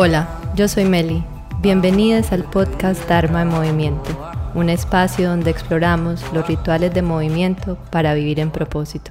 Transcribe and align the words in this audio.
Hola, 0.00 0.28
yo 0.54 0.68
soy 0.68 0.84
Meli. 0.84 1.24
Bienvenidos 1.60 2.30
al 2.30 2.48
podcast 2.48 3.08
Dharma 3.08 3.42
en 3.42 3.48
Movimiento, 3.48 4.10
un 4.54 4.70
espacio 4.70 5.28
donde 5.28 5.50
exploramos 5.50 6.22
los 6.32 6.46
rituales 6.46 6.94
de 6.94 7.02
movimiento 7.02 7.76
para 7.90 8.14
vivir 8.14 8.38
en 8.38 8.52
propósito. 8.52 9.10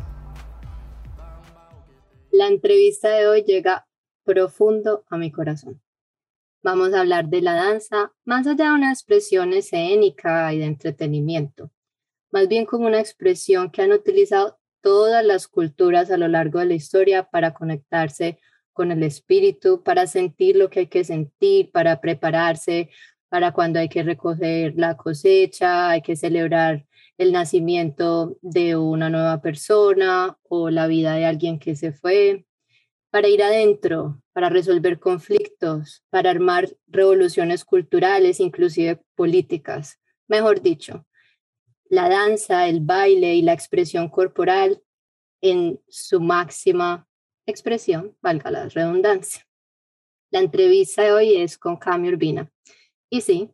La 2.32 2.48
entrevista 2.48 3.10
de 3.10 3.28
hoy 3.28 3.44
llega 3.44 3.86
profundo 4.24 5.04
a 5.10 5.18
mi 5.18 5.30
corazón. 5.30 5.82
Vamos 6.64 6.94
a 6.94 7.02
hablar 7.02 7.28
de 7.28 7.42
la 7.42 7.56
danza 7.56 8.14
más 8.24 8.48
allá 8.48 8.70
de 8.70 8.76
una 8.76 8.94
expresión 8.94 9.52
escénica 9.52 10.54
y 10.54 10.60
de 10.60 10.68
entretenimiento, 10.68 11.70
más 12.32 12.48
bien 12.48 12.66
como 12.66 12.88
una 12.88 13.02
expresión 13.02 13.72
que 13.72 13.82
han 13.82 13.92
utilizado 13.92 14.58
todas 14.80 15.26
las 15.26 15.50
culturas 15.50 16.12
a 16.12 16.18
lo 16.18 16.30
largo 16.30 16.60
de 16.60 16.68
la 16.68 16.76
historia 16.76 17.24
para 17.24 17.54
conectarse 17.54 18.40
con 18.78 18.92
el 18.92 19.02
espíritu, 19.02 19.82
para 19.82 20.06
sentir 20.06 20.56
lo 20.56 20.70
que 20.70 20.82
hay 20.82 20.88
que 20.88 21.04
sentir, 21.04 21.72
para 21.72 22.00
prepararse 22.00 22.92
para 23.28 23.52
cuando 23.52 23.80
hay 23.80 23.90
que 23.90 24.04
recoger 24.04 24.76
la 24.78 24.96
cosecha, 24.96 25.90
hay 25.90 26.02
que 26.02 26.16
celebrar 26.16 26.86
el 27.18 27.32
nacimiento 27.32 28.38
de 28.42 28.78
una 28.78 29.10
nueva 29.10 29.42
persona 29.42 30.38
o 30.44 30.70
la 30.70 30.86
vida 30.86 31.16
de 31.16 31.26
alguien 31.26 31.58
que 31.58 31.76
se 31.76 31.92
fue, 31.92 32.46
para 33.10 33.28
ir 33.28 33.42
adentro, 33.42 34.22
para 34.32 34.50
resolver 34.50 35.00
conflictos, 35.00 36.04
para 36.12 36.30
armar 36.30 36.70
revoluciones 36.86 37.66
culturales, 37.66 38.40
inclusive 38.40 39.02
políticas. 39.16 40.00
Mejor 40.28 40.62
dicho, 40.62 41.08
la 41.90 42.10
danza, 42.10 42.68
el 42.68 42.82
baile 42.82 43.34
y 43.34 43.42
la 43.42 43.54
expresión 43.54 44.10
corporal 44.10 44.84
en 45.42 45.82
su 45.88 46.22
máxima 46.22 47.07
expresión, 47.48 48.16
valga 48.22 48.52
la 48.52 48.70
redundancia. 48.70 49.48
La 50.30 50.40
entrevista 50.40 51.04
de 51.04 51.12
hoy 51.14 51.36
es 51.38 51.58
con 51.58 51.78
Cami 51.78 52.10
Urbina. 52.10 52.52
Y 53.10 53.22
sí, 53.22 53.50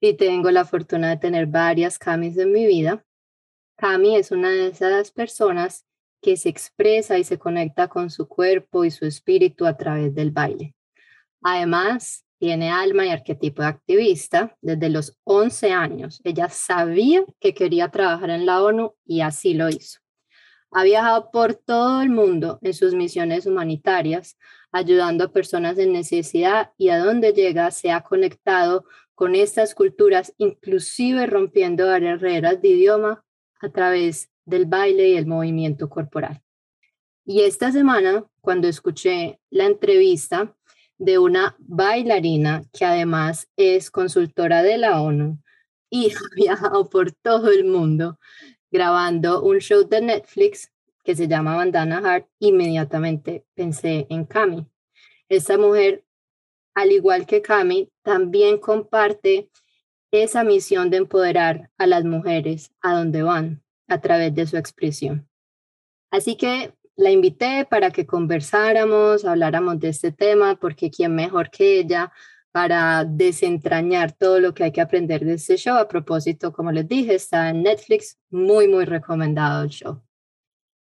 y 0.00 0.14
tengo 0.14 0.50
la 0.50 0.64
fortuna 0.64 1.10
de 1.10 1.16
tener 1.18 1.46
varias 1.46 1.98
Camis 1.98 2.36
en 2.38 2.52
mi 2.52 2.66
vida. 2.66 3.04
Cami 3.76 4.16
es 4.16 4.30
una 4.30 4.50
de 4.50 4.68
esas 4.68 5.10
personas 5.10 5.86
que 6.22 6.36
se 6.36 6.48
expresa 6.48 7.18
y 7.18 7.24
se 7.24 7.38
conecta 7.38 7.88
con 7.88 8.10
su 8.10 8.26
cuerpo 8.26 8.84
y 8.84 8.90
su 8.90 9.06
espíritu 9.06 9.66
a 9.66 9.76
través 9.76 10.14
del 10.14 10.30
baile. 10.30 10.74
Además, 11.42 12.24
tiene 12.38 12.70
alma 12.70 13.06
y 13.06 13.10
arquetipo 13.10 13.62
de 13.62 13.68
activista 13.68 14.56
desde 14.60 14.90
los 14.90 15.18
11 15.24 15.72
años. 15.72 16.20
Ella 16.24 16.48
sabía 16.48 17.24
que 17.40 17.54
quería 17.54 17.90
trabajar 17.90 18.30
en 18.30 18.46
la 18.46 18.62
ONU 18.62 18.94
y 19.04 19.20
así 19.20 19.54
lo 19.54 19.68
hizo. 19.68 20.00
Ha 20.76 20.84
viajado 20.84 21.30
por 21.30 21.54
todo 21.54 22.02
el 22.02 22.10
mundo 22.10 22.58
en 22.60 22.74
sus 22.74 22.92
misiones 22.92 23.46
humanitarias, 23.46 24.36
ayudando 24.70 25.24
a 25.24 25.32
personas 25.32 25.78
en 25.78 25.90
necesidad 25.90 26.72
y 26.76 26.90
a 26.90 26.98
donde 26.98 27.32
llega 27.32 27.70
se 27.70 27.92
ha 27.92 28.02
conectado 28.02 28.84
con 29.14 29.34
estas 29.34 29.74
culturas, 29.74 30.34
inclusive 30.36 31.24
rompiendo 31.24 31.86
barreras 31.86 32.60
de 32.60 32.68
idioma 32.68 33.24
a 33.58 33.70
través 33.70 34.28
del 34.44 34.66
baile 34.66 35.08
y 35.08 35.16
el 35.16 35.24
movimiento 35.24 35.88
corporal. 35.88 36.42
Y 37.24 37.40
esta 37.40 37.72
semana, 37.72 38.26
cuando 38.42 38.68
escuché 38.68 39.40
la 39.48 39.64
entrevista 39.64 40.54
de 40.98 41.18
una 41.18 41.56
bailarina 41.58 42.64
que 42.74 42.84
además 42.84 43.48
es 43.56 43.90
consultora 43.90 44.62
de 44.62 44.76
la 44.76 45.00
ONU 45.00 45.38
y 45.88 46.10
ha 46.14 46.20
viajado 46.36 46.90
por 46.90 47.12
todo 47.12 47.50
el 47.50 47.64
mundo, 47.64 48.18
grabando 48.76 49.42
un 49.42 49.58
show 49.58 49.88
de 49.88 50.02
Netflix 50.02 50.70
que 51.02 51.16
se 51.16 51.28
llama 51.28 51.56
Bandana 51.56 52.00
Heart, 52.02 52.26
inmediatamente 52.40 53.46
pensé 53.54 54.06
en 54.10 54.26
Cami. 54.26 54.66
Esta 55.30 55.56
mujer, 55.56 56.04
al 56.74 56.92
igual 56.92 57.24
que 57.26 57.40
Cami, 57.40 57.90
también 58.02 58.58
comparte 58.58 59.48
esa 60.10 60.44
misión 60.44 60.90
de 60.90 60.98
empoderar 60.98 61.70
a 61.78 61.86
las 61.86 62.04
mujeres 62.04 62.70
a 62.82 62.92
donde 62.94 63.22
van 63.22 63.62
a 63.88 64.00
través 64.00 64.34
de 64.34 64.46
su 64.46 64.58
expresión. 64.58 65.26
Así 66.10 66.36
que 66.36 66.74
la 66.96 67.10
invité 67.10 67.64
para 67.64 67.90
que 67.90 68.04
conversáramos, 68.06 69.24
habláramos 69.24 69.80
de 69.80 69.88
este 69.88 70.12
tema, 70.12 70.56
porque 70.56 70.90
quién 70.90 71.14
mejor 71.14 71.50
que 71.50 71.80
ella 71.80 72.12
para 72.56 73.04
desentrañar 73.04 74.12
todo 74.12 74.40
lo 74.40 74.54
que 74.54 74.64
hay 74.64 74.72
que 74.72 74.80
aprender 74.80 75.22
de 75.26 75.34
este 75.34 75.58
show. 75.58 75.76
A 75.76 75.86
propósito, 75.86 76.54
como 76.54 76.72
les 76.72 76.88
dije, 76.88 77.14
está 77.14 77.50
en 77.50 77.62
Netflix, 77.62 78.18
muy, 78.30 78.66
muy 78.66 78.86
recomendado 78.86 79.64
el 79.64 79.68
show. 79.68 80.02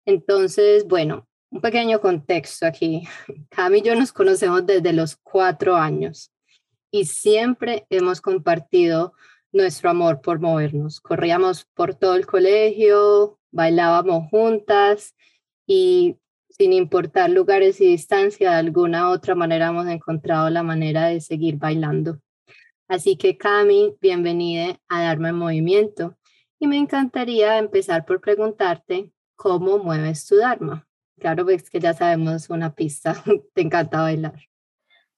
Entonces, 0.07 0.87
bueno, 0.87 1.27
un 1.51 1.61
pequeño 1.61 2.01
contexto 2.01 2.65
aquí. 2.65 3.09
Cami 3.51 3.79
y 3.79 3.83
yo 3.83 3.97
nos 3.97 4.13
conocemos 4.13 4.65
desde 4.65 4.93
los 4.93 5.17
cuatro 5.17 5.75
años 5.75 6.31
y 6.93 7.07
siempre 7.07 7.89
hemos 7.91 8.21
compartido 8.21 9.15
nuestro 9.51 9.91
amor 9.91 10.21
por 10.21 10.39
movernos. 10.39 11.01
Corríamos 11.01 11.65
por 11.75 11.97
todo 11.97 12.15
el 12.15 12.25
colegio, 12.25 13.41
bailábamos 13.51 14.31
juntas 14.31 15.17
y 15.67 16.19
sin 16.57 16.73
importar 16.73 17.31
lugares 17.31 17.81
y 17.81 17.87
distancia, 17.89 18.51
de 18.51 18.57
alguna 18.57 19.09
u 19.09 19.13
otra 19.13 19.35
manera 19.35 19.69
hemos 19.69 19.89
encontrado 19.89 20.49
la 20.51 20.63
manera 20.63 21.07
de 21.07 21.21
seguir 21.21 21.57
bailando. 21.57 22.21
Así 22.87 23.17
que 23.17 23.37
Cami, 23.37 23.97
bienvenida 24.01 24.79
a 24.89 25.03
Darme 25.03 25.33
Movimiento. 25.33 26.17
Y 26.61 26.69
me 26.69 26.77
encantaría 26.77 27.59
empezar 27.59 28.05
por 28.05 28.21
preguntarte 28.21 29.13
cómo 29.35 29.79
mueves 29.79 30.27
tu 30.27 30.37
Dharma. 30.37 30.87
Claro, 31.19 31.45
pues 31.45 31.69
que 31.69 31.81
ya 31.81 31.93
sabemos 31.93 32.49
una 32.49 32.73
pista, 32.73 33.17
te 33.55 33.63
encanta 33.63 34.03
bailar. 34.03 34.41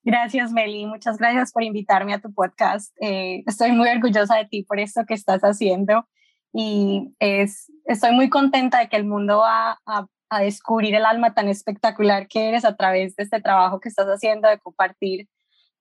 Gracias, 0.03 0.53
Meli. 0.53 0.87
Muchas 0.87 1.19
gracias 1.19 1.53
por 1.53 1.65
invitarme 1.65 2.15
a 2.15 2.21
tu 2.21 2.33
podcast. 2.33 2.97
Eh, 3.03 3.43
estoy 3.47 3.73
muy 3.73 3.89
orgullosa 3.91 4.37
de 4.37 4.47
ti 4.47 4.63
por 4.63 4.81
esto 4.81 5.03
que 5.07 5.15
estás 5.15 5.43
haciendo 5.43 6.09
y 6.53 7.15
es, 7.19 7.71
estoy 7.85 8.13
muy 8.13 8.31
contenta 8.31 8.79
de 8.79 8.89
que 8.89 8.97
el 8.97 9.05
mundo 9.05 9.39
va 9.39 9.81
a 9.85 10.07
a 10.28 10.41
descubrir 10.41 10.94
el 10.94 11.04
alma 11.04 11.34
tan 11.34 11.48
espectacular 11.48 12.28
que 12.28 12.48
eres 12.48 12.64
a 12.64 12.76
través 12.76 13.16
de 13.16 13.25
este 13.25 13.41
trabajo 13.41 13.81
que 13.81 13.88
estás 13.88 14.06
haciendo 14.06 14.48
de 14.48 14.59
compartir 14.59 15.28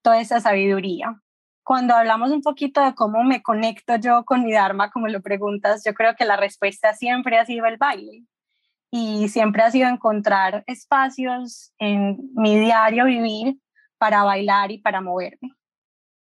toda 0.02 0.20
esa 0.20 0.40
sabiduría. 0.40 1.20
Cuando 1.64 1.94
hablamos 1.94 2.30
un 2.30 2.42
poquito 2.42 2.84
de 2.84 2.94
cómo 2.94 3.24
me 3.24 3.42
conecto 3.42 3.96
yo 3.96 4.24
con 4.24 4.44
mi 4.44 4.52
Dharma, 4.52 4.90
como 4.90 5.08
lo 5.08 5.20
preguntas, 5.20 5.82
yo 5.84 5.94
creo 5.94 6.14
que 6.14 6.24
la 6.24 6.36
respuesta 6.36 6.94
siempre 6.94 7.38
ha 7.38 7.44
sido 7.44 7.66
el 7.66 7.76
baile 7.76 8.24
y 8.90 9.28
siempre 9.28 9.62
ha 9.62 9.70
sido 9.70 9.88
encontrar 9.88 10.62
espacios 10.66 11.72
en 11.78 12.18
mi 12.34 12.58
diario 12.58 13.06
vivir 13.06 13.58
para 13.98 14.22
bailar 14.22 14.70
y 14.70 14.78
para 14.78 15.00
moverme. 15.00 15.52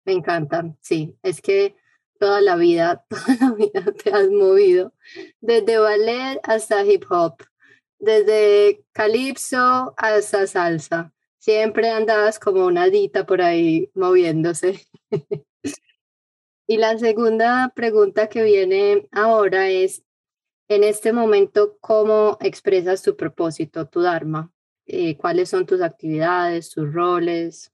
Me 0.06 0.14
encanta, 0.14 0.64
sí, 0.82 1.18
es 1.24 1.42
que 1.42 1.76
toda 2.20 2.42
la 2.42 2.56
vida, 2.56 3.04
toda 3.10 3.38
la 3.40 3.52
vida 3.56 3.84
te 3.92 4.12
has 4.12 4.30
movido, 4.30 4.94
desde 5.42 5.78
ballet 5.78 6.40
hasta 6.44 6.86
hip 6.86 7.06
hop, 7.10 7.42
desde 8.04 8.84
calipso 8.92 9.94
hasta 9.96 10.46
salsa. 10.46 11.14
Siempre 11.40 11.90
andabas 11.90 12.38
como 12.38 12.66
una 12.66 12.88
dita 12.88 13.26
por 13.26 13.42
ahí 13.42 13.90
moviéndose. 13.94 14.82
y 16.68 16.78
la 16.78 16.98
segunda 17.00 17.72
pregunta 17.76 18.28
que 18.28 18.44
viene 18.44 19.08
ahora 19.12 19.70
es, 19.70 20.04
en 20.68 20.84
este 20.84 21.14
momento, 21.14 21.78
¿cómo 21.80 22.38
expresas 22.42 23.02
tu 23.02 23.16
propósito, 23.16 23.88
tu 23.88 24.02
Dharma? 24.02 24.52
Eh, 24.86 25.16
¿Cuáles 25.16 25.50
son 25.50 25.66
tus 25.66 25.82
actividades, 25.82 26.72
tus 26.72 26.94
roles? 26.94 27.73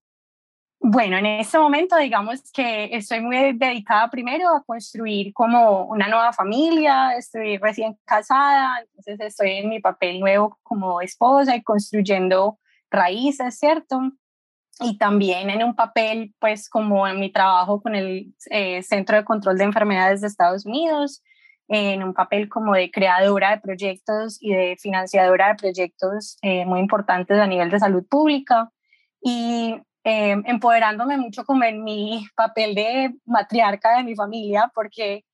Bueno, 0.81 1.17
en 1.17 1.25
este 1.25 1.59
momento 1.59 1.97
digamos 1.97 2.41
que 2.53 2.95
estoy 2.95 3.19
muy 3.19 3.53
dedicada 3.53 4.09
primero 4.09 4.47
a 4.47 4.63
construir 4.63 5.33
como 5.33 5.83
una 5.85 6.07
nueva 6.07 6.31
familia, 6.31 7.17
estoy 7.17 7.57
recién 7.57 7.97
casada, 8.05 8.79
entonces 8.79 9.19
estoy 9.19 9.57
en 9.57 9.69
mi 9.69 9.81
papel 9.81 10.21
nuevo 10.21 10.57
como 10.63 11.01
esposa 11.01 11.53
y 11.55 11.63
construyendo 11.63 12.59
raíces, 12.89 13.59
¿cierto? 13.59 13.99
Y 14.79 14.97
también 14.97 15.49
en 15.49 15.63
un 15.63 15.75
papel, 15.75 16.33
pues 16.39 16.69
como 16.69 17.05
en 17.05 17.19
mi 17.19 17.29
trabajo 17.29 17.81
con 17.81 17.95
el 17.95 18.33
eh, 18.49 18.81
Centro 18.81 19.17
de 19.17 19.25
Control 19.25 19.57
de 19.57 19.65
Enfermedades 19.65 20.21
de 20.21 20.27
Estados 20.27 20.65
Unidos, 20.65 21.21
en 21.67 22.03
un 22.03 22.13
papel 22.13 22.47
como 22.47 22.73
de 22.73 22.89
creadora 22.89 23.51
de 23.51 23.61
proyectos 23.61 24.37
y 24.41 24.53
de 24.53 24.77
financiadora 24.79 25.49
de 25.49 25.55
proyectos 25.55 26.37
eh, 26.41 26.65
muy 26.65 26.79
importantes 26.79 27.37
a 27.37 27.47
nivel 27.47 27.69
de 27.69 27.79
salud 27.79 28.05
pública. 28.09 28.71
Y 29.21 29.75
eh, 30.03 30.41
empoderándome 30.45 31.17
mucho 31.17 31.43
como 31.43 31.63
en 31.63 31.83
mi 31.83 32.25
papel 32.35 32.75
de 32.75 33.15
matriarca 33.25 33.97
de 33.97 34.03
mi 34.03 34.15
familia, 34.15 34.71
porque 34.73 35.25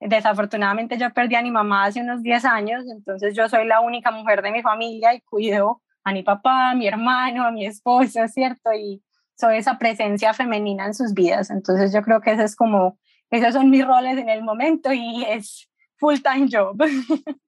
desafortunadamente 0.00 0.98
yo 0.98 1.12
perdí 1.12 1.34
a 1.34 1.42
mi 1.42 1.50
mamá 1.50 1.84
hace 1.84 2.00
unos 2.00 2.22
10 2.22 2.44
años, 2.44 2.84
entonces 2.90 3.34
yo 3.36 3.48
soy 3.48 3.66
la 3.66 3.80
única 3.80 4.10
mujer 4.10 4.42
de 4.42 4.52
mi 4.52 4.62
familia 4.62 5.14
y 5.14 5.20
cuido 5.20 5.82
a 6.04 6.12
mi 6.12 6.22
papá, 6.22 6.70
a 6.70 6.74
mi 6.74 6.86
hermano, 6.86 7.44
a 7.44 7.50
mi 7.50 7.66
esposo, 7.66 8.26
¿cierto? 8.28 8.72
Y 8.72 9.02
soy 9.36 9.58
esa 9.58 9.78
presencia 9.78 10.34
femenina 10.34 10.86
en 10.86 10.94
sus 10.94 11.14
vidas, 11.14 11.50
entonces 11.50 11.92
yo 11.92 12.02
creo 12.02 12.20
que 12.20 12.32
ese 12.32 12.44
es 12.44 12.56
como, 12.56 12.98
esos 13.30 13.54
son 13.54 13.70
mis 13.70 13.86
roles 13.86 14.18
en 14.18 14.28
el 14.28 14.42
momento 14.42 14.92
y 14.92 15.24
es 15.24 15.68
full 15.96 16.16
time 16.16 16.48
job. 16.50 16.76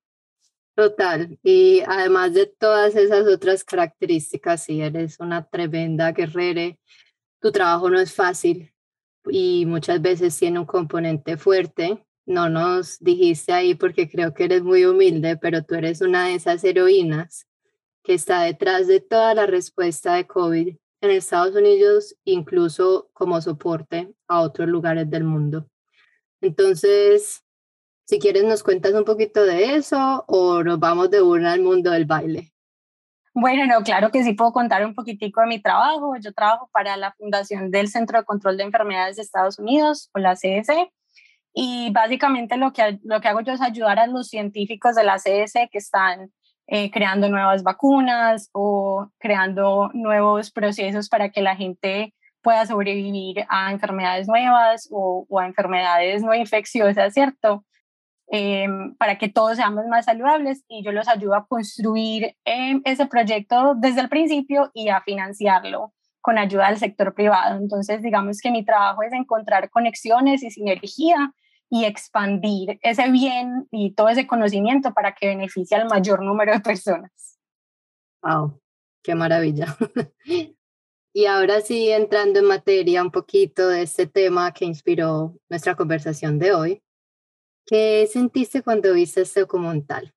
Total, 0.81 1.39
y 1.43 1.83
además 1.87 2.33
de 2.33 2.47
todas 2.47 2.97
esas 2.97 3.27
otras 3.27 3.65
características, 3.65 4.65
sí, 4.65 4.81
eres 4.81 5.21
una 5.21 5.47
tremenda 5.47 6.11
guerrera, 6.13 6.75
tu 7.39 7.53
trabajo 7.53 7.91
no 7.91 8.01
es 8.01 8.15
fácil 8.15 8.73
y 9.29 9.67
muchas 9.67 10.01
veces 10.01 10.39
tiene 10.39 10.59
un 10.59 10.65
componente 10.65 11.37
fuerte. 11.37 12.03
No 12.25 12.49
nos 12.49 12.99
dijiste 12.99 13.53
ahí 13.53 13.75
porque 13.75 14.09
creo 14.09 14.33
que 14.33 14.45
eres 14.45 14.63
muy 14.63 14.87
humilde, 14.87 15.37
pero 15.37 15.63
tú 15.63 15.75
eres 15.75 16.01
una 16.01 16.29
de 16.29 16.37
esas 16.37 16.65
heroínas 16.65 17.47
que 18.03 18.15
está 18.15 18.41
detrás 18.45 18.87
de 18.87 19.03
toda 19.03 19.35
la 19.35 19.45
respuesta 19.45 20.15
de 20.15 20.27
COVID 20.27 20.77
en 21.03 21.11
Estados 21.11 21.55
Unidos, 21.55 22.17
incluso 22.25 23.11
como 23.13 23.39
soporte 23.43 24.15
a 24.29 24.41
otros 24.41 24.67
lugares 24.67 25.11
del 25.11 25.25
mundo. 25.25 25.69
Entonces, 26.41 27.45
si 28.11 28.19
quieres, 28.19 28.43
nos 28.43 28.65
cuentas 28.65 28.93
un 28.95 29.05
poquito 29.05 29.45
de 29.45 29.77
eso 29.77 30.25
o 30.27 30.65
nos 30.65 30.81
vamos 30.81 31.13
de 31.13 31.23
una 31.23 31.53
al 31.53 31.61
mundo 31.61 31.93
del 31.93 32.07
baile. 32.07 32.53
Bueno, 33.33 33.65
no, 33.67 33.85
claro 33.85 34.11
que 34.11 34.25
sí 34.25 34.33
puedo 34.33 34.53
contar 34.53 34.85
un 34.85 34.97
poquitico 34.97 35.41
de 35.41 35.47
mi 35.47 35.63
trabajo. 35.63 36.17
Yo 36.21 36.33
trabajo 36.33 36.69
para 36.73 36.97
la 36.97 37.13
Fundación 37.13 37.71
del 37.71 37.87
Centro 37.87 38.19
de 38.19 38.25
Control 38.25 38.57
de 38.57 38.65
Enfermedades 38.65 39.15
de 39.15 39.23
Estados 39.23 39.61
Unidos, 39.61 40.11
o 40.13 40.19
la 40.19 40.35
CDC, 40.35 40.91
y 41.55 41.93
básicamente 41.93 42.57
lo 42.57 42.73
que, 42.73 42.99
lo 43.05 43.21
que 43.21 43.29
hago 43.29 43.43
yo 43.43 43.53
es 43.53 43.61
ayudar 43.61 44.01
a 44.01 44.09
los 44.09 44.27
científicos 44.27 44.97
de 44.97 45.05
la 45.05 45.19
CDC 45.19 45.71
que 45.71 45.79
están 45.79 46.33
eh, 46.67 46.91
creando 46.91 47.29
nuevas 47.29 47.63
vacunas 47.63 48.51
o 48.53 49.09
creando 49.21 49.91
nuevos 49.95 50.51
procesos 50.51 51.09
para 51.09 51.29
que 51.29 51.43
la 51.43 51.55
gente 51.55 52.13
pueda 52.43 52.67
sobrevivir 52.67 53.45
a 53.49 53.71
enfermedades 53.71 54.27
nuevas 54.27 54.89
o, 54.91 55.27
o 55.29 55.39
a 55.39 55.47
enfermedades 55.47 56.25
no 56.25 56.35
infecciosas, 56.35 57.15
¿cierto? 57.15 57.65
Em, 58.33 58.95
para 58.95 59.19
que 59.19 59.29
todos 59.29 59.57
seamos 59.57 59.87
más 59.89 60.05
saludables 60.05 60.65
y 60.69 60.85
yo 60.85 60.93
los 60.93 61.09
ayudo 61.09 61.35
a 61.35 61.47
construir 61.49 62.37
em, 62.45 62.81
ese 62.85 63.07
proyecto 63.07 63.75
desde 63.77 64.03
el 64.03 64.09
principio 64.09 64.71
y 64.73 64.89
a 64.89 65.01
financiarlo 65.01 65.93
con 66.21 66.39
ayuda 66.39 66.69
del 66.69 66.79
sector 66.79 67.13
privado. 67.13 67.59
Entonces, 67.59 68.03
digamos 68.03 68.41
que 68.41 68.53
mi 68.53 68.65
trabajo 68.65 69.03
es 69.03 69.13
encontrar 69.13 69.69
conexiones 69.71 70.45
y 70.45 70.51
sinergia 70.53 71.35
y 71.69 71.87
expandir 71.87 72.79
ese 72.83 73.11
bien 73.11 73.67
y 73.73 73.95
todo 73.95 74.09
ese 74.09 74.29
conocimiento 74.29 74.95
para 74.95 75.13
que 75.13 75.27
beneficie 75.27 75.77
al 75.77 75.89
mayor 75.89 76.23
número 76.23 76.53
de 76.53 76.61
personas. 76.61 77.37
¡Wow! 78.23 78.61
¡Qué 79.03 79.17
maravilla! 79.17 79.77
y 81.13 81.27
ahora 81.27 81.63
sí, 81.63 81.91
entrando 81.91 82.39
en 82.39 82.45
materia 82.45 83.03
un 83.03 83.11
poquito 83.11 83.67
de 83.69 83.83
este 83.83 84.07
tema 84.07 84.53
que 84.53 84.67
inspiró 84.67 85.35
nuestra 85.49 85.75
conversación 85.75 86.39
de 86.39 86.55
hoy, 86.55 86.83
¿Qué 87.67 88.09
sentiste 88.11 88.63
cuando 88.63 88.93
viste 88.95 89.23
este 89.23 89.41
documental? 89.41 90.13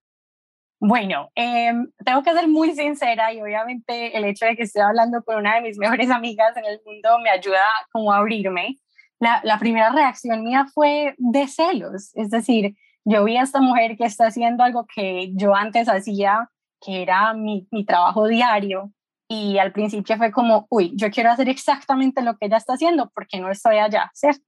Bueno, 0.79 1.29
em, 1.35 1.89
tengo 2.03 2.23
que 2.23 2.33
ser 2.33 2.47
muy 2.47 2.75
sincera 2.75 3.31
y 3.31 3.41
obviamente 3.41 4.17
el 4.17 4.25
hecho 4.25 4.45
de 4.45 4.57
que 4.57 4.63
esté 4.63 4.81
hablando 4.81 5.23
con 5.23 5.37
una 5.37 5.55
de 5.55 5.61
mis 5.61 5.77
mejores 5.79 6.09
amigas 6.09 6.57
en 6.57 6.65
el 6.65 6.81
mundo 6.85 7.19
me 7.23 7.29
ayuda 7.29 7.61
como 7.91 8.11
a 8.11 8.17
abrirme. 8.17 8.77
La, 9.19 9.39
la 9.43 9.57
primera 9.59 9.91
reacción 9.91 10.43
mía 10.43 10.65
fue 10.73 11.15
de 11.17 11.47
celos, 11.47 12.11
es 12.15 12.29
decir, 12.29 12.75
yo 13.05 13.23
vi 13.23 13.37
a 13.37 13.43
esta 13.43 13.61
mujer 13.61 13.95
que 13.97 14.05
está 14.05 14.27
haciendo 14.27 14.63
algo 14.63 14.85
que 14.93 15.31
yo 15.35 15.55
antes 15.55 15.87
hacía, 15.87 16.49
que 16.81 17.01
era 17.01 17.33
mi, 17.33 17.67
mi 17.71 17.85
trabajo 17.85 18.27
diario, 18.27 18.91
y 19.27 19.57
al 19.57 19.71
principio 19.71 20.17
fue 20.17 20.31
como, 20.31 20.67
uy, 20.69 20.93
yo 20.95 21.09
quiero 21.09 21.31
hacer 21.31 21.49
exactamente 21.49 22.21
lo 22.21 22.37
que 22.37 22.45
ella 22.45 22.57
está 22.57 22.73
haciendo 22.73 23.09
porque 23.13 23.39
no 23.39 23.49
estoy 23.49 23.77
allá, 23.77 24.11
¿cierto? 24.13 24.43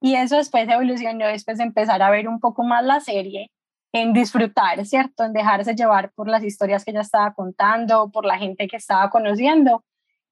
Y 0.00 0.14
eso 0.14 0.36
después 0.36 0.68
evolucionó 0.68 1.26
después 1.26 1.58
de 1.58 1.64
empezar 1.64 2.02
a 2.02 2.10
ver 2.10 2.28
un 2.28 2.40
poco 2.40 2.62
más 2.62 2.84
la 2.84 3.00
serie, 3.00 3.50
en 3.92 4.12
disfrutar, 4.12 4.84
¿cierto? 4.86 5.24
En 5.24 5.32
dejarse 5.32 5.74
llevar 5.74 6.12
por 6.12 6.28
las 6.28 6.44
historias 6.44 6.84
que 6.84 6.90
ella 6.90 7.00
estaba 7.00 7.32
contando, 7.34 8.10
por 8.10 8.24
la 8.24 8.38
gente 8.38 8.68
que 8.68 8.76
estaba 8.76 9.10
conociendo. 9.10 9.84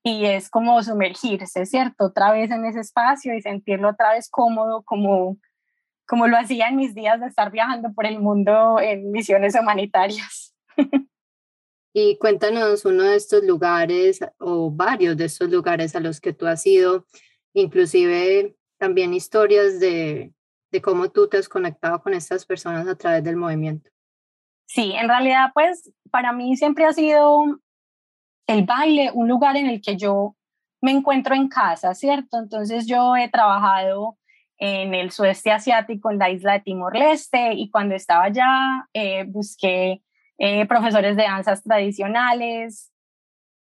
Y 0.03 0.27
es 0.27 0.51
como 0.51 0.83
sumergirse, 0.83 1.67
¿cierto? 1.67 2.07
Otra 2.07 2.31
vez 2.33 2.51
en 2.51 2.65
ese 2.65 2.81
espacio 2.81 3.35
y 3.35 3.43
sentirlo 3.43 3.91
otra 3.91 4.13
vez 4.13 4.29
cómodo, 4.31 4.83
como, 4.83 5.37
como 6.07 6.29
lo 6.29 6.37
hacía 6.37 6.69
en 6.69 6.77
mis 6.77 6.95
días 6.95 7.21
de 7.21 7.27
estar 7.27 7.51
viajando 7.51 7.93
por 7.93 8.07
el 8.07 8.21
mundo 8.21 8.79
en 8.81 9.11
misiones 9.11 9.57
humanitarias. 9.59 10.55
Y 11.99 12.19
cuéntanos 12.19 12.85
uno 12.85 13.05
de 13.05 13.17
estos 13.17 13.43
lugares 13.43 14.21
o 14.37 14.71
varios 14.71 15.17
de 15.17 15.25
estos 15.25 15.49
lugares 15.49 15.97
a 15.97 16.01
los 16.01 16.21
que 16.21 16.35
tú 16.35 16.47
has 16.47 16.67
ido, 16.67 17.07
inclusive 17.55 18.55
también 18.79 19.15
historias 19.15 19.81
de, 19.81 20.33
de 20.71 20.83
cómo 20.83 21.11
tú 21.11 21.29
te 21.29 21.39
has 21.39 21.49
conectado 21.49 22.03
con 22.03 22.15
estas 22.15 22.45
personas 22.45 22.87
a 22.87 22.97
través 22.97 23.25
del 23.25 23.37
movimiento. 23.37 23.91
Sí, 24.67 24.93
en 24.93 25.09
realidad, 25.09 25.51
pues 25.55 25.93
para 26.11 26.33
mí 26.33 26.57
siempre 26.57 26.85
ha 26.85 26.93
sido 26.93 27.61
el 28.47 28.65
baile 28.65 29.11
un 29.13 29.29
lugar 29.29 29.57
en 29.57 29.67
el 29.67 29.81
que 29.81 29.97
yo 29.97 30.37
me 30.81 30.93
encuentro 30.93 31.35
en 31.35 31.49
casa, 31.49 31.95
¿cierto? 31.95 32.39
Entonces 32.39 32.87
yo 32.87 33.17
he 33.17 33.29
trabajado 33.29 34.19
en 34.59 34.95
el 34.95 35.11
sudeste 35.11 35.51
asiático, 35.51 36.11
en 36.11 36.19
la 36.19 36.31
isla 36.31 36.55
de 36.55 36.61
Timor-Leste, 36.61 37.55
y 37.55 37.71
cuando 37.71 37.95
estaba 37.95 38.25
allá 38.25 38.89
eh, 38.93 39.25
busqué 39.25 40.03
eh, 40.39 40.67
profesores 40.67 41.17
de 41.17 41.25
danzas 41.25 41.63
tradicionales 41.63 42.93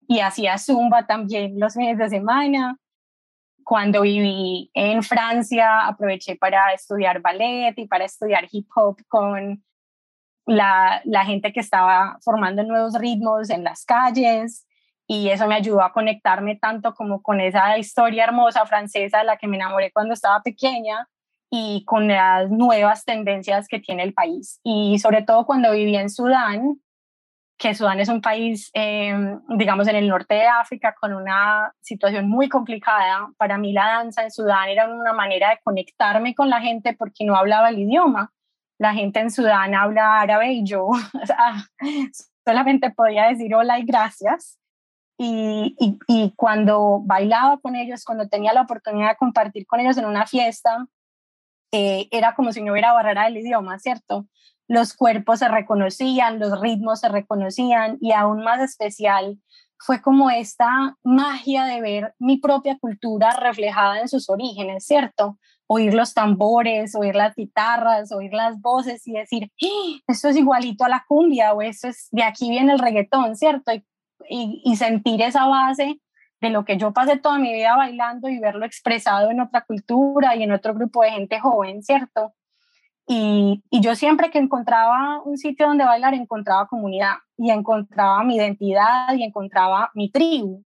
y 0.08 0.20
hacía 0.20 0.58
zumba 0.58 1.06
también 1.06 1.60
los 1.60 1.74
fines 1.74 1.98
de 1.98 2.10
semana. 2.10 2.78
Cuando 3.64 4.02
viví 4.02 4.70
en 4.74 5.04
Francia, 5.04 5.88
aproveché 5.88 6.36
para 6.36 6.74
estudiar 6.74 7.22
ballet 7.22 7.74
y 7.78 7.88
para 7.88 8.06
estudiar 8.06 8.48
hip 8.52 8.68
hop 8.76 8.98
con 9.08 9.64
la, 10.46 11.02
la 11.06 11.26
gente 11.26 11.54
que 11.54 11.60
estaba 11.60 12.18
formando 12.24 12.64
nuevos 12.64 12.96
ritmos 12.96 13.50
en 13.50 13.64
las 13.64 13.86
calles 13.86 14.66
y 15.08 15.30
eso 15.30 15.48
me 15.48 15.56
ayudó 15.56 15.82
a 15.82 15.94
conectarme 15.94 16.56
tanto 16.56 16.94
como 16.94 17.22
con 17.22 17.42
esa 17.42 17.78
historia 17.78 18.24
hermosa 18.24 18.66
francesa 18.66 19.20
de 19.20 19.26
la 19.26 19.38
que 19.38 19.48
me 19.48 19.58
enamoré 19.58 19.92
cuando 19.92 20.14
estaba 20.14 20.42
pequeña 20.42 21.08
y 21.50 21.84
con 21.86 22.08
las 22.08 22.50
nuevas 22.50 23.06
tendencias 23.06 23.68
que 23.68 23.80
tiene 23.80 24.04
el 24.04 24.14
país. 24.14 24.60
Y 24.64 24.98
sobre 25.00 25.22
todo 25.22 25.46
cuando 25.46 25.72
viví 25.72 25.96
en 25.96 26.10
Sudán, 26.10 26.82
que 27.64 27.74
Sudán 27.74 28.02
es 28.02 28.10
un 28.10 28.20
país, 28.20 28.70
em, 28.74 29.40
digamos, 29.58 29.88
en 29.88 29.96
el 29.96 30.10
norte 30.10 30.34
de 30.34 30.48
África 30.48 30.94
con 31.00 31.14
una 31.14 31.74
situación 31.80 32.28
muy 32.28 32.50
complicada. 32.50 33.30
Para 33.38 33.58
mí 33.58 33.72
la 33.72 33.86
danza 33.86 34.22
en 34.22 34.32
Sudán 34.32 34.68
era 34.68 34.86
una 34.94 35.14
manera 35.14 35.52
de 35.52 35.60
conectarme 35.64 36.36
con 36.36 36.50
la 36.50 36.60
gente 36.60 36.94
porque 36.94 37.24
no 37.24 37.38
hablaba 37.38 37.70
el 37.70 37.80
idioma. 37.80 38.34
La 38.78 38.94
gente 38.94 39.22
en 39.22 39.32
Sudán 39.32 39.76
habla 39.76 40.20
árabe 40.20 40.52
y 40.52 40.66
yo 40.66 40.90
solamente 42.46 42.92
podía 42.92 43.30
decir 43.30 43.56
hola 43.56 43.80
y 43.80 43.86
gracias. 43.86 44.60
Y, 45.18 46.34
cuando 46.36 47.00
bailaba 47.06 47.60
con 47.62 47.78
ellos, 47.78 48.04
cuando 48.04 48.28
tenía 48.28 48.52
la 48.52 48.64
oportunidad 48.64 49.12
de 49.12 49.16
compartir 49.16 49.66
con 49.66 49.80
ellos 49.80 49.98
en 49.98 50.06
una 50.06 50.28
fiesta, 50.28 50.86
eh, 51.72 52.10
era 52.12 52.36
como 52.36 52.52
si 52.52 52.62
no 52.62 52.74
hubiera 52.74 52.92
barrera 52.92 53.24
del 53.24 53.38
idioma, 53.38 53.80
¿cierto? 53.80 54.28
Los 54.68 54.94
cuerpos 54.94 55.40
se 55.40 55.48
reconocían, 55.48 56.40
los 56.40 56.60
ritmos 56.60 57.02
se 57.02 57.10
reconocían 57.10 57.98
y 58.02 58.12
aún 58.12 58.44
más 58.44 58.62
especial 58.62 59.38
fue 59.78 60.02
como 60.02 60.30
esta 60.30 60.98
magia 61.04 61.66
de 61.66 61.82
ver 61.82 62.16
mi 62.18 62.38
propia 62.38 62.78
cultura 62.80 63.32
reflejada 63.32 64.00
en 64.00 64.08
sus 64.08 64.30
orígenes, 64.30 64.86
¿cierto? 64.86 65.38
Oír 65.68 65.94
los 65.94 66.14
tambores, 66.14 66.96
oír 66.96 67.16
las 67.16 67.36
guitarras, 67.36 68.12
oír 68.12 68.34
las 68.34 68.62
voces 68.62 69.06
y 69.08 69.14
decir, 69.14 69.52
¡Ah! 69.62 70.00
esto 70.08 70.30
es 70.30 70.38
igualito 70.38 70.86
a 70.86 70.90
la 70.90 71.04
cumbia 71.08 71.54
o 71.54 71.62
eso 71.62 71.90
es, 71.90 72.08
de 72.12 72.24
aquí 72.24 72.50
viene 72.50 72.74
el 72.74 72.80
reggaetón, 72.80 73.36
¿cierto? 73.36 73.72
Y 74.30 74.76
sentir 74.78 75.22
esa 75.22 75.48
base 75.48 76.00
de 76.40 76.50
lo 76.50 76.64
que 76.66 76.78
yo 76.78 76.94
pasé 76.94 77.18
toda 77.18 77.40
mi 77.40 77.54
vida 77.54 77.76
bailando 77.76 78.30
y 78.30 78.40
verlo 78.40 78.66
expresado 78.66 79.32
en 79.32 79.42
otra 79.42 79.66
cultura 79.66 80.36
y 80.36 80.44
en 80.44 80.52
otro 80.52 80.74
grupo 80.74 81.02
de 81.02 81.12
gente 81.12 81.40
joven, 81.40 81.84
¿cierto? 81.84 82.34
Y, 83.08 83.62
yo 83.72 83.96
siempre 83.96 84.30
que 84.32 84.40
encontraba 84.40 85.22
un 85.24 85.38
sitio 85.38 85.68
donde 85.68 85.84
bailar, 85.84 86.14
encontraba 86.14 86.68
comunidad 86.68 87.16
y 87.38 87.52
encontraba 87.52 88.24
mi 88.24 88.38
identidad 88.38 89.14
y 89.16 89.24
encontraba 89.24 89.92
mi 89.94 90.10
tribu. 90.10 90.64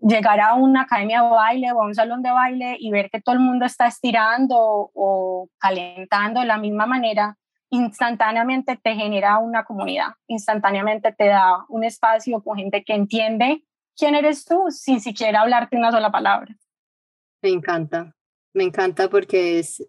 Llegar 0.00 0.40
a 0.40 0.54
una 0.54 0.82
academia 0.82 1.22
de 1.22 1.30
baile 1.30 1.72
o 1.72 1.82
a 1.82 1.86
un 1.86 1.94
salón 1.94 2.22
de 2.22 2.30
baile 2.30 2.76
y 2.78 2.90
ver 2.90 3.10
que 3.10 3.22
todo 3.22 3.34
el 3.34 3.40
mundo 3.40 3.64
está 3.64 3.86
estirando 3.86 4.56
o 4.58 5.48
calentando 5.58 6.40
de 6.40 6.46
la 6.46 6.58
misma 6.58 6.84
manera, 6.84 7.38
instantáneamente 7.70 8.76
te 8.76 8.94
genera 8.94 9.38
una 9.38 9.64
comunidad, 9.64 10.08
instantáneamente 10.26 11.12
te 11.12 11.26
da 11.26 11.64
un 11.68 11.84
espacio 11.84 12.42
con 12.42 12.58
gente 12.58 12.84
que 12.84 12.94
entiende 12.94 13.64
quién 13.96 14.14
eres 14.14 14.44
tú 14.44 14.66
sin 14.68 15.00
siquiera 15.00 15.40
hablarte 15.40 15.76
una 15.76 15.90
sola 15.90 16.10
palabra. 16.10 16.54
Me 17.42 17.50
encanta, 17.50 18.14
me 18.52 18.64
encanta 18.64 19.08
porque 19.08 19.58
es 19.58 19.82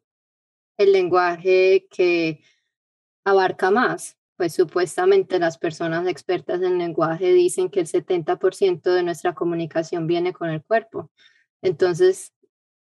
el 0.78 0.92
lenguaje 0.92 1.88
que 1.90 2.42
abarca 3.26 3.72
más. 3.72 4.18
Pues 4.38 4.54
supuestamente 4.54 5.40
las 5.40 5.58
personas 5.58 6.08
expertas 6.08 6.62
en 6.62 6.78
lenguaje 6.78 7.34
dicen 7.34 7.70
que 7.70 7.80
el 7.80 7.88
70% 7.88 8.94
de 8.94 9.04
nuestra 9.04 9.34
comunicación 9.34 10.06
viene 10.06 10.32
con 10.32 10.50
el 10.50 10.64
cuerpo. 10.64 11.12
Entonces, 11.64 12.34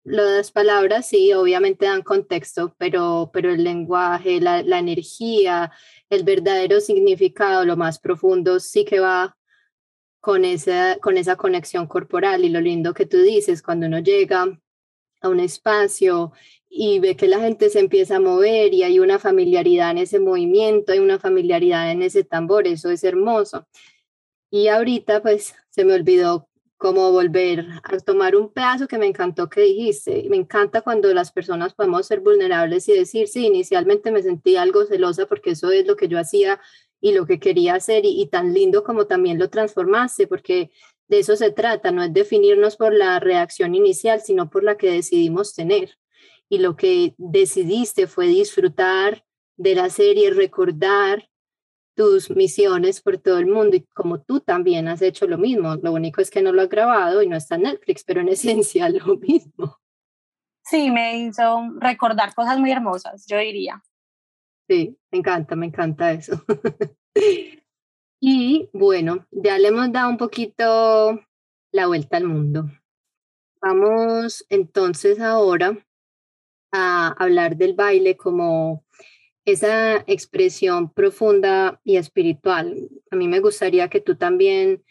las 0.03 0.51
palabras 0.51 1.07
sí, 1.07 1.33
obviamente 1.33 1.85
dan 1.85 2.01
contexto, 2.01 2.75
pero, 2.77 3.29
pero 3.33 3.51
el 3.51 3.63
lenguaje, 3.63 4.39
la, 4.41 4.61
la 4.63 4.79
energía, 4.79 5.71
el 6.09 6.23
verdadero 6.23 6.79
significado, 6.81 7.65
lo 7.65 7.77
más 7.77 7.99
profundo, 7.99 8.59
sí 8.59 8.85
que 8.85 8.99
va 8.99 9.37
con 10.21 10.45
esa, 10.45 10.97
con 10.99 11.17
esa 11.17 11.35
conexión 11.35 11.87
corporal 11.87 12.43
y 12.43 12.49
lo 12.49 12.61
lindo 12.61 12.93
que 12.93 13.05
tú 13.05 13.21
dices, 13.21 13.61
cuando 13.61 13.87
uno 13.87 13.99
llega 13.99 14.45
a 15.21 15.29
un 15.29 15.39
espacio 15.39 16.31
y 16.69 16.99
ve 16.99 17.15
que 17.15 17.27
la 17.27 17.39
gente 17.39 17.69
se 17.69 17.79
empieza 17.79 18.17
a 18.17 18.19
mover 18.19 18.73
y 18.73 18.83
hay 18.83 18.99
una 18.99 19.19
familiaridad 19.19 19.91
en 19.91 19.99
ese 19.99 20.19
movimiento, 20.19 20.91
hay 20.91 20.99
una 20.99 21.19
familiaridad 21.19 21.91
en 21.91 22.01
ese 22.01 22.23
tambor, 22.23 22.67
eso 22.67 22.89
es 22.91 23.03
hermoso. 23.03 23.67
Y 24.49 24.67
ahorita 24.67 25.21
pues 25.21 25.55
se 25.69 25.85
me 25.85 25.93
olvidó 25.93 26.49
cómo 26.77 27.11
volver 27.11 27.65
a 27.83 27.97
tomar 27.99 28.35
un 28.35 28.53
pedazo 28.53 28.87
que 28.87 28.97
me 28.97 29.07
encantó 29.07 29.49
que 29.49 29.61
dijiste. 29.61 30.27
Me 30.29 30.37
encanta 30.37 30.81
cuando 30.81 31.13
las 31.13 31.31
personas 31.31 31.73
podemos 31.73 32.05
ser 32.05 32.19
vulnerables 32.21 32.87
y 32.87 32.93
decir, 32.93 33.27
sí, 33.27 33.47
inicialmente 33.47 34.11
me 34.11 34.21
sentí 34.23 34.57
algo 34.57 34.85
celosa 34.85 35.25
porque 35.25 35.51
eso 35.51 35.71
es 35.71 35.87
lo 35.87 35.95
que 35.95 36.07
yo 36.07 36.19
hacía 36.19 36.61
y 37.01 37.13
lo 37.13 37.25
que 37.25 37.39
quería 37.39 37.75
hacer 37.75 38.05
y, 38.05 38.21
y 38.21 38.27
tan 38.27 38.53
lindo 38.53 38.83
como 38.83 39.07
también 39.07 39.39
lo 39.39 39.49
transformaste, 39.49 40.27
porque 40.27 40.71
de 41.07 41.19
eso 41.19 41.35
se 41.35 41.51
trata, 41.51 41.91
no 41.91 42.03
es 42.03 42.13
definirnos 42.13 42.75
por 42.75 42.93
la 42.93 43.19
reacción 43.19 43.75
inicial, 43.75 44.21
sino 44.21 44.49
por 44.49 44.63
la 44.63 44.77
que 44.77 44.91
decidimos 44.91 45.53
tener 45.53 45.97
y 46.49 46.59
lo 46.59 46.75
que 46.75 47.13
decidiste 47.17 48.07
fue 48.07 48.27
disfrutar 48.27 49.25
de 49.57 49.75
la 49.75 49.89
serie, 49.89 50.31
recordar 50.31 51.29
tus 51.95 52.29
misiones 52.29 53.01
por 53.01 53.17
todo 53.17 53.39
el 53.39 53.47
mundo 53.47 53.75
y 53.75 53.85
como 53.93 54.21
tú 54.21 54.39
también 54.39 54.87
has 54.87 55.01
hecho 55.01 55.25
lo 55.25 55.37
mismo. 55.37 55.75
Lo 55.81 55.91
único 55.91 56.21
es 56.21 56.29
que 56.29 56.43
no 56.43 56.53
lo 56.53 56.61
has 56.61 56.69
grabado 56.69 57.23
y 57.23 57.27
no 57.27 57.35
está 57.35 57.55
en 57.55 57.63
Netflix, 57.63 58.03
pero 58.03 58.21
en 58.21 58.29
esencia 58.29 58.87
lo 58.89 59.17
mismo. 59.17 59.77
Sí, 60.63 60.91
me 60.91 61.17
hizo 61.17 61.71
recordar 61.79 62.35
cosas 62.35 62.59
muy 62.59 62.71
hermosas, 62.71 63.25
yo 63.25 63.37
diría. 63.37 63.81
Sí, 64.69 64.97
me 65.11 65.19
encanta, 65.19 65.55
me 65.55 65.67
encanta 65.67 66.11
eso. 66.11 66.43
y 68.21 68.69
bueno, 68.73 69.25
ya 69.31 69.57
le 69.57 69.69
hemos 69.69 69.91
dado 69.91 70.09
un 70.09 70.17
poquito 70.17 71.19
la 71.71 71.87
vuelta 71.87 72.17
al 72.17 72.25
mundo. 72.25 72.69
Vamos 73.61 74.45
entonces 74.49 75.19
ahora 75.19 75.86
a 76.71 77.09
hablar 77.17 77.57
del 77.57 77.73
baile 77.73 78.17
como 78.17 78.85
esa 79.45 80.03
expresión 80.07 80.91
profunda 80.91 81.79
y 81.83 81.97
espiritual. 81.97 82.89
A 83.11 83.15
mí 83.15 83.27
me 83.27 83.39
gustaría 83.39 83.89
que 83.89 84.01
tú 84.01 84.15
también 84.17 84.83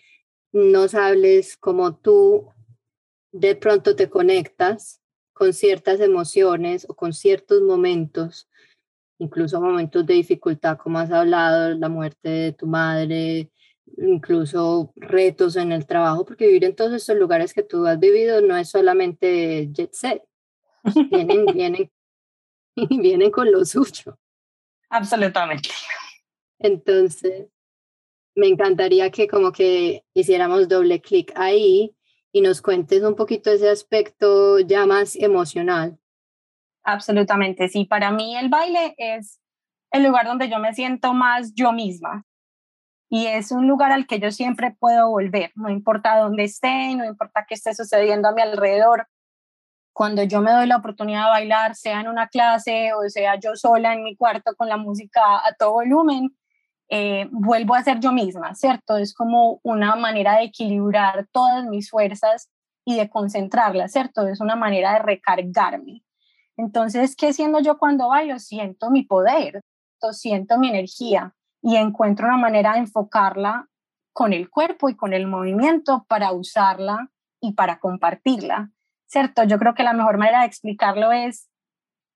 nos 0.53 0.95
hables 0.95 1.57
como 1.59 1.97
tú 1.97 2.49
de 3.33 3.55
pronto 3.55 3.95
te 3.97 4.09
conectas 4.09 5.03
con 5.35 5.53
ciertas 5.53 6.01
emociones 6.01 6.87
o 6.89 6.95
con 6.95 7.13
ciertos 7.13 7.61
momentos, 7.61 8.49
incluso 9.19 9.61
momentos 9.61 10.07
de 10.07 10.15
dificultad, 10.15 10.79
como 10.79 10.99
has 10.99 11.11
hablado, 11.11 11.75
la 11.75 11.91
muerte 11.91 12.31
de 12.31 12.53
tu 12.53 12.67
madre, 12.67 13.51
incluso 13.99 14.93
retos 14.97 15.57
en 15.57 15.73
el 15.73 15.87
trabajo, 15.87 16.25
porque 16.25 16.47
vivir 16.47 16.65
en 16.65 16.75
todos 16.75 16.95
estos 16.95 17.17
lugares 17.17 17.53
que 17.53 17.63
tú 17.63 17.87
has 17.87 18.01
vivido 18.01 18.41
no 18.41 18.57
es 18.57 18.71
solamente 18.71 19.69
jet 19.73 19.93
set, 19.93 20.23
vienen, 21.11 21.47
vienen, 21.47 21.91
vienen 22.77 23.31
con 23.31 23.51
lo 23.51 23.65
suyo. 23.65 24.19
Absolutamente. 24.91 25.71
Entonces, 26.59 27.49
me 28.35 28.49
encantaría 28.49 29.11
que 29.11 29.27
como 29.27 29.53
que 29.53 30.05
hiciéramos 30.15 30.69
doble 30.69 31.01
clic 31.01 31.33
ahí 31.37 31.95
y 32.33 32.41
nos 32.41 32.61
cuentes 32.61 33.03
un 33.03 33.17
poquito 33.17 33.51
ese 33.51 33.71
aspecto 33.71 34.61
ya 34.61 34.87
más 34.87 35.17
emocional. 35.17 35.99
Absolutamente, 36.85 37.69
sí. 37.69 37.85
Para 37.85 38.13
mí 38.13 38.37
el 38.37 38.49
baile 38.49 38.95
es 38.99 39.41
el 39.91 40.05
lugar 40.05 40.27
donde 40.27 40.49
yo 40.49 40.59
me 40.59 40.75
siento 40.75 41.15
más 41.15 41.55
yo 41.55 41.73
misma. 41.73 42.25
Y 43.09 43.27
es 43.27 43.53
un 43.53 43.67
lugar 43.69 43.93
al 43.93 44.07
que 44.07 44.19
yo 44.19 44.31
siempre 44.33 44.77
puedo 44.79 45.09
volver, 45.09 45.53
no 45.55 45.71
importa 45.71 46.19
dónde 46.19 46.45
esté, 46.45 46.95
no 46.97 47.05
importa 47.05 47.47
qué 47.49 47.55
esté 47.55 47.73
sucediendo 47.73 48.29
a 48.29 48.33
mi 48.33 48.43
alrededor 48.43 49.07
cuando 49.97 50.23
yo 50.25 50.43
me 50.43 50.53
doy 50.53 50.67
la 50.67 50.77
oportunidad 50.77 51.25
de 51.25 51.31
bailar, 51.31 51.75
sea 51.75 52.03
en 52.03 52.09
una 52.09 52.29
clase 52.29 52.93
o 52.93 53.09
sea 53.09 53.41
yo 53.41 53.57
sola 53.57 53.95
en 53.95 54.05
mi 54.05 54.15
cuarto 54.15 54.55
con 54.55 54.69
la 54.69 54.77
música 54.77 55.23
a 55.23 55.55
todo 55.59 55.73
volumen, 55.73 56.37
eh, 56.91 57.27
vuelvo 57.31 57.75
a 57.75 57.83
ser 57.83 57.99
yo 57.99 58.13
misma, 58.13 58.55
¿cierto? 58.55 58.99
Es 58.99 59.15
como 59.15 59.59
una 59.63 59.97
manera 59.97 60.37
de 60.37 60.45
equilibrar 60.45 61.27
todas 61.33 61.65
mis 61.65 61.89
fuerzas 61.89 62.51
y 62.85 62.99
de 62.99 63.09
concentrarlas, 63.09 63.93
¿cierto? 63.93 64.29
Es 64.29 64.43
una 64.43 64.55
manera 64.55 64.93
de 64.93 64.99
recargarme. 64.99 66.05
Entonces, 66.59 67.17
¿qué 67.17 67.33
siendo 67.33 67.61
yo 67.61 67.79
cuando 67.79 68.09
bailo? 68.09 68.39
Siento 68.39 68.91
mi 68.91 69.03
poder, 69.03 69.63
siento 70.13 70.59
mi 70.59 70.69
energía 70.69 71.35
y 71.63 71.77
encuentro 71.77 72.27
una 72.27 72.37
manera 72.37 72.75
de 72.75 72.81
enfocarla 72.81 73.71
con 74.13 74.35
el 74.35 74.51
cuerpo 74.51 74.91
y 74.91 74.95
con 74.95 75.15
el 75.15 75.27
movimiento 75.27 76.05
para 76.07 76.33
usarla 76.33 77.11
y 77.41 77.55
para 77.55 77.79
compartirla. 77.79 78.73
¿Cierto? 79.07 79.45
Yo 79.45 79.59
creo 79.59 79.75
que 79.75 79.83
la 79.83 79.93
mejor 79.93 80.19
manera 80.19 80.41
de 80.41 80.47
explicarlo 80.47 81.13
es, 81.13 81.49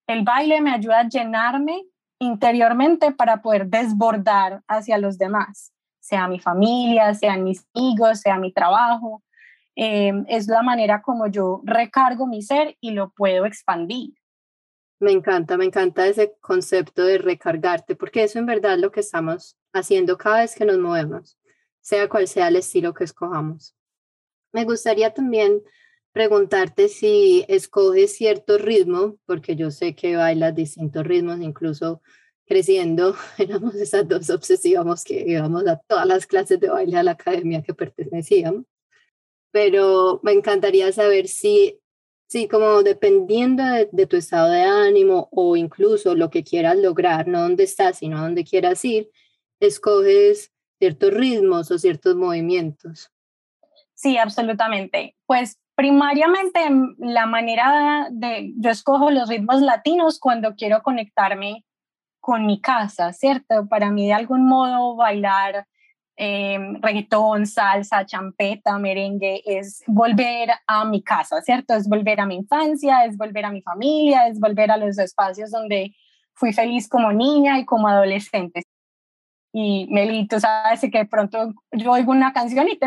el 0.07 0.25
baile 0.25 0.61
me 0.61 0.73
ayuda 0.73 1.01
a 1.01 1.09
llenarme 1.09 1.85
interiormente 2.19 3.13
para 3.13 3.41
poder 3.41 3.67
desbordar 3.67 4.63
hacia 4.69 4.99
los 4.99 5.19
demás, 5.19 5.73
sea 6.01 6.29
mi 6.29 6.41
familia, 6.41 7.15
sean 7.15 7.45
mis 7.45 7.67
amigos, 7.75 8.21
sea 8.21 8.39
mi 8.39 8.53
trabajo. 8.53 9.23
Em, 9.77 10.25
es 10.29 10.49
la 10.49 10.63
manera 10.63 11.01
como 11.01 11.29
yo 11.29 11.63
recargo 11.65 12.27
mi 12.27 12.43
ser 12.43 12.77
y 12.81 12.91
lo 12.91 13.11
puedo 13.11 13.47
expandir. 13.47 14.15
Me 14.99 15.13
encanta, 15.13 15.57
me 15.57 15.65
encanta 15.65 16.07
ese 16.07 16.37
concepto 16.41 17.05
de 17.05 17.17
recargarte, 17.17 17.97
porque 17.97 18.25
eso 18.25 18.39
en 18.39 18.47
verdad 18.47 18.75
es 18.75 18.81
lo 18.81 18.91
que 18.91 19.01
estamos 19.01 19.57
haciendo 19.73 20.19
cada 20.19 20.41
vez 20.41 20.55
que 20.55 20.67
nos 20.67 20.79
movemos, 20.79 21.39
sea 21.81 22.09
cual 22.09 22.29
sea 22.29 22.49
el 22.49 22.57
estilo 22.57 22.93
que 22.93 23.05
escojamos. 23.05 23.75
Me 24.53 24.65
gustaría 24.65 25.15
también 25.15 25.63
preguntarte 26.13 26.89
si 26.89 27.45
escoges 27.49 28.15
cierto 28.17 28.59
ritmo, 28.59 29.17
porque 29.27 29.57
yo 29.57 29.71
sé 29.71 29.95
que 29.95 30.17
bailas 30.17 30.55
distintos 30.55 31.07
ritmos, 31.07 31.41
incluso 31.41 32.03
creciendo, 32.51 33.15
éramos 33.39 33.77
esas 33.77 34.09
dos 34.09 34.29
obsesivas 34.29 35.05
que 35.05 35.25
íbamos 35.27 35.67
a 35.69 35.77
todas 35.87 36.07
las 36.07 36.27
clases 36.27 36.59
de 36.59 36.69
baile 36.69 36.97
a 36.97 37.03
la 37.05 37.13
academia 37.13 37.63
que 37.63 37.75
pertenecíamos. 37.75 38.65
Pero 39.53 40.21
me 40.23 40.33
encantaría 40.33 40.91
saber 40.93 41.29
si, 41.29 41.79
si 42.29 42.49
como 42.49 42.83
dependiendo 42.83 43.63
de, 43.93 44.07
tu 44.07 44.17
estado 44.17 44.51
de 44.51 44.63
ánimo 44.63 45.29
o 45.31 45.57
incluso 45.57 46.15
lo 46.15 46.31
que 46.31 46.43
quieras 46.43 46.77
lograr, 46.77 47.29
no 47.29 47.43
dónde 47.43 47.65
estás, 47.65 47.99
sino 47.99 48.21
dónde 48.21 48.45
quieras 48.45 48.85
ir, 48.85 49.11
escoges 49.61 50.53
ciertos 50.81 51.13
ritmos 51.13 51.71
o 51.71 51.79
ciertos 51.79 52.17
movimientos. 52.17 53.13
Sí, 53.95 54.17
absolutamente. 54.17 55.15
Pues 55.27 55.59
primariamente 55.81 56.61
la 56.99 57.25
manera 57.25 58.09
de, 58.11 58.53
yo 58.59 58.69
escojo 58.69 59.11
los 59.11 59.31
ritmos 59.31 59.63
latinos 59.63 60.21
cuando 60.21 60.55
quiero 60.55 60.83
conectarme 60.83 61.65
con 62.21 62.45
mi 62.45 62.61
casa, 62.61 63.15
¿cierto? 63.15 63.67
Para 63.67 63.91
mí 63.91 64.07
de 64.07 64.13
algún 64.13 64.47
modo 64.47 64.95
bailar 64.95 65.67
eh, 66.19 66.59
reggaetón, 66.83 67.47
salsa, 67.47 68.05
champeta, 68.05 68.79
merengue, 68.79 69.41
es 69.47 69.83
volver 69.87 70.51
a 70.67 70.85
mi 70.85 71.03
casa, 71.03 71.41
¿cierto? 71.41 71.73
Es 71.73 71.89
volver 71.89 72.21
a 72.21 72.27
mi 72.27 72.35
infancia, 72.35 73.07
es 73.07 73.17
volver 73.17 73.47
a 73.47 73.51
mi 73.51 73.63
familia, 73.63 74.27
es 74.27 74.39
volver 74.39 74.71
a 74.71 74.77
los 74.77 74.99
espacios 74.99 75.51
donde 75.51 75.95
fui 76.35 76.53
feliz 76.53 76.91
como 76.91 77.11
niña 77.11 77.59
y 77.59 77.65
como 77.65 77.89
adolescente. 77.89 78.65
Y 79.55 79.87
Meli, 79.91 80.29
tú 80.29 80.41
sabes 80.41 80.83
que 80.83 80.91
de 80.91 81.07
pronto 81.07 81.55
yo 81.73 81.93
oigo 81.93 82.13
una 82.13 82.35
canción 82.35 82.69
y 82.69 82.79
te 82.79 82.87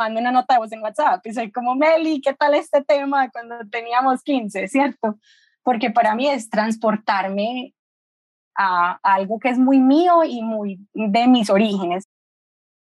mando 0.00 0.18
una 0.18 0.32
nota 0.32 0.54
de 0.54 0.60
voz 0.60 0.72
en 0.72 0.82
WhatsApp 0.82 1.26
y 1.26 1.34
soy 1.34 1.52
como, 1.52 1.74
Meli, 1.74 2.22
¿qué 2.22 2.32
tal 2.32 2.54
este 2.54 2.82
tema 2.82 3.28
cuando 3.30 3.56
teníamos 3.70 4.22
15, 4.22 4.66
cierto? 4.66 5.18
Porque 5.62 5.90
para 5.90 6.14
mí 6.14 6.26
es 6.26 6.48
transportarme 6.48 7.74
a, 8.56 8.98
algo 9.02 9.38
que 9.38 9.50
es 9.50 9.58
muy 9.58 9.78
mío 9.78 10.24
y 10.24 10.40
muy 10.40 10.80
de 10.94 11.28
mis 11.28 11.50
orígenes. 11.50 12.08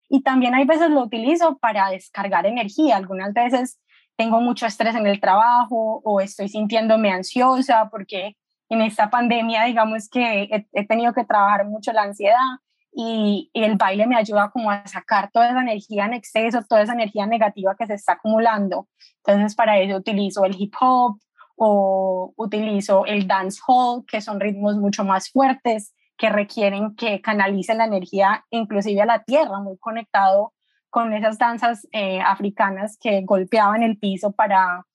Y 0.09 0.21
también 0.21 0.53
hay 0.53 0.65
veces 0.65 0.91
lo 0.91 1.01
utilizo 1.01 1.57
para 1.57 1.89
descargar 1.89 2.45
energía. 2.45 2.97
Algunas 2.97 3.33
veces 3.33 3.79
tengo 4.15 4.39
mucho 4.39 4.67
estrés 4.67 4.95
en 4.95 5.07
el 5.07 5.19
trabajo 5.19 6.01
o 6.03 6.21
estoy 6.21 6.49
sintiéndome 6.49 7.11
ansiosa 7.11 7.89
porque 7.89 8.37
en 8.69 8.81
esta 8.81 9.09
pandemia, 9.09 9.63
digamos 9.63 10.07
que 10.07 10.43
he, 10.43 10.67
he 10.71 10.85
tenido 10.85 11.13
que 11.13 11.25
trabajar 11.25 11.65
mucho 11.65 11.91
la 11.93 12.03
ansiedad 12.03 12.59
y, 12.99 13.51
el 13.53 13.77
baile 13.77 14.07
me 14.07 14.15
ayuda 14.15 14.49
como 14.49 14.71
a 14.71 14.85
sacar 14.87 15.29
toda 15.31 15.49
esa 15.49 15.61
energía 15.61 16.05
en 16.05 16.13
exceso, 16.13 16.63
toda 16.67 16.81
esa 16.81 16.93
energía 16.93 17.27
negativa 17.27 17.75
que 17.77 17.85
se 17.85 17.93
está 17.93 18.13
acumulando. 18.13 18.87
Entonces 19.23 19.55
para 19.55 19.77
eso 19.79 19.97
utilizo 19.97 20.45
el 20.45 20.55
hip 20.59 20.73
hop 20.81 21.19
o 21.55 22.33
utilizo 22.35 23.05
el 23.05 23.27
dance 23.27 23.61
hall, 23.67 24.03
que 24.07 24.19
son 24.19 24.39
ritmos 24.39 24.77
mucho 24.77 25.03
más 25.03 25.29
fuertes 25.29 25.93
que 26.17 26.29
requieren 26.29 26.95
que 26.95 27.21
canalicen 27.21 27.77
la 27.77 27.85
energía 27.85 28.43
inclusive 28.49 29.01
a 29.03 29.05
la 29.05 29.23
tierra, 29.23 29.59
muy 29.59 29.77
conectado 29.77 30.53
con 30.89 31.13
esas 31.13 31.37
danzas 31.37 31.87
eh, 31.91 32.19
africanas 32.19 32.97
que 32.99 33.21
golpeaban 33.23 33.83
el 33.83 33.99
piso 33.99 34.31
para, 34.31 34.87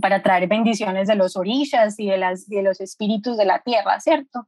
para 0.00 0.22
traer 0.22 0.48
bendiciones 0.48 1.06
de 1.06 1.16
los 1.16 1.36
orillas 1.36 2.00
y 2.00 2.06
de, 2.06 2.16
las, 2.16 2.48
de 2.48 2.62
los 2.62 2.80
espíritus 2.80 3.36
de 3.36 3.44
la 3.44 3.58
tierra, 3.58 4.00
¿cierto? 4.00 4.46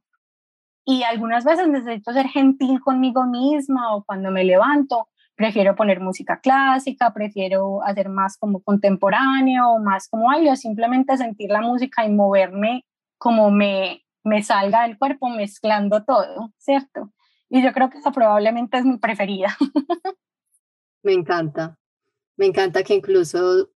Y 0.85 1.03
algunas 1.03 1.45
veces 1.45 1.67
necesito 1.67 2.11
ser 2.11 2.27
gentil 2.27 2.81
conmigo 2.81 3.25
misma 3.25 3.95
o 3.95 4.03
cuando 4.03 4.31
me 4.31 4.43
levanto, 4.43 5.09
prefiero 5.35 5.75
poner 5.75 5.99
música 5.99 6.39
clásica, 6.39 7.13
prefiero 7.13 7.83
hacer 7.83 8.09
más 8.09 8.37
como 8.37 8.61
contemporáneo, 8.61 9.79
más 9.79 10.09
como 10.09 10.25
baile, 10.25 10.55
simplemente 10.55 11.17
sentir 11.17 11.49
la 11.49 11.61
música 11.61 12.05
y 12.05 12.11
moverme 12.11 12.85
como 13.17 13.49
me, 13.49 14.03
me 14.23 14.43
salga 14.43 14.83
del 14.83 14.97
cuerpo 14.97 15.29
mezclando 15.29 16.03
todo, 16.03 16.51
¿cierto? 16.57 17.11
Y 17.49 17.63
yo 17.63 17.71
creo 17.71 17.89
que 17.89 17.99
esa 17.99 18.11
probablemente 18.11 18.77
es 18.77 18.85
mi 18.85 18.97
preferida. 18.97 19.55
Me 21.05 21.11
encanta, 21.11 21.77
me 22.37 22.45
encanta 22.45 22.81
que 22.81 22.93
incluso, 22.93 23.69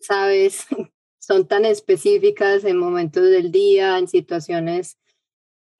sabes, 0.00 0.66
son 1.18 1.46
tan 1.46 1.66
específicas 1.66 2.64
en 2.64 2.78
momentos 2.78 3.22
del 3.24 3.52
día, 3.52 3.98
en 3.98 4.08
situaciones, 4.08 4.98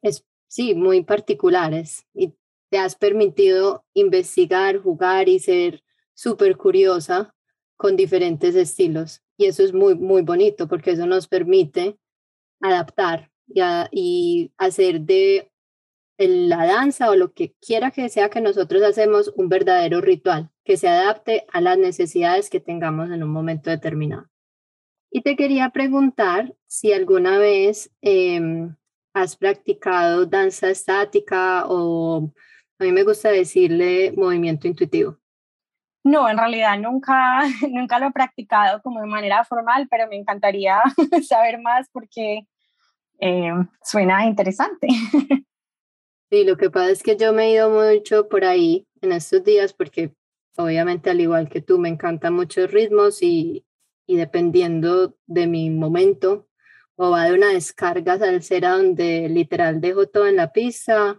es, 0.03 0.27
sí, 0.51 0.75
muy 0.75 1.05
particulares. 1.05 2.07
Y 2.13 2.35
te 2.71 2.79
has 2.79 2.97
permitido 2.97 3.85
investigar, 3.95 4.79
jugar 4.79 5.29
y 5.29 5.39
ser 5.39 5.83
súper 6.13 6.57
curiosa 6.57 7.35
con 7.77 7.97
diferentes 7.97 8.55
estilos. 8.57 9.23
Y 9.37 9.47
eso 9.47 9.63
es 9.63 9.73
muy, 9.73 9.95
muy 9.95 10.23
bonito 10.23 10.69
porque 10.69 10.91
eso 10.91 11.07
nos 11.07 11.29
permite 11.29 11.99
adaptar 12.61 13.31
y, 13.49 13.63
y 13.93 14.53
hacer 14.59 15.01
de 15.01 15.51
la 16.19 16.67
danza 16.67 17.11
o 17.11 17.17
lo 17.17 17.33
que 17.33 17.55
quiera 17.61 17.91
que 17.93 18.09
sea 18.11 18.29
que 18.29 18.43
nosotros 18.43 18.83
hacemos 18.83 19.33
un 19.37 19.49
verdadero 19.49 20.01
ritual 20.03 20.51
que 20.65 20.77
se 20.77 20.89
adapte 20.89 21.47
a 21.53 21.61
las 21.61 21.79
necesidades 21.79 22.51
que 22.51 22.61
tengamos 22.61 23.11
en 23.11 23.23
un 23.23 23.31
momento 23.31 23.71
determinado. 23.71 24.29
Y 25.11 25.23
te 25.23 25.37
quería 25.37 25.71
preguntar 25.71 26.55
si 26.67 26.93
alguna 26.93 27.39
vez 27.39 27.91
em, 28.03 28.77
has 29.15 29.37
practicado 29.37 30.27
danza 30.27 30.71
estática 30.71 31.65
o 31.67 32.33
a 32.79 32.85
mí 32.85 32.93
me 32.93 33.03
gusta 33.03 33.31
decirle 33.31 34.13
movimiento 34.17 34.67
intuitivo. 34.67 35.19
No, 36.03 36.29
en 36.31 36.39
realidad 36.39 36.79
nunca, 36.79 37.43
nunca 37.71 37.99
lo 37.99 38.07
he 38.07 38.13
practicado 38.13 38.81
como 38.83 39.01
de 39.01 39.07
manera 39.07 39.45
formal, 39.45 39.87
pero 39.91 40.09
me 40.09 40.17
encantaría 40.17 40.81
saber 41.29 41.61
más 41.61 41.89
porque 41.93 42.47
em, 43.19 43.69
suena 43.83 44.27
interesante. 44.27 44.89
Sí, 46.33 46.45
lo 46.45 46.57
que 46.57 46.71
pasa 46.71 46.91
es 46.93 47.03
que 47.03 47.17
yo 47.17 47.33
me 47.33 47.47
he 47.47 47.55
ido 47.55 47.69
mucho 47.71 48.29
por 48.29 48.45
ahí 48.45 48.87
en 49.01 49.11
estos 49.11 49.43
días 49.43 49.73
porque 49.73 50.15
obviamente 50.57 51.11
al 51.11 51.21
igual 51.21 51.49
que 51.49 51.61
tú 51.61 51.77
me 51.81 51.89
encantan 51.89 52.35
muchos 52.35 52.71
ritmos 52.71 53.21
y, 53.21 53.67
y 54.07 54.17
dependiendo 54.17 55.17
de 55.27 55.49
mi 55.49 55.71
momento, 55.71 56.49
o 57.03 57.11
va 57.13 57.25
de 57.25 57.33
una 57.33 57.49
descarga 57.49 58.19
salsera 58.19 58.73
donde 58.77 59.27
literal 59.31 59.81
dejo 59.81 60.07
todo 60.07 60.27
en 60.27 60.37
la 60.37 60.53
pista, 60.53 61.19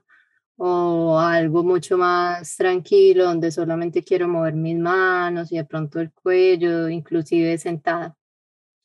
o 0.55 1.17
algo 1.17 1.63
mucho 1.63 1.97
más 1.97 2.55
tranquilo 2.55 3.23
donde 3.23 3.49
solamente 3.51 4.03
quiero 4.03 4.27
mover 4.27 4.53
mis 4.53 4.77
manos 4.77 5.51
y 5.51 5.57
de 5.57 5.65
pronto 5.65 5.99
el 5.99 6.11
cuello, 6.11 6.87
inclusive 6.87 7.57
sentada. 7.57 8.15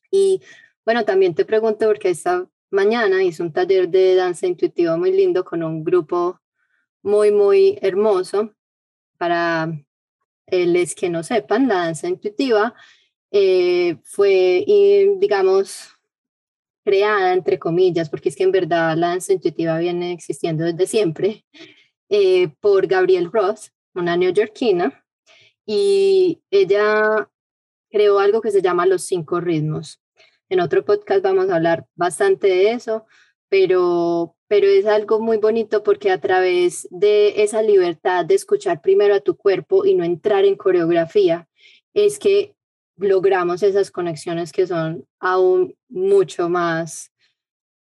Y 0.09 0.41
bueno, 0.85 1.05
también 1.05 1.35
te 1.35 1.45
pregunto 1.45 1.85
porque 1.85 2.09
esta 2.09 2.49
mañana 2.71 3.21
hice 3.23 3.43
un 3.43 3.53
taller 3.53 3.89
de 3.89 4.15
danza 4.15 4.47
intuitiva 4.47 4.97
muy 4.97 5.11
lindo 5.11 5.45
con 5.45 5.61
un 5.61 5.83
grupo 5.83 6.41
muy, 7.03 7.29
muy 7.31 7.77
hermoso. 7.79 8.55
Para 9.19 9.71
los 10.47 10.95
que 10.95 11.11
no 11.11 11.21
sepan, 11.21 11.67
la 11.67 11.75
danza 11.75 12.07
intuitiva 12.07 12.73
eh, 13.29 13.97
fue, 14.03 14.65
digamos, 15.19 15.96
creada, 16.87 17.33
entre 17.33 17.59
comillas, 17.59 18.09
porque 18.09 18.29
es 18.29 18.37
que 18.37 18.43
en 18.43 18.53
verdad 18.53 18.95
la 18.95 19.09
danza 19.09 19.33
intuitiva 19.33 19.77
viene 19.77 20.13
existiendo 20.13 20.63
desde 20.63 20.87
siempre, 20.87 21.43
eh, 22.09 22.47
por 22.61 22.87
Gabrielle 22.87 23.29
Ross, 23.29 23.73
una 23.93 24.15
neoyorquina, 24.15 25.03
y 25.65 26.41
ella 26.49 27.29
creó 27.91 28.19
algo 28.19 28.39
que 28.39 28.51
se 28.51 28.61
llama 28.61 28.85
los 28.85 29.03
cinco 29.03 29.41
ritmos. 29.41 29.99
En 30.47 30.61
otro 30.61 30.85
podcast 30.85 31.21
vamos 31.21 31.49
a 31.49 31.55
hablar 31.55 31.85
bastante 31.95 32.47
de 32.47 32.71
eso, 32.71 33.05
pero, 33.49 34.37
pero 34.47 34.67
es 34.67 34.85
algo 34.85 35.19
muy 35.19 35.35
bonito 35.35 35.83
porque 35.83 36.09
a 36.09 36.21
través 36.21 36.87
de 36.89 37.43
esa 37.43 37.61
libertad 37.61 38.23
de 38.23 38.35
escuchar 38.35 38.79
primero 38.79 39.13
a 39.13 39.19
tu 39.19 39.35
cuerpo 39.35 39.85
y 39.85 39.93
no 39.93 40.05
entrar 40.05 40.45
en 40.45 40.55
coreografía, 40.55 41.49
es 41.93 42.17
que 42.17 42.55
logramos 42.97 43.63
esas 43.63 43.91
conexiones 43.91 44.51
que 44.51 44.67
son 44.67 45.07
aún 45.19 45.75
mucho 45.87 46.49
más 46.49 47.11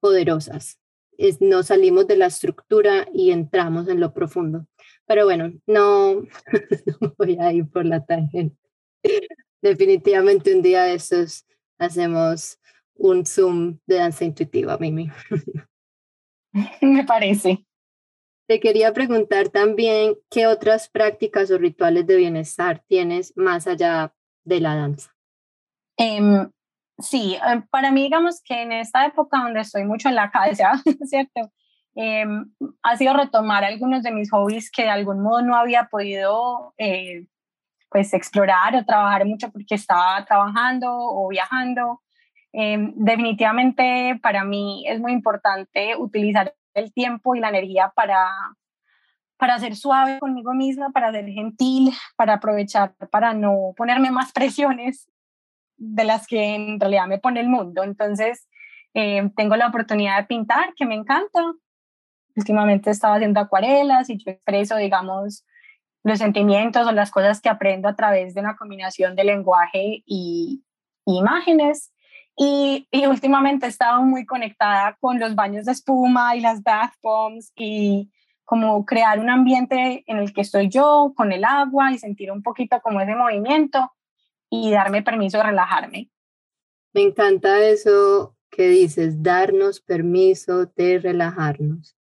poderosas. 0.01 0.79
Es, 1.19 1.41
no 1.41 1.63
salimos 1.63 2.07
de 2.07 2.17
la 2.17 2.27
estructura 2.27 3.07
y 3.13 3.31
entramos 3.31 3.89
en 3.89 4.01
lo 4.01 4.13
profundo. 4.15 4.67
Pero 5.07 5.25
bueno, 5.25 5.53
no, 5.67 6.23
voy 7.19 7.39
a 7.39 7.53
ir 7.53 7.69
por 7.69 7.85
la 7.85 8.05
tangente. 8.05 8.57
Definitivamente 9.61 10.55
un 10.55 10.63
día 10.63 10.85
de 10.85 10.95
estos 10.95 11.45
hacemos 11.79 12.59
un 12.95 13.27
Zoom 13.27 13.79
de 13.87 13.97
danza 13.97 14.25
intuitiva, 14.25 14.79
Mimi. 14.79 15.11
Me 16.81 17.05
parece. 17.05 17.65
Te 18.49 18.61
quería 18.61 18.93
preguntar 18.93 19.49
también 19.49 20.17
qué 20.31 20.47
otras 20.47 20.89
prácticas 20.89 21.51
o 21.51 21.59
rituales 21.59 22.07
de 22.07 22.17
bienestar 22.17 22.83
tienes 22.87 23.37
más 23.37 23.67
allá 23.67 24.15
de 24.45 24.61
la 24.61 24.75
danza. 24.75 25.11
Em, 25.97 26.51
sí, 26.99 27.37
em, 27.47 27.63
para 27.69 27.91
mí 27.91 28.03
digamos 28.03 28.41
que 28.45 28.63
en 28.63 28.73
esta 28.73 29.07
época 29.07 29.39
donde 29.39 29.61
estoy 29.61 29.85
mucho 29.85 30.09
en 30.09 30.15
la 30.15 30.31
casa, 30.31 30.73
¿cierto? 31.05 31.53
Em, 31.95 32.51
ha 32.83 32.97
sido 32.97 33.15
retomar 33.15 33.65
algunos 33.65 34.03
de 34.03 34.13
mis 34.13 34.31
hobbies 34.31 34.71
que 34.71 34.85
de 34.85 34.91
algún 34.91 35.23
modo 35.23 35.43
no 35.43 35.57
había 35.57 35.89
podido 35.91 36.75
eh, 36.79 37.27
pues 37.91 38.15
explorar 38.15 38.75
o 38.75 38.85
trabajar 38.85 39.27
mucho 39.27 39.51
porque 39.51 39.75
estaba 39.75 40.25
trabajando 40.25 40.89
o 40.91 41.29
viajando. 41.29 42.01
definitivamente 42.53 44.19
para 44.23 44.45
mí 44.45 44.85
es 44.87 45.01
muy 45.01 45.13
importante 45.13 45.97
utilizar 45.97 46.55
el 46.75 46.93
tiempo 46.93 47.35
y 47.35 47.41
la 47.41 47.49
energía 47.49 47.93
para 47.95 48.29
para 49.43 49.59
ser 49.59 49.75
suave 49.75 50.21
conmigo 50.21 50.55
misma, 50.55 50.91
para 50.91 51.11
ser 51.11 51.25
gentil, 51.27 51.93
para 52.15 52.35
aprovechar, 52.35 52.95
para 53.11 53.35
no 53.35 53.75
ponerme 53.77 54.13
más 54.13 54.31
presiones 54.33 55.11
de 55.77 56.05
las 56.05 56.29
que 56.29 56.55
en 56.55 56.79
realidad 56.79 57.09
me 57.09 57.19
pone 57.19 57.41
el 57.41 57.49
mundo. 57.49 57.83
Entonces, 57.83 58.49
eh, 58.95 59.29
tengo 59.35 59.57
la 59.57 59.67
oportunidad 59.67 60.19
de 60.19 60.27
pintar, 60.27 60.75
que 60.77 60.87
me 60.87 60.95
encanta. 60.95 61.41
Últimamente 62.37 62.89
he 62.89 62.93
estado 62.93 63.15
haciendo 63.15 63.41
acuarelas 63.41 64.11
y 64.11 64.19
yo 64.25 64.31
expreso, 64.31 64.77
digamos, 64.77 65.45
los 66.05 66.21
sentimientos 66.21 66.87
o 66.87 66.93
las 66.93 67.11
cosas 67.11 67.41
que 67.41 67.49
aprendo 67.49 67.89
a 67.89 67.97
través 67.97 68.35
de 68.35 68.43
una 68.43 68.55
combinación 68.55 69.17
de 69.17 69.25
lenguaje 69.25 70.05
y, 70.07 70.63
imágenes. 71.05 71.93
Y, 72.37 72.87
y, 72.93 73.07
últimamente 73.07 73.67
he 73.67 73.71
estado 73.71 74.03
muy 74.03 74.25
conectada 74.25 74.97
con 75.01 75.19
los 75.19 75.35
baños 75.35 75.65
de 75.65 75.73
espuma 75.73 76.37
y 76.37 76.41
las 76.41 76.63
bath 76.63 76.95
bombs 77.03 77.53
y 77.57 78.09
como 78.45 78.85
crear 78.85 79.19
un 79.19 79.31
ambiente 79.31 80.05
en 80.07 80.19
el 80.19 80.33
que 80.33 80.41
estoy 80.41 80.69
yo, 80.69 81.13
con 81.17 81.33
el 81.33 81.45
agua 81.45 81.93
y 81.93 81.99
sentir 81.99 82.31
un 82.31 82.43
poquito 82.43 82.81
como 82.83 83.01
ese 83.01 83.15
movimiento 83.15 83.93
y 84.51 84.71
darme 84.71 85.03
permiso 85.03 85.39
de 85.39 85.45
relajarme. 85.45 86.11
Me 86.93 87.03
encanta 87.03 87.65
eso 87.65 88.37
que 88.51 88.69
dices, 88.69 89.23
darnos 89.23 89.81
permiso 89.81 90.67
de 90.67 90.99
relajarnos. 90.99 91.97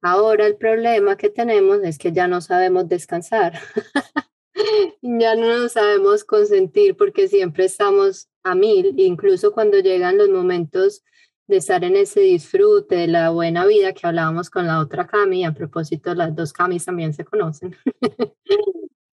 Ahora 0.00 0.46
el 0.46 0.56
problema 0.56 1.16
que 1.16 1.30
tenemos 1.30 1.80
es 1.82 1.98
que 1.98 2.12
ya 2.12 2.26
no 2.26 2.40
sabemos 2.40 2.88
descansar, 2.88 3.58
ya 5.02 5.34
no 5.34 5.58
nos 5.58 5.72
sabemos 5.72 6.24
consentir 6.24 6.96
porque 6.96 7.28
siempre 7.28 7.66
estamos 7.66 8.28
a 8.42 8.54
mil, 8.54 8.94
incluso 8.98 9.52
cuando 9.52 9.78
llegan 9.78 10.18
los 10.18 10.28
momentos 10.28 11.02
de 11.46 11.56
estar 11.58 11.84
en 11.84 11.96
ese 11.96 12.20
disfrute 12.20 12.96
de 12.96 13.06
la 13.06 13.30
buena 13.30 13.66
vida 13.66 13.92
que 13.92 14.06
hablábamos 14.06 14.48
con 14.48 14.66
la 14.66 14.80
otra 14.80 15.06
Cami, 15.06 15.44
a 15.44 15.52
propósito, 15.52 16.14
las 16.14 16.34
dos 16.34 16.52
Camis 16.52 16.86
también 16.86 17.12
se 17.12 17.24
conocen. 17.24 17.76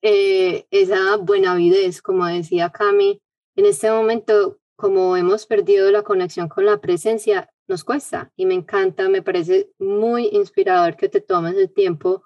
eh, 0.01 0.65
esa 0.71 1.17
buena 1.17 1.57
es 1.59 2.01
como 2.01 2.25
decía 2.25 2.69
Cami, 2.69 3.21
en 3.55 3.65
este 3.65 3.91
momento, 3.91 4.59
como 4.77 5.17
hemos 5.17 5.45
perdido 5.45 5.91
la 5.91 6.03
conexión 6.03 6.47
con 6.47 6.65
la 6.65 6.79
presencia, 6.79 7.49
nos 7.67 7.83
cuesta 7.83 8.31
y 8.35 8.45
me 8.45 8.53
encanta, 8.53 9.09
me 9.09 9.21
parece 9.21 9.69
muy 9.77 10.27
inspirador 10.31 10.95
que 10.95 11.09
te 11.09 11.21
tomes 11.21 11.55
el 11.55 11.71
tiempo 11.73 12.23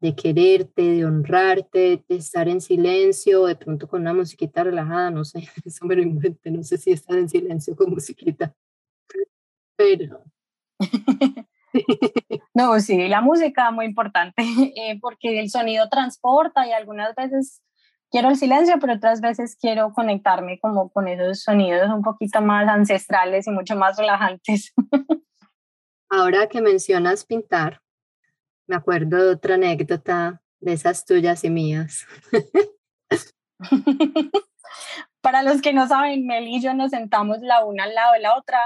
de 0.00 0.14
quererte, 0.14 0.82
de 0.82 1.04
honrarte, 1.04 2.04
de 2.08 2.16
estar 2.16 2.48
en 2.48 2.60
silencio, 2.60 3.44
de 3.44 3.56
pronto 3.56 3.86
con 3.86 4.00
una 4.00 4.14
musiquita 4.14 4.64
relajada, 4.64 5.10
no 5.10 5.24
sé, 5.24 5.40
eso 5.64 5.84
me 5.86 5.96
lo 5.96 6.02
inventé, 6.02 6.50
no 6.52 6.62
sé 6.62 6.78
si 6.78 6.92
estar 6.92 7.18
en 7.18 7.28
silencio 7.28 7.74
con 7.74 7.90
musiquita 7.90 8.54
pero... 9.80 10.22
no, 12.54 12.78
sí, 12.80 13.08
la 13.08 13.22
música 13.22 13.70
muy 13.70 13.86
importante, 13.86 14.42
eh, 14.76 14.98
porque 15.00 15.40
el 15.40 15.48
sonido 15.48 15.88
transporta 15.88 16.66
y 16.66 16.72
algunas 16.72 17.14
veces 17.14 17.62
quiero 18.10 18.28
el 18.28 18.36
silencio, 18.36 18.74
pero 18.78 18.94
otras 18.94 19.22
veces 19.22 19.56
quiero 19.58 19.94
conectarme 19.94 20.58
como 20.60 20.90
con 20.90 21.08
esos 21.08 21.42
sonidos 21.42 21.88
un 21.90 22.02
poquito 22.02 22.42
más 22.42 22.68
ancestrales 22.68 23.46
y 23.46 23.52
mucho 23.52 23.74
más 23.74 23.96
relajantes. 23.96 24.74
Ahora 26.10 26.46
que 26.48 26.60
mencionas 26.60 27.24
pintar, 27.24 27.80
me 28.66 28.76
acuerdo 28.76 29.16
de 29.16 29.30
otra 29.30 29.54
anécdota 29.54 30.42
de 30.58 30.74
esas 30.74 31.06
tuyas 31.06 31.42
y 31.44 31.50
mías. 31.50 32.06
Para 35.22 35.42
los 35.42 35.62
que 35.62 35.72
no 35.72 35.86
saben, 35.88 36.26
Mel 36.26 36.48
y 36.48 36.60
yo 36.60 36.74
nos 36.74 36.90
sentamos 36.90 37.38
la 37.40 37.64
una 37.64 37.84
al 37.84 37.94
lado 37.94 38.12
de 38.12 38.20
la 38.20 38.36
otra 38.36 38.58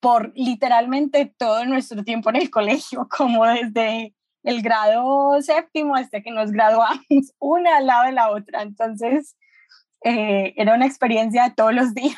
por 0.00 0.32
literalmente 0.34 1.32
todo 1.36 1.64
nuestro 1.66 2.02
tiempo 2.04 2.30
en 2.30 2.36
el 2.36 2.50
colegio, 2.50 3.06
como 3.10 3.46
desde 3.46 4.14
el 4.42 4.62
grado 4.62 5.40
séptimo 5.42 5.94
hasta 5.94 6.22
que 6.22 6.30
nos 6.30 6.50
graduamos, 6.50 7.04
una 7.38 7.76
al 7.76 7.86
lado 7.86 8.06
de 8.06 8.12
la 8.12 8.30
otra. 8.30 8.62
Entonces, 8.62 9.36
eh, 10.02 10.54
era 10.56 10.74
una 10.74 10.86
experiencia 10.86 11.44
de 11.44 11.54
todos 11.54 11.74
los 11.74 11.94
días. 11.94 12.16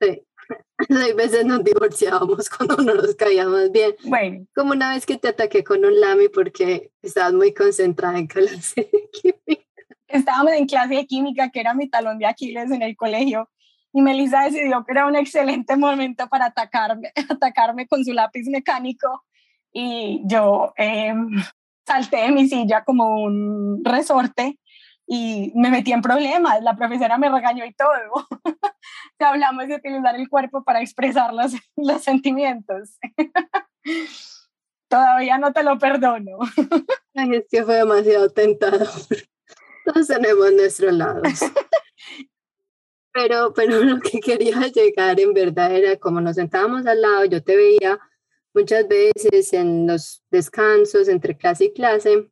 Sí. 0.00 0.22
Hay 0.88 1.12
veces 1.12 1.44
nos 1.44 1.62
divorciábamos 1.64 2.48
cuando 2.56 2.76
no 2.76 2.94
nos 2.94 3.14
caíamos 3.14 3.70
bien. 3.72 3.94
Bueno. 4.04 4.46
Como 4.54 4.72
una 4.72 4.94
vez 4.94 5.04
que 5.04 5.18
te 5.18 5.28
ataqué 5.28 5.64
con 5.64 5.84
un 5.84 6.00
lami 6.00 6.28
porque 6.28 6.90
estabas 7.02 7.32
muy 7.32 7.52
concentrada 7.52 8.18
en 8.18 8.26
clase 8.26 8.88
de 8.90 9.10
química. 9.12 9.64
Estábamos 10.06 10.52
en 10.52 10.66
clase 10.66 10.94
de 10.94 11.06
química, 11.06 11.50
que 11.50 11.60
era 11.60 11.74
mi 11.74 11.88
talón 11.88 12.18
de 12.18 12.26
Aquiles 12.26 12.70
en 12.70 12.80
el 12.80 12.96
colegio, 12.96 13.50
y 13.92 14.02
Melissa 14.02 14.44
decidió 14.44 14.84
que 14.84 14.92
era 14.92 15.06
un 15.06 15.16
excelente 15.16 15.76
momento 15.76 16.28
para 16.28 16.46
atacarme, 16.46 17.12
atacarme 17.30 17.86
con 17.86 18.04
su 18.04 18.12
lápiz 18.12 18.44
mecánico. 18.48 19.24
Y 19.72 20.22
yo 20.24 20.72
eh, 20.76 21.14
salté 21.86 22.18
de 22.18 22.30
mi 22.30 22.48
silla 22.48 22.84
como 22.84 23.22
un 23.22 23.82
resorte 23.84 24.58
y 25.06 25.52
me 25.54 25.70
metí 25.70 25.92
en 25.92 26.02
problemas. 26.02 26.62
La 26.62 26.76
profesora 26.76 27.16
me 27.18 27.30
regañó 27.30 27.64
y 27.64 27.72
todo. 27.72 28.26
Hablamos 29.18 29.66
de 29.68 29.76
utilizar 29.76 30.14
el 30.14 30.28
cuerpo 30.28 30.62
para 30.62 30.80
expresar 30.80 31.32
los, 31.32 31.52
los 31.76 32.02
sentimientos. 32.02 32.98
Todavía 34.88 35.38
no 35.38 35.52
te 35.52 35.62
lo 35.62 35.78
perdono. 35.78 36.38
es 37.14 37.46
que 37.50 37.64
fue 37.64 37.76
demasiado 37.76 38.30
tentador. 38.30 38.88
Todos 39.84 40.06
tenemos 40.06 40.52
nuestros 40.52 40.92
lados. 40.92 41.40
Pero, 43.20 43.52
pero 43.52 43.80
lo 43.84 44.00
que 44.00 44.20
quería 44.20 44.68
llegar 44.68 45.18
en 45.20 45.34
verdad 45.34 45.74
era 45.74 45.96
como 45.96 46.20
nos 46.20 46.36
sentábamos 46.36 46.86
al 46.86 47.00
lado, 47.00 47.24
yo 47.24 47.42
te 47.42 47.56
veía 47.56 47.98
muchas 48.54 48.86
veces 48.88 49.52
en 49.52 49.86
los 49.86 50.22
descansos 50.30 51.08
entre 51.08 51.36
clase 51.36 51.66
y 51.66 51.72
clase, 51.72 52.30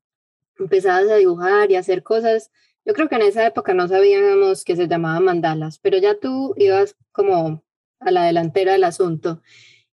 empezabas 0.58 1.10
a 1.10 1.16
dibujar 1.16 1.70
y 1.70 1.76
hacer 1.76 2.02
cosas 2.02 2.50
yo 2.86 2.94
creo 2.94 3.08
que 3.08 3.16
en 3.16 3.22
esa 3.22 3.44
época 3.44 3.74
no 3.74 3.88
sabíamos 3.88 4.64
que 4.64 4.76
se 4.76 4.86
llamaba 4.86 5.18
mandalas, 5.18 5.80
pero 5.80 5.98
ya 5.98 6.20
tú 6.20 6.54
ibas 6.56 6.94
como 7.10 7.64
a 7.98 8.10
la 8.12 8.24
delantera 8.24 8.72
del 8.72 8.84
asunto. 8.84 9.42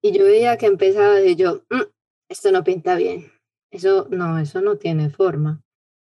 Y 0.02 0.12
yo 0.12 0.26
veía 0.26 0.58
que 0.58 0.66
empezaba 0.66 1.22
y 1.22 1.38
yo, 1.38 1.64
mm, 1.70 1.84
esto 2.28 2.52
no 2.52 2.66
pinta 2.66 2.96
bien. 2.96 3.32
Eso 3.72 4.08
no, 4.12 4.38
eso 4.40 4.60
no 4.60 4.76
tiene 4.76 5.10
forma. 5.10 5.64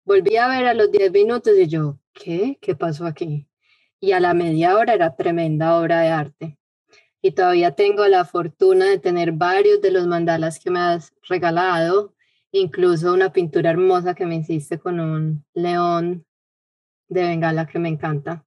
Volví 0.06 0.36
a 0.38 0.48
ver 0.48 0.64
a 0.66 0.74
los 0.74 0.90
10 0.90 1.12
minutos 1.12 1.52
y 1.58 1.68
yo, 1.68 1.98
¿qué? 2.14 2.56
¿Qué 2.62 2.74
pasó 2.74 3.04
aquí? 3.04 3.46
Y 4.00 4.12
a 4.12 4.20
la 4.20 4.34
media 4.34 4.76
hora 4.76 4.94
era 4.94 5.14
tremenda 5.14 5.78
obra 5.78 6.00
de 6.00 6.08
arte. 6.08 6.58
Y 7.22 7.32
todavía 7.32 7.72
tengo 7.72 8.06
la 8.06 8.24
fortuna 8.24 8.86
de 8.86 8.98
tener 8.98 9.32
varios 9.32 9.82
de 9.82 9.90
los 9.90 10.06
mandalas 10.06 10.58
que 10.58 10.70
me 10.70 10.80
has 10.80 11.12
regalado, 11.28 12.14
incluso 12.50 13.12
una 13.12 13.32
pintura 13.32 13.70
hermosa 13.70 14.14
que 14.14 14.24
me 14.24 14.36
hiciste 14.36 14.78
con 14.78 15.00
un 15.00 15.44
león 15.52 16.24
de 17.08 17.22
Bengala 17.22 17.66
que 17.66 17.78
me 17.78 17.90
encanta. 17.90 18.46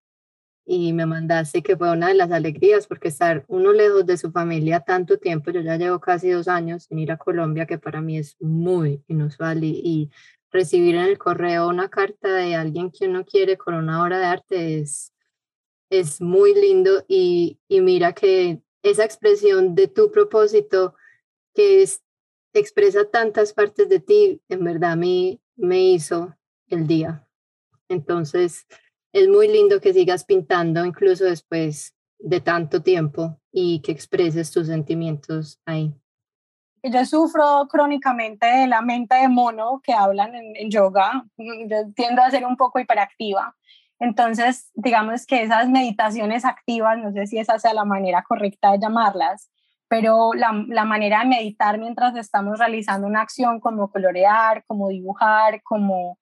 Y 0.66 0.94
me 0.94 1.06
mandaste 1.06 1.62
que 1.62 1.76
fue 1.76 1.92
una 1.92 2.08
de 2.08 2.14
las 2.16 2.32
alegrías 2.32 2.88
porque 2.88 3.10
estar 3.10 3.44
uno 3.48 3.74
lejos 3.74 4.06
de 4.06 4.18
su 4.18 4.32
familia 4.32 4.80
tanto 4.80 5.18
tiempo, 5.18 5.52
yo 5.52 5.60
ya 5.62 5.76
llevo 5.76 6.00
casi 6.00 6.30
dos 6.30 6.48
años 6.48 6.84
sin 6.86 7.00
ir 7.00 7.12
a 7.12 7.18
Colombia, 7.18 7.66
que 7.66 7.78
para 7.78 8.02
mí 8.02 8.18
es 8.18 8.38
muy 8.40 9.04
inusual 9.08 9.64
y, 9.64 10.10
recibir 10.54 10.96
en 10.96 11.06
el 11.06 11.18
correo 11.18 11.68
una 11.68 11.90
carta 11.90 12.32
de 12.32 12.56
alguien 12.56 12.92
que 12.92 13.08
uno 13.08 13.26
quiere 13.26 13.58
con 13.58 13.74
una 13.74 14.04
obra 14.04 14.20
de 14.20 14.26
arte 14.26 14.80
es, 14.80 15.12
es 16.00 16.22
muy 16.22 16.54
lindo 16.54 17.04
y, 17.08 17.60
y 17.68 17.82
mira 17.82 18.14
que 18.14 18.62
esa 18.82 19.06
expresión 19.06 19.76
de 19.76 19.88
tu 19.88 20.12
propósito 20.12 20.96
que 21.54 21.84
es, 21.84 22.04
expresa 22.54 23.10
tantas 23.10 23.54
partes 23.54 23.90
de 23.90 24.00
ti, 24.00 24.42
en 24.50 24.64
verdad 24.64 24.92
a 24.92 24.96
mí 24.96 25.42
me 25.56 25.80
hizo 25.80 26.36
el 26.68 26.88
día. 26.88 27.28
Entonces, 27.90 28.68
es 29.12 29.28
muy 29.28 29.48
lindo 29.48 29.80
que 29.80 29.94
sigas 29.94 30.26
pintando 30.26 30.86
incluso 30.86 31.26
después 31.26 31.96
de 32.20 32.42
tanto 32.42 32.82
tiempo 32.82 33.40
y 33.52 33.82
que 33.82 33.92
expreses 33.92 34.52
tus 34.52 34.68
sentimientos 34.68 35.60
ahí. 35.66 35.94
Yo 36.84 37.06
sufro 37.06 37.68
crónicamente 37.70 38.46
de 38.46 38.68
la 38.68 38.82
mente 38.82 39.16
de 39.16 39.30
mono 39.30 39.80
que 39.84 39.94
hablan 39.94 40.36
en, 40.36 40.70
yoga. 40.70 41.24
Yo 41.38 41.78
tiendo 41.96 42.22
a 42.22 42.30
ser 42.30 42.46
un 42.46 42.58
poco 42.58 42.80
hiperactiva. 42.80 43.56
Entonces, 44.04 44.70
digamos 44.74 45.26
que 45.26 45.44
esas 45.44 45.70
meditaciones 45.70 46.44
activas, 46.44 46.98
no 46.98 47.14
sé 47.14 47.26
si 47.26 47.38
esa 47.38 47.58
sea 47.58 47.74
la 47.74 47.86
manera 47.86 48.22
correcta 48.28 48.74
de 48.74 48.80
llamarlas, 48.80 49.50
pero 49.88 50.34
la, 50.34 50.52
la, 50.68 50.84
manera 50.84 51.20
de 51.20 51.28
meditar 51.28 51.80
mientras 51.80 52.14
estamos 52.18 52.60
realizando 52.60 53.08
una 53.08 53.22
acción 53.22 53.62
como 53.62 53.90
colorear, 53.90 54.66
como 54.68 54.90
dibujar, 54.90 55.62
como 55.64 56.20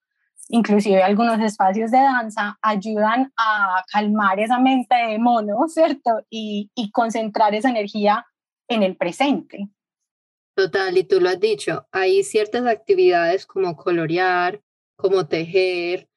inclusive 0.49 1.01
algunos 1.01 1.39
espacios 1.39 1.89
de 1.89 1.97
danza 1.97 2.59
ayudan 2.61 3.33
a 3.35 3.83
calmar 3.91 4.39
esa 4.39 4.59
mente 4.59 4.93
de 4.93 5.17
mono, 5.17 5.57
¿cierto? 5.67 6.23
Y, 6.29 6.69
concentrar 6.93 7.55
esa 7.55 7.71
energía 7.71 8.27
en 8.67 8.83
el 8.83 8.95
presente. 8.95 9.69
Total, 10.53 10.95
y 10.95 11.03
tú 11.03 11.19
lo 11.19 11.29
has 11.29 11.39
dicho, 11.39 11.87
hay 11.91 12.23
ciertas 12.23 12.67
actividades 12.67 13.47
como 13.47 13.75
colorear, 13.75 14.61
como 14.97 15.25
tejer, 15.27 16.10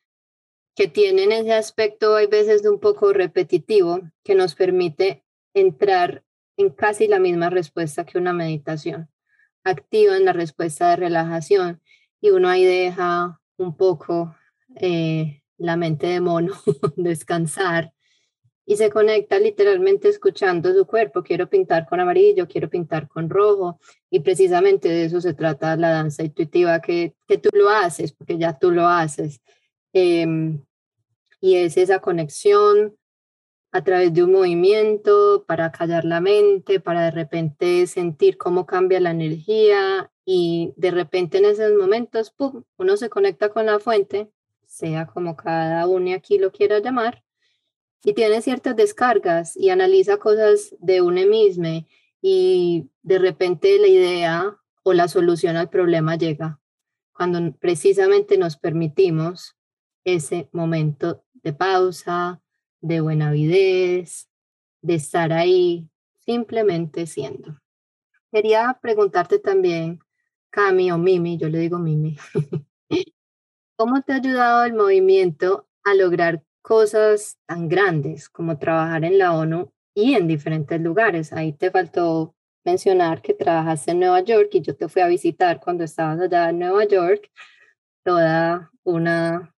que 0.74 0.88
tienen 0.88 1.32
ese 1.32 1.52
aspecto 1.52 2.16
hay 2.16 2.26
veces 2.26 2.62
de 2.62 2.70
un 2.70 2.80
poco 2.80 3.12
repetitivo 3.12 4.00
que 4.22 4.34
nos 4.34 4.54
permite 4.54 5.24
entrar 5.54 6.24
en 6.56 6.70
casi 6.70 7.08
la 7.08 7.18
misma 7.18 7.50
respuesta 7.50 8.04
que 8.04 8.18
una 8.18 8.32
meditación. 8.32 9.08
Activa 9.62 10.16
en 10.16 10.24
la 10.24 10.32
respuesta 10.32 10.90
de 10.90 10.96
relajación 10.96 11.80
y 12.20 12.30
uno 12.30 12.48
ahí 12.48 12.64
deja 12.64 13.40
un 13.56 13.76
poco 13.76 14.34
eh, 14.76 15.42
la 15.56 15.76
mente 15.76 16.08
de 16.08 16.20
mono, 16.20 16.54
descansar 16.96 17.92
y 18.66 18.76
se 18.76 18.90
conecta 18.90 19.38
literalmente 19.38 20.08
escuchando 20.08 20.72
su 20.72 20.86
cuerpo. 20.86 21.22
Quiero 21.22 21.48
pintar 21.48 21.86
con 21.86 22.00
amarillo, 22.00 22.48
quiero 22.48 22.68
pintar 22.68 23.08
con 23.08 23.28
rojo 23.28 23.78
y 24.10 24.20
precisamente 24.20 24.88
de 24.88 25.04
eso 25.04 25.20
se 25.20 25.34
trata 25.34 25.76
la 25.76 25.90
danza 25.90 26.22
intuitiva, 26.22 26.80
que, 26.80 27.14
que 27.26 27.38
tú 27.38 27.50
lo 27.52 27.68
haces, 27.68 28.12
porque 28.12 28.38
ya 28.38 28.58
tú 28.58 28.70
lo 28.70 28.88
haces. 28.88 29.40
Em, 29.94 30.64
y 31.40 31.54
es 31.54 31.76
esa 31.76 32.00
conexión 32.00 32.96
a 33.70 33.84
través 33.84 34.12
de 34.12 34.24
un 34.24 34.32
movimiento 34.32 35.44
para 35.46 35.70
callar 35.70 36.04
la 36.04 36.20
mente, 36.20 36.80
para 36.80 37.04
de 37.04 37.10
repente 37.12 37.86
sentir 37.86 38.36
cómo 38.36 38.66
cambia 38.66 38.98
la 38.98 39.12
energía 39.12 40.10
y 40.24 40.74
de 40.76 40.90
repente 40.90 41.38
en 41.38 41.44
esos 41.44 41.72
momentos, 41.74 42.34
uno 42.76 42.96
se 42.96 43.08
conecta 43.08 43.50
con 43.50 43.66
la 43.66 43.78
fuente, 43.78 44.30
sea 44.66 45.06
como 45.06 45.36
cada 45.36 45.86
uno 45.86 46.12
aquí 46.12 46.38
lo 46.38 46.50
quiera 46.50 46.80
llamar, 46.80 47.22
y 48.02 48.14
tiene 48.14 48.42
ciertas 48.42 48.74
descargas 48.74 49.56
y 49.56 49.70
analiza 49.70 50.16
cosas 50.16 50.74
de 50.80 51.02
uno 51.02 51.24
mismo 51.26 51.86
y 52.20 52.90
de 53.02 53.18
repente 53.20 53.78
la 53.78 53.86
idea 53.86 54.56
o 54.82 54.92
la 54.92 55.06
solución 55.06 55.56
al 55.56 55.70
problema 55.70 56.16
llega 56.16 56.60
cuando 57.12 57.56
precisamente 57.58 58.36
nos 58.38 58.56
permitimos 58.56 59.56
ese 60.04 60.48
momento 60.52 61.24
de 61.34 61.52
pausa, 61.52 62.40
de 62.80 63.00
buena 63.00 63.28
avidez, 63.28 64.28
de 64.82 64.94
estar 64.94 65.32
ahí 65.32 65.88
simplemente 66.20 67.06
siendo. 67.06 67.58
Quería 68.30 68.78
preguntarte 68.80 69.38
también 69.38 70.00
Cami 70.50 70.90
o 70.90 70.98
Mimi, 70.98 71.36
yo 71.38 71.48
le 71.48 71.58
digo 71.58 71.78
Mimi. 71.78 72.16
¿Cómo 73.76 74.02
te 74.02 74.12
ha 74.12 74.16
ayudado 74.16 74.64
el 74.64 74.74
movimiento 74.74 75.66
a 75.82 75.94
lograr 75.94 76.44
cosas 76.62 77.38
tan 77.46 77.68
grandes 77.68 78.28
como 78.28 78.58
trabajar 78.58 79.04
en 79.04 79.18
la 79.18 79.32
ONU 79.32 79.72
y 79.94 80.14
en 80.14 80.28
diferentes 80.28 80.80
lugares? 80.80 81.32
Ahí 81.32 81.52
te 81.52 81.70
faltó 81.70 82.34
mencionar 82.64 83.20
que 83.20 83.34
trabajaste 83.34 83.90
en 83.90 84.00
Nueva 84.00 84.20
York 84.20 84.48
y 84.52 84.60
yo 84.62 84.76
te 84.76 84.88
fui 84.88 85.02
a 85.02 85.08
visitar 85.08 85.60
cuando 85.60 85.84
estabas 85.84 86.20
allá 86.20 86.50
en 86.50 86.60
Nueva 86.60 86.84
York, 86.84 87.30
toda 88.04 88.70
una 88.84 89.53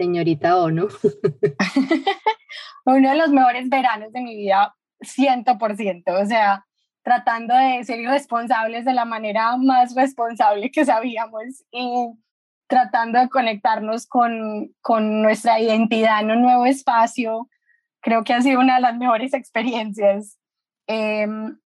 señorita 0.00 0.56
ONU. 0.56 0.88
Uno 2.86 3.10
de 3.10 3.16
los 3.16 3.28
mejores 3.28 3.68
veranos 3.68 4.10
de 4.12 4.22
mi 4.22 4.34
vida, 4.34 4.74
ciento 5.02 5.58
por 5.58 5.76
ciento. 5.76 6.14
O 6.14 6.24
sea, 6.24 6.64
tratando 7.02 7.54
de 7.54 7.84
ser 7.84 8.02
responsables 8.08 8.86
de 8.86 8.94
la 8.94 9.04
manera 9.04 9.58
más 9.58 9.94
responsable 9.94 10.70
que 10.70 10.86
sabíamos 10.86 11.42
y 11.70 11.86
tratando 12.66 13.18
de 13.18 13.28
conectarnos 13.28 14.06
con, 14.06 14.74
con 14.80 15.20
nuestra 15.20 15.60
identidad 15.60 16.22
en 16.22 16.30
un 16.30 16.42
nuevo 16.42 16.64
espacio. 16.64 17.50
Creo 18.00 18.24
que 18.24 18.32
ha 18.32 18.40
sido 18.40 18.58
una 18.60 18.76
de 18.76 18.80
las 18.80 18.96
mejores 18.96 19.34
experiencias. 19.34 20.38
Em, 20.86 21.58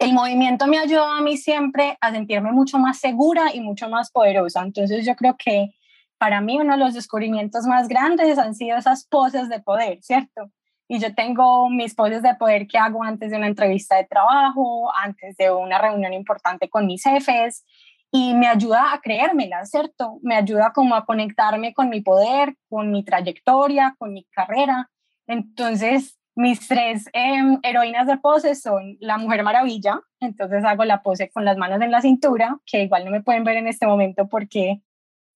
el 0.00 0.12
movimiento 0.12 0.66
me 0.66 0.78
ayudó 0.78 1.04
a 1.04 1.20
mí 1.20 1.36
siempre 1.36 1.96
a 2.00 2.10
sentirme 2.10 2.50
mucho 2.50 2.78
más 2.78 2.98
segura 2.98 3.54
y 3.54 3.60
mucho 3.60 3.88
más 3.88 4.10
poderosa. 4.10 4.62
Entonces 4.62 5.06
yo 5.06 5.14
creo 5.14 5.36
que 5.36 5.72
para 6.20 6.42
mí 6.42 6.60
uno 6.60 6.74
de 6.74 6.78
los 6.78 6.92
descubrimientos 6.92 7.64
más 7.64 7.88
grandes 7.88 8.36
han 8.36 8.54
sido 8.54 8.76
esas 8.76 9.06
poses 9.06 9.48
de 9.48 9.58
poder, 9.60 10.02
¿cierto? 10.02 10.50
Y 10.86 10.98
yo 10.98 11.14
tengo 11.14 11.70
mis 11.70 11.94
poses 11.94 12.22
de 12.22 12.34
poder 12.34 12.66
que 12.66 12.76
hago 12.76 13.02
antes 13.02 13.30
de 13.30 13.38
una 13.38 13.46
entrevista 13.46 13.96
de 13.96 14.04
trabajo, 14.04 14.92
antes 15.02 15.34
de 15.38 15.50
una 15.50 15.78
reunión 15.78 16.12
importante 16.12 16.68
con 16.68 16.86
mis 16.86 17.02
jefes, 17.02 17.64
y 18.12 18.34
me 18.34 18.48
ayuda 18.48 18.92
a 18.92 19.00
creérmela, 19.00 19.64
¿cierto? 19.64 20.18
Me 20.20 20.36
ayuda 20.36 20.72
como 20.74 20.94
a 20.94 21.06
conectarme 21.06 21.72
con 21.72 21.88
mi 21.88 22.02
poder, 22.02 22.54
con 22.68 22.90
mi 22.90 23.02
trayectoria, 23.02 23.94
con 23.98 24.12
mi 24.12 24.24
carrera. 24.24 24.90
Entonces, 25.26 26.18
mis 26.34 26.68
tres 26.68 27.08
em, 27.14 27.60
heroínas 27.62 28.06
de 28.06 28.18
poses 28.18 28.60
son 28.60 28.98
la 29.00 29.16
Mujer 29.16 29.42
Maravilla, 29.42 30.02
entonces 30.20 30.64
hago 30.66 30.84
la 30.84 31.02
pose 31.02 31.30
con 31.30 31.46
las 31.46 31.56
manos 31.56 31.80
en 31.80 31.90
la 31.90 32.02
cintura, 32.02 32.58
que 32.66 32.82
igual 32.82 33.06
no 33.06 33.10
me 33.10 33.22
pueden 33.22 33.44
ver 33.44 33.56
en 33.56 33.68
este 33.68 33.86
momento 33.86 34.28
porque 34.28 34.82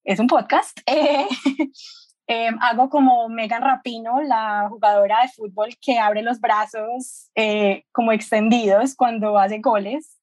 es 0.05 0.19
un 0.19 0.27
podcast. 0.27 0.79
Eh, 2.27 2.49
hago 2.59 2.89
como 2.89 3.29
Megan 3.29 3.61
Rapino, 3.61 4.19
la 4.23 4.67
jugadora 4.67 5.21
de 5.21 5.27
fútbol 5.27 5.77
que 5.79 5.99
abre 5.99 6.23
los 6.23 6.41
brazos 6.41 7.29
eh, 7.35 7.83
como 7.91 8.11
extendidos 8.11 8.95
cuando 8.95 9.37
hace 9.37 9.59
goles. 9.59 10.19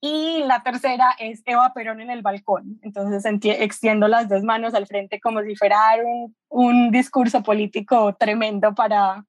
Y 0.00 0.42
la 0.44 0.64
tercera 0.64 1.14
es 1.20 1.42
Eva 1.46 1.72
Perón 1.72 2.00
en 2.00 2.10
el 2.10 2.22
balcón. 2.22 2.80
Entonces 2.82 3.24
extiendo 3.44 4.08
las 4.08 4.28
dos 4.28 4.42
manos 4.42 4.74
al 4.74 4.88
frente 4.88 5.20
como 5.20 5.40
si 5.42 5.54
fuera 5.54 5.78
un, 6.04 6.34
un 6.48 6.90
discurso 6.90 7.44
político 7.44 8.16
tremendo 8.18 8.74
para 8.74 9.24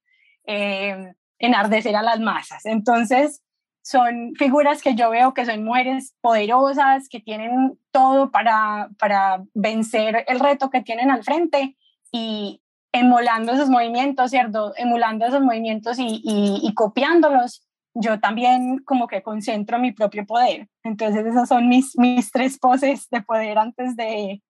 eh, 0.47 1.13
enardecer 1.37 1.95
a 1.95 2.01
las 2.01 2.19
masas. 2.19 2.65
Entonces, 2.65 3.43
son 3.87 4.33
figuras 4.35 4.81
que 4.81 4.95
yo 4.95 5.09
veo 5.09 5.33
que 5.33 5.45
son 5.45 5.63
mujeres 5.63 6.13
poderosas, 6.19 7.07
que 7.07 7.21
tienen 7.21 7.79
todo 7.91 8.31
para, 8.31 8.89
para 8.99 9.45
vencer 9.53 10.25
el 10.27 10.41
reto 10.41 10.69
que 10.69 10.81
tienen 10.81 11.09
al 11.09 11.23
frente 11.23 11.77
y 12.11 12.61
emulando 12.91 13.53
esos 13.53 13.69
movimientos, 13.69 14.29
¿cierto? 14.31 14.73
Emulando 14.75 15.25
esos 15.25 15.39
movimientos 15.41 15.99
y, 15.99 16.21
y, 16.21 16.73
copiándolos, 16.73 17.65
yo 17.93 18.19
también 18.19 18.79
como 18.79 19.07
que 19.07 19.23
concentro 19.23 19.79
mi 19.79 19.93
propio 19.93 20.25
poder. 20.25 20.67
Entonces 20.83 21.25
esas 21.25 21.47
son 21.47 21.69
mis, 21.69 21.97
mis 21.97 22.29
tres 22.29 22.59
poses 22.59 23.07
de 23.09 23.21
poder 23.21 23.57
antes 23.57 23.95
de, 23.95 24.43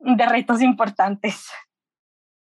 de 0.00 0.26
retos 0.26 0.60
importantes. 0.60 1.46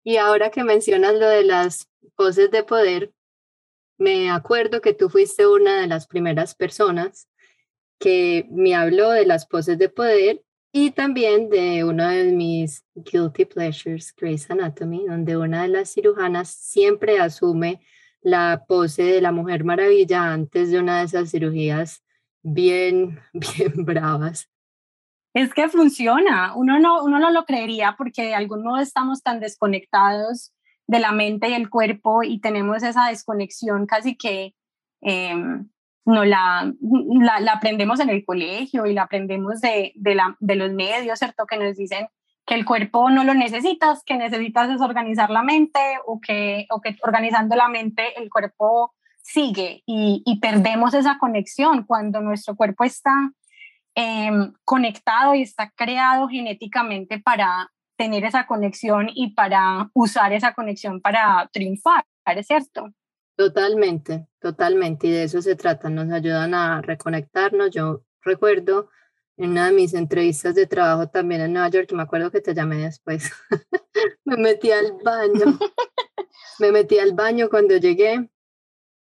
Y 0.04 0.18
ahora 0.18 0.52
que 0.52 0.66
mencionas 0.66 1.14
lo 1.14 1.30
de 1.30 1.46
las 1.46 1.90
poses 2.18 2.52
de 2.52 2.64
poder, 2.64 3.14
me 3.98 4.30
acuerdo 4.30 4.82
que 4.82 4.94
tú 4.94 5.10
fuiste 5.10 5.48
una 5.48 5.82
de 5.82 5.88
las 5.88 6.08
primeras 6.08 6.56
personas 6.56 7.30
que 8.00 8.46
me 8.50 8.76
habló 8.76 9.10
de 9.12 9.26
las 9.26 9.48
poses 9.48 9.78
de 9.78 9.90
poder 9.90 10.44
y 10.72 10.92
también 10.92 11.50
de 11.50 11.84
uno 11.84 12.08
de 12.08 12.32
mis 12.32 12.86
guilty 12.94 13.46
pleasures, 13.46 14.14
Grey's 14.16 14.50
Anatomy, 14.52 15.06
donde 15.08 15.38
una 15.38 15.64
de 15.64 15.70
las 15.70 15.94
cirujanas 15.94 16.50
siempre 16.50 17.20
asume 17.20 17.82
la 18.22 18.66
pose 18.68 19.04
de 19.04 19.22
la 19.22 19.32
Mujer 19.32 19.64
Maravilla 19.64 20.32
antes 20.32 20.70
de 20.70 20.80
una 20.80 21.00
de 21.00 21.06
esas 21.06 21.32
cirugías 21.32 22.04
bien, 22.44 23.20
bien 23.34 23.86
bravas. 23.86 24.50
Es 25.34 25.54
que 25.54 25.70
funciona, 25.70 26.56
uno 26.56 26.80
no, 26.80 27.04
uno 27.04 27.20
no 27.20 27.32
lo 27.32 27.46
creería 27.46 27.96
porque 27.98 28.24
de 28.24 28.36
algún 28.36 28.64
modo 28.64 28.78
estamos 28.78 29.22
tan 29.22 29.40
desconectados 29.40 30.52
de 30.88 31.00
la 31.00 31.12
mente 31.12 31.50
y 31.50 31.54
el 31.54 31.70
cuerpo 31.70 32.24
y 32.24 32.40
tenemos 32.40 32.82
esa 32.82 33.08
desconexión 33.08 33.86
casi 33.86 34.16
que 34.16 34.56
em, 35.02 35.70
no 36.06 36.24
la, 36.24 36.74
la, 37.42 37.52
aprendemos 37.52 38.00
en 38.00 38.10
el 38.10 38.24
colegio 38.26 38.86
y 38.86 38.94
la 38.94 39.04
aprendemos 39.04 39.60
de, 39.60 39.92
de, 39.96 40.16
la, 40.16 40.38
de 40.40 40.56
los 40.56 40.72
medios, 40.72 41.20
¿cierto? 41.20 41.46
Que 41.46 41.58
nos 41.58 41.76
dicen 41.76 42.08
que 42.46 42.56
el 42.56 42.64
cuerpo 42.64 43.10
no 43.10 43.26
lo 43.26 43.34
necesitas, 43.34 44.04
que 44.06 44.16
necesitas 44.16 44.70
es 44.70 44.80
organizar 44.80 45.30
la 45.30 45.44
mente 45.44 45.82
o 46.06 46.22
que, 46.22 46.66
o 46.70 46.80
que 46.80 46.96
organizando 47.04 47.58
la 47.58 47.68
mente 47.68 48.18
el 48.20 48.30
cuerpo 48.30 48.96
sigue 49.22 49.84
y, 49.86 50.24
y 50.26 50.40
perdemos 50.40 50.94
esa 50.94 51.18
conexión 51.20 51.84
cuando 51.84 52.22
nuestro 52.22 52.56
cuerpo 52.56 52.86
está 52.86 53.34
em, 53.94 54.54
conectado 54.64 55.36
y 55.36 55.42
está 55.42 55.72
creado 55.72 56.30
genéticamente 56.30 57.20
para, 57.20 57.70
tener 57.98 58.24
esa 58.24 58.46
conexión 58.46 59.08
y 59.14 59.34
para 59.34 59.90
usar 59.94 60.32
esa 60.34 60.54
conexión 60.54 61.02
para 61.02 61.50
triunfar, 61.52 62.06
¿es 62.26 62.48
cierto? 62.48 62.94
Totalmente, 63.36 64.28
totalmente, 64.40 65.08
y 65.08 65.12
de 65.12 65.24
eso 65.24 65.42
se 65.42 65.56
trata, 65.56 65.90
nos 65.90 66.12
ayudan 66.12 66.54
a 66.54 66.82
reconectarnos. 66.82 67.72
Yo 67.72 68.04
recuerdo 68.22 68.90
en 69.38 69.52
una 69.52 69.68
de 69.68 69.74
mis 69.74 69.94
entrevistas 69.94 70.56
de 70.56 70.66
trabajo 70.66 71.08
también 71.10 71.42
en 71.42 71.54
Nueva 71.54 71.70
York, 71.70 71.92
me 71.94 72.02
acuerdo 72.04 72.32
que 72.32 72.42
te 72.42 72.56
llamé 72.56 72.78
después, 72.78 73.32
me 74.26 74.38
metí 74.38 74.72
al 74.72 74.94
baño, 75.04 75.60
me 76.60 76.72
metí 76.72 76.98
al 76.98 77.14
baño 77.14 77.50
cuando 77.50 77.78
llegué 77.78 78.30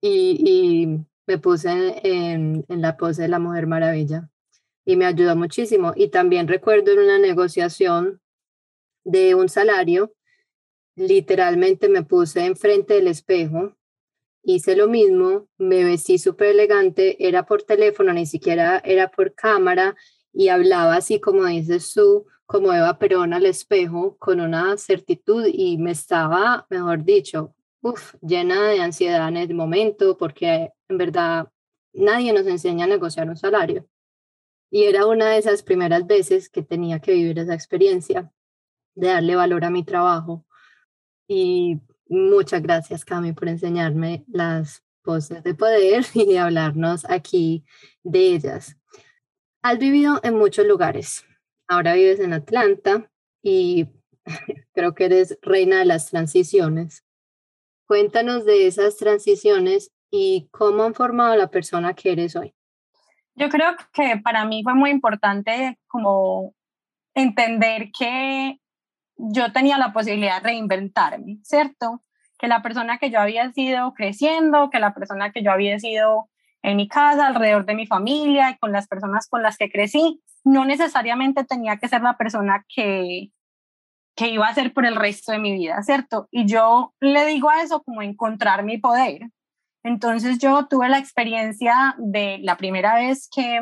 y, 0.01 0.37
y 0.45 1.05
me 1.27 1.37
puse 1.37 1.69
en, 2.03 2.65
en 2.67 2.81
la 2.81 2.95
pose 2.95 3.23
de 3.23 3.27
la 3.27 3.39
Mujer 3.39 3.67
Maravilla 3.67 4.29
y 4.85 4.95
me 4.95 5.05
ayudó 5.05 5.35
muchísimo. 5.35 5.93
Y 5.95 6.09
también 6.09 6.47
recuerdo 6.47 6.91
en 6.91 6.99
una 6.99 7.17
negociación 7.17 8.21
de 9.03 9.35
un 9.35 9.49
salario, 9.49 10.13
literalmente 10.95 11.89
me 11.89 12.03
puse 12.03 12.45
enfrente 12.45 12.95
del 12.95 13.07
espejo, 13.07 13.75
hice 14.43 14.75
lo 14.75 14.87
mismo, 14.87 15.47
me 15.57 15.83
vestí 15.83 16.17
súper 16.17 16.49
elegante, 16.49 17.25
era 17.25 17.45
por 17.45 17.63
teléfono, 17.63 18.13
ni 18.13 18.25
siquiera 18.25 18.81
era 18.83 19.09
por 19.09 19.33
cámara 19.33 19.95
y 20.31 20.49
hablaba 20.49 20.95
así 20.95 21.19
como 21.19 21.45
dices 21.45 21.91
tú, 21.93 22.25
como 22.45 22.73
Eva 22.73 22.99
Perón 22.99 23.33
al 23.33 23.45
espejo, 23.45 24.17
con 24.17 24.41
una 24.41 24.77
certitud 24.77 25.45
y 25.51 25.77
me 25.77 25.91
estaba, 25.91 26.67
mejor 26.69 27.03
dicho, 27.03 27.55
uf, 27.81 28.15
llena 28.21 28.67
de 28.69 28.81
ansiedad 28.81 29.27
en 29.29 29.37
el 29.37 29.53
momento 29.53 30.17
porque 30.17 30.71
en 30.89 30.97
verdad 30.97 31.49
nadie 31.93 32.33
nos 32.33 32.47
enseña 32.47 32.85
a 32.85 32.89
negociar 32.89 33.29
un 33.29 33.37
salario. 33.37 33.87
Y 34.69 34.83
era 34.85 35.05
una 35.05 35.29
de 35.29 35.37
esas 35.37 35.63
primeras 35.63 36.05
veces 36.07 36.49
que 36.49 36.63
tenía 36.63 36.99
que 36.99 37.13
vivir 37.13 37.37
esa 37.39 37.53
experiencia 37.53 38.31
de 38.95 39.08
darle 39.08 39.36
valor 39.36 39.65
a 39.65 39.69
mi 39.69 39.84
trabajo. 39.84 40.45
Y 41.27 41.79
muchas 42.08 42.62
gracias, 42.62 43.06
Cami, 43.06 43.34
por 43.34 43.47
enseñarme 43.47 44.23
las 44.27 44.84
poses 45.03 45.43
de 45.43 45.53
poder 45.53 46.06
y 46.13 46.38
hablarnos 46.38 47.10
aquí 47.10 47.65
de 48.03 48.34
ellas. 48.36 48.77
Has 49.62 49.79
vivido 49.79 50.19
en 50.23 50.38
muchos 50.38 50.65
lugares. 50.65 51.25
Ahora 51.67 51.93
vives 51.93 52.19
en 52.19 52.34
Atlanta 52.34 53.10
y 53.41 53.88
creo 54.73 54.93
que 54.93 55.06
eres 55.06 55.38
reina 55.41 55.79
de 55.79 55.86
las 55.86 56.10
transiciones. 56.10 57.06
Cuéntanos 57.88 58.45
de 58.45 58.67
esas 58.67 58.97
transiciones 58.97 59.91
y 60.10 60.49
cómo 60.51 60.84
han 60.84 60.93
formado 60.93 61.36
la 61.36 61.49
persona 61.49 61.93
que 61.93 62.12
eres 62.12 62.36
hoy. 62.36 62.53
Yo 63.36 63.49
creo 63.49 63.75
que 63.93 64.17
para 64.23 64.45
mí 64.45 64.63
fue 64.63 64.75
muy 64.75 64.91
importante 64.91 65.79
como 65.88 66.53
entender 67.15 67.91
que 67.97 68.60
yo 69.17 69.52
tenía 69.52 69.78
la 69.78 69.93
posibilidad 69.93 70.41
de 70.41 70.49
reinventarme, 70.49 71.38
¿cierto? 71.43 72.04
Que 72.38 72.47
la 72.47 72.62
persona 72.62 72.97
que 72.97 73.10
yo 73.10 73.19
había 73.19 73.52
sido 73.52 73.93
creciendo, 73.93 74.69
que 74.69 74.80
la 74.80 74.93
persona 74.93 75.32
que 75.32 75.43
yo 75.43 75.52
había 75.52 75.80
sido 75.80 76.30
en 76.62 76.78
mi 76.78 76.88
casa, 76.88 77.28
alrededor 77.28 77.65
de 77.65 77.76
mi 77.76 77.86
familia 77.86 78.52
y 78.52 78.58
con 78.58 78.71
las 78.71 78.88
personas 78.88 79.28
con 79.28 79.43
las 79.43 79.58
que 79.58 79.69
crecí, 79.69 80.21
no 80.43 80.65
necesariamente 80.65 81.43
tenía 81.43 81.78
que 81.78 81.88
ser 81.88 82.02
la 82.02 82.17
persona 82.17 82.65
que, 82.73 83.32
que 84.15 84.30
iba 84.30 84.47
a 84.47 84.54
ser 84.54 84.73
por 84.73 84.86
el 84.86 84.95
resto 84.95 85.32
de 85.32 85.39
mi 85.39 85.54
vida, 85.54 85.82
¿cierto? 85.84 86.28
Y 86.32 86.45
yo 86.45 86.93
le 86.99 87.26
digo 87.26 87.49
a 87.49 87.62
eso 87.62 87.84
como 87.84 88.02
encontrar 88.02 88.63
mi 88.63 88.78
poder. 88.78 89.30
Entonces 89.84 90.39
yo 90.39 90.67
tuve 90.67 90.88
la 90.89 90.99
experiencia 90.99 91.95
de 91.97 92.39
la 92.41 92.56
primera 92.56 92.95
vez 92.95 93.30
que 93.34 93.60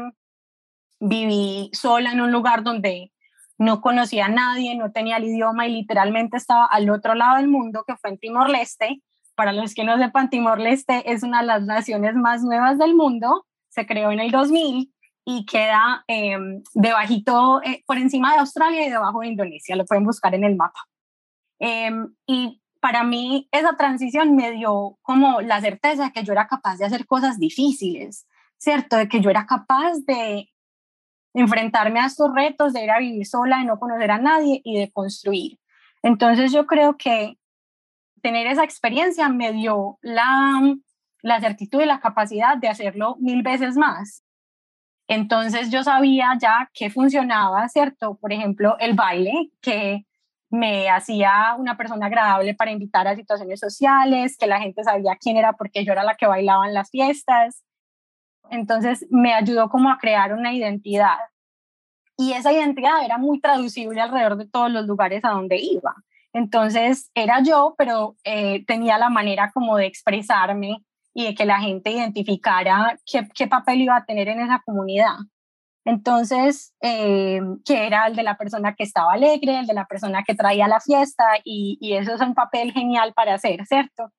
viví 0.99 1.71
sola 1.73 2.11
en 2.11 2.21
un 2.21 2.31
lugar 2.31 2.63
donde 2.63 3.10
no 3.61 3.79
conocía 3.79 4.25
a 4.25 4.29
nadie, 4.29 4.75
no 4.75 4.91
tenía 4.91 5.17
el 5.17 5.25
idioma 5.25 5.67
y 5.67 5.73
literalmente 5.73 6.35
estaba 6.35 6.65
al 6.65 6.89
otro 6.89 7.13
lado 7.13 7.37
del 7.37 7.47
mundo, 7.47 7.83
que 7.85 7.95
fue 7.95 8.09
en 8.09 8.17
Timor-Leste. 8.17 9.03
Para 9.35 9.53
los 9.53 9.75
que 9.75 9.83
no 9.83 9.99
sepan, 9.99 10.31
Timor-Leste 10.31 11.11
es 11.11 11.21
una 11.21 11.41
de 11.41 11.45
las 11.45 11.61
naciones 11.61 12.15
más 12.15 12.41
nuevas 12.41 12.79
del 12.79 12.95
mundo, 12.95 13.45
se 13.69 13.85
creó 13.85 14.09
en 14.09 14.19
el 14.19 14.31
2000 14.31 14.91
y 15.25 15.45
queda 15.45 16.03
eh, 16.07 16.39
debajito, 16.73 17.61
eh, 17.63 17.83
por 17.85 17.99
encima 17.99 18.33
de 18.33 18.39
Australia 18.39 18.87
y 18.87 18.89
debajo 18.89 19.19
de 19.19 19.27
Indonesia, 19.27 19.75
lo 19.75 19.85
pueden 19.85 20.05
buscar 20.05 20.33
en 20.33 20.43
el 20.43 20.55
mapa. 20.55 20.79
Em, 21.59 22.15
y 22.25 22.63
para 22.79 23.03
mí 23.03 23.47
esa 23.51 23.77
transición 23.77 24.35
me 24.35 24.53
dio 24.53 24.97
como 25.03 25.39
la 25.41 25.61
certeza 25.61 26.05
de 26.05 26.11
que 26.13 26.23
yo 26.23 26.33
era 26.33 26.47
capaz 26.47 26.77
de 26.77 26.85
hacer 26.85 27.05
cosas 27.05 27.37
difíciles, 27.37 28.25
¿cierto? 28.57 28.97
De 28.97 29.07
que 29.07 29.21
yo 29.21 29.29
era 29.29 29.45
capaz 29.45 29.99
de 30.07 30.50
enfrentarme 31.33 31.99
a 31.99 32.05
estos 32.05 32.33
retos 32.33 32.73
de 32.73 32.83
ir 32.83 32.91
a 32.91 32.99
vivir 32.99 33.25
sola, 33.25 33.59
de 33.59 33.65
no 33.65 33.79
conocer 33.79 34.11
a 34.11 34.17
nadie 34.17 34.61
y 34.63 34.79
de 34.79 34.91
construir. 34.91 35.59
Entonces 36.03 36.51
yo 36.51 36.65
creo 36.65 36.97
que 36.97 37.37
tener 38.21 38.47
esa 38.47 38.63
experiencia 38.63 39.29
me 39.29 39.51
dio 39.51 39.97
la, 40.01 40.77
certitud 41.39 41.81
y 41.81 41.85
la 41.85 41.99
capacidad 41.99 42.57
de 42.57 42.69
hacerlo 42.69 43.17
mil 43.19 43.43
veces 43.43 43.77
más. 43.77 44.23
Entonces 45.07 45.71
yo 45.71 45.83
sabía 45.83 46.37
ya 46.39 46.69
que 46.73 46.89
funcionaba, 46.89 47.67
¿cierto? 47.67 48.17
Por 48.19 48.31
ejemplo, 48.31 48.77
el 48.79 48.93
baile, 48.93 49.51
que 49.61 50.05
me 50.49 50.89
hacía 50.89 51.55
una 51.57 51.77
persona 51.77 52.07
agradable 52.07 52.53
para 52.53 52.71
invitar 52.71 53.07
a 53.07 53.15
situaciones 53.15 53.59
sociales, 53.59 54.37
que 54.37 54.47
la 54.47 54.59
gente 54.59 54.83
sabía 54.83 55.17
quién 55.19 55.37
era 55.37 55.53
porque 55.53 55.85
yo 55.85 55.93
era 55.93 56.03
la 56.03 56.15
que 56.15 56.27
bailaba 56.27 56.67
en 56.67 56.73
las 56.73 56.89
fiestas. 56.89 57.63
Entonces 58.51 59.07
me 59.09 59.33
ayudó 59.33 59.69
como 59.69 59.89
a 59.89 59.97
crear 59.97 60.33
una 60.33 60.53
identidad. 60.53 61.17
Y 62.17 62.33
esa 62.33 62.51
identidad 62.51 63.03
era 63.03 63.17
muy 63.17 63.39
traducible 63.39 63.99
alrededor 63.99 64.37
de 64.37 64.45
todos 64.45 64.69
los 64.69 64.85
lugares 64.85 65.23
a 65.23 65.29
donde 65.29 65.57
iba. 65.57 65.95
Entonces 66.33 67.09
era 67.15 67.41
yo, 67.41 67.75
pero 67.77 68.17
eh, 68.25 68.63
tenía 68.65 68.97
la 68.97 69.09
manera 69.09 69.51
como 69.53 69.77
de 69.77 69.85
expresarme 69.85 70.83
y 71.13 71.25
de 71.25 71.33
que 71.33 71.45
la 71.45 71.59
gente 71.59 71.91
identificara 71.91 72.99
qué, 73.05 73.47
papel 73.47 73.81
iba 73.81 73.95
a 73.95 74.05
tener 74.05 74.27
en 74.27 74.41
esa 74.41 74.61
comunidad. 74.65 75.15
Entonces, 75.85 76.73
eh, 76.81 77.41
que 77.65 77.87
era 77.87 78.07
el 78.07 78.15
de 78.15 78.23
la 78.23 78.37
persona 78.37 78.75
que 78.75 78.83
estaba 78.83 79.13
alegre, 79.13 79.59
el 79.59 79.65
de 79.65 79.73
la 79.73 79.85
persona 79.85 80.23
que 80.23 80.35
traía 80.35 80.67
la 80.67 80.79
fiesta, 80.79 81.23
y, 81.43 81.77
y, 81.81 81.93
eso 81.93 82.13
es 82.13 82.21
un 82.21 82.35
papel 82.35 82.71
genial 82.71 83.13
para 83.13 83.33
hacer, 83.33 83.65
¿cierto? 83.65 84.11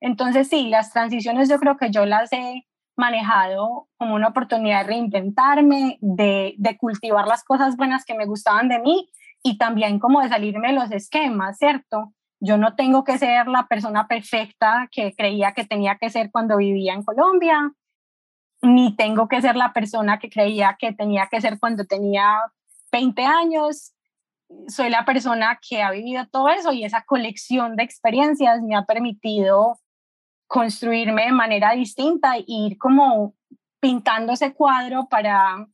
Entonces, 0.00 0.48
sí, 0.48 0.68
las 0.68 0.92
transiciones 0.92 1.48
yo 1.48 1.58
creo 1.58 1.78
que 1.78 1.90
yo 1.90 2.04
las 2.04 2.32
he 2.32 2.66
manejado 2.96 3.88
como 3.98 4.14
una 4.14 4.28
oportunidad 4.28 4.80
de 4.80 4.88
reinventarme, 4.88 5.98
de, 6.00 6.54
de 6.58 6.76
cultivar 6.78 7.26
las 7.26 7.44
cosas 7.44 7.76
buenas 7.76 8.04
que 8.04 8.14
me 8.14 8.26
gustaban 8.26 8.68
de 8.68 8.78
mí 8.78 9.10
y 9.42 9.58
también 9.58 9.98
como 9.98 10.20
de 10.20 10.28
salirme 10.28 10.68
de 10.68 10.74
los 10.74 10.90
esquemas, 10.90 11.58
¿cierto? 11.58 12.12
Yo 12.40 12.58
no 12.58 12.74
tengo 12.74 13.04
que 13.04 13.18
ser 13.18 13.48
la 13.48 13.66
persona 13.66 14.08
perfecta 14.08 14.88
que 14.90 15.14
creía 15.14 15.52
que 15.52 15.64
tenía 15.64 15.96
que 15.96 16.10
ser 16.10 16.30
cuando 16.30 16.56
vivía 16.56 16.94
en 16.94 17.02
Colombia, 17.02 17.72
ni 18.62 18.96
tengo 18.96 19.28
que 19.28 19.40
ser 19.40 19.56
la 19.56 19.72
persona 19.72 20.18
que 20.18 20.28
creía 20.28 20.76
que 20.78 20.92
tenía 20.92 21.28
que 21.30 21.40
ser 21.40 21.58
cuando 21.58 21.84
tenía 21.84 22.40
20 22.92 23.24
años. 23.24 23.92
Soy 24.68 24.90
la 24.90 25.04
persona 25.04 25.58
que 25.66 25.82
ha 25.82 25.90
vivido 25.90 26.26
todo 26.26 26.48
eso 26.48 26.72
y 26.72 26.84
esa 26.84 27.02
colección 27.02 27.76
de 27.76 27.84
experiencias 27.84 28.62
me 28.62 28.76
ha 28.76 28.84
permitido 28.84 29.78
construirme 30.46 31.26
de 31.26 31.32
manera 31.32 31.72
distinta 31.72 32.36
e 32.36 32.44
ir 32.46 32.78
como 32.78 33.34
pintando 33.80 34.32
ese 34.32 34.54
cuadro 34.54 35.08
para 35.08 35.66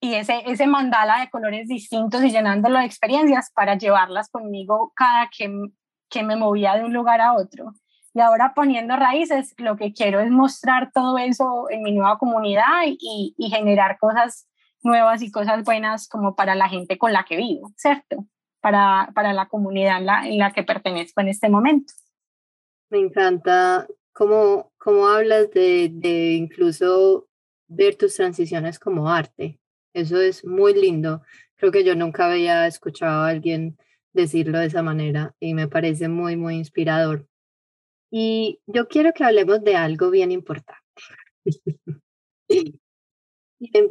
y 0.00 0.14
ese, 0.14 0.42
ese 0.46 0.66
mandala 0.66 1.20
de 1.20 1.30
colores 1.30 1.68
distintos 1.68 2.24
y 2.24 2.30
llenándolo 2.30 2.80
de 2.80 2.84
experiencias 2.84 3.52
para 3.54 3.76
llevarlas 3.76 4.28
conmigo 4.30 4.92
cada 4.96 5.30
que, 5.36 5.48
que 6.10 6.24
me 6.24 6.34
movía 6.34 6.74
de 6.74 6.84
un 6.84 6.92
lugar 6.92 7.20
a 7.20 7.34
otro. 7.34 7.72
Y 8.12 8.20
ahora 8.20 8.52
poniendo 8.54 8.96
raíces, 8.96 9.54
lo 9.58 9.76
que 9.76 9.92
quiero 9.92 10.18
es 10.18 10.30
mostrar 10.30 10.90
todo 10.92 11.18
eso 11.18 11.70
en 11.70 11.82
mi 11.82 11.92
nueva 11.92 12.18
comunidad 12.18 12.82
y, 12.86 13.34
y 13.38 13.50
generar 13.50 13.96
cosas 13.98 14.48
nuevas 14.82 15.22
y 15.22 15.30
cosas 15.30 15.62
buenas 15.62 16.08
como 16.08 16.34
para 16.34 16.54
la 16.54 16.68
gente 16.68 16.98
con 16.98 17.12
la 17.12 17.24
que 17.24 17.36
vivo, 17.36 17.72
¿cierto? 17.76 18.26
Para, 18.60 19.10
para 19.14 19.32
la 19.32 19.46
comunidad 19.46 20.02
la, 20.02 20.26
en 20.26 20.38
la 20.38 20.52
que 20.52 20.62
pertenezco 20.62 21.20
en 21.20 21.28
este 21.28 21.48
momento. 21.48 21.92
Me 22.92 22.98
encanta 22.98 23.88
cómo, 24.12 24.70
cómo 24.76 25.08
hablas 25.08 25.50
de, 25.52 25.88
de 25.90 26.34
incluso 26.34 27.26
ver 27.66 27.96
tus 27.96 28.14
transiciones 28.16 28.78
como 28.78 29.08
arte. 29.08 29.58
Eso 29.94 30.20
es 30.20 30.44
muy 30.44 30.74
lindo. 30.74 31.22
Creo 31.56 31.72
que 31.72 31.84
yo 31.84 31.94
nunca 31.94 32.30
había 32.30 32.66
escuchado 32.66 33.22
a 33.22 33.28
alguien 33.28 33.78
decirlo 34.12 34.58
de 34.58 34.66
esa 34.66 34.82
manera 34.82 35.34
y 35.40 35.54
me 35.54 35.68
parece 35.68 36.08
muy, 36.08 36.36
muy 36.36 36.56
inspirador. 36.56 37.26
Y 38.10 38.60
yo 38.66 38.86
quiero 38.88 39.14
que 39.14 39.24
hablemos 39.24 39.64
de 39.64 39.74
algo 39.74 40.10
bien 40.10 40.30
importante. 40.30 40.82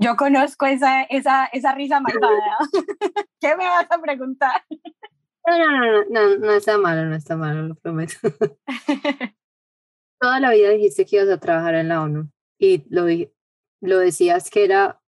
Yo 0.02 0.18
conozco 0.18 0.66
esa, 0.66 1.04
esa, 1.04 1.46
esa 1.46 1.74
risa 1.74 2.02
malvada. 2.02 2.58
¿Qué 3.40 3.56
me 3.56 3.66
vas 3.66 3.88
a 3.90 4.02
preguntar? 4.02 4.64
No, 5.46 5.58
no, 5.58 5.70
no, 5.70 6.06
no, 6.10 6.38
no 6.38 6.52
está 6.54 6.78
malo, 6.78 7.06
no 7.06 7.16
está 7.16 7.36
malo, 7.36 7.64
lo 7.64 7.76
prometo. 7.76 8.14
Toda 10.20 10.40
la 10.40 10.52
vida 10.52 10.70
dijiste 10.70 11.06
que 11.06 11.16
ibas 11.16 11.30
a 11.30 11.40
trabajar 11.40 11.76
en 11.76 11.88
la 11.88 12.02
ONU 12.02 12.30
y 12.60 12.84
lo, 12.90 13.08
lo 13.82 13.98
decías 13.98 14.52
que 14.52 14.64
era, 14.64 15.02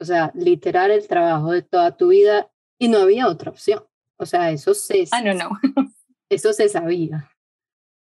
o 0.00 0.04
sea, 0.04 0.32
literal 0.34 0.90
el 0.90 1.06
trabajo 1.06 1.52
de 1.52 1.62
toda 1.62 1.96
tu 1.96 2.08
vida 2.08 2.50
y 2.78 2.88
no 2.88 2.98
había 2.98 3.28
otra 3.28 3.52
opción. 3.52 3.84
O 4.16 4.26
sea, 4.26 4.50
eso 4.50 4.74
se, 4.74 5.04
ah, 5.12 5.22
eso 6.28 6.52
se 6.52 6.68
sabía. 6.68 7.30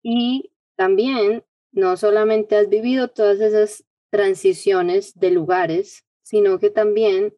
Y 0.02 0.52
también 0.76 1.44
no 1.72 1.96
solamente 1.96 2.56
has 2.56 2.68
vivido 2.68 3.08
todas 3.08 3.40
esas 3.40 3.84
transiciones 4.10 5.18
de 5.18 5.30
lugares, 5.30 6.04
sino 6.22 6.58
que 6.58 6.68
también 6.70 7.34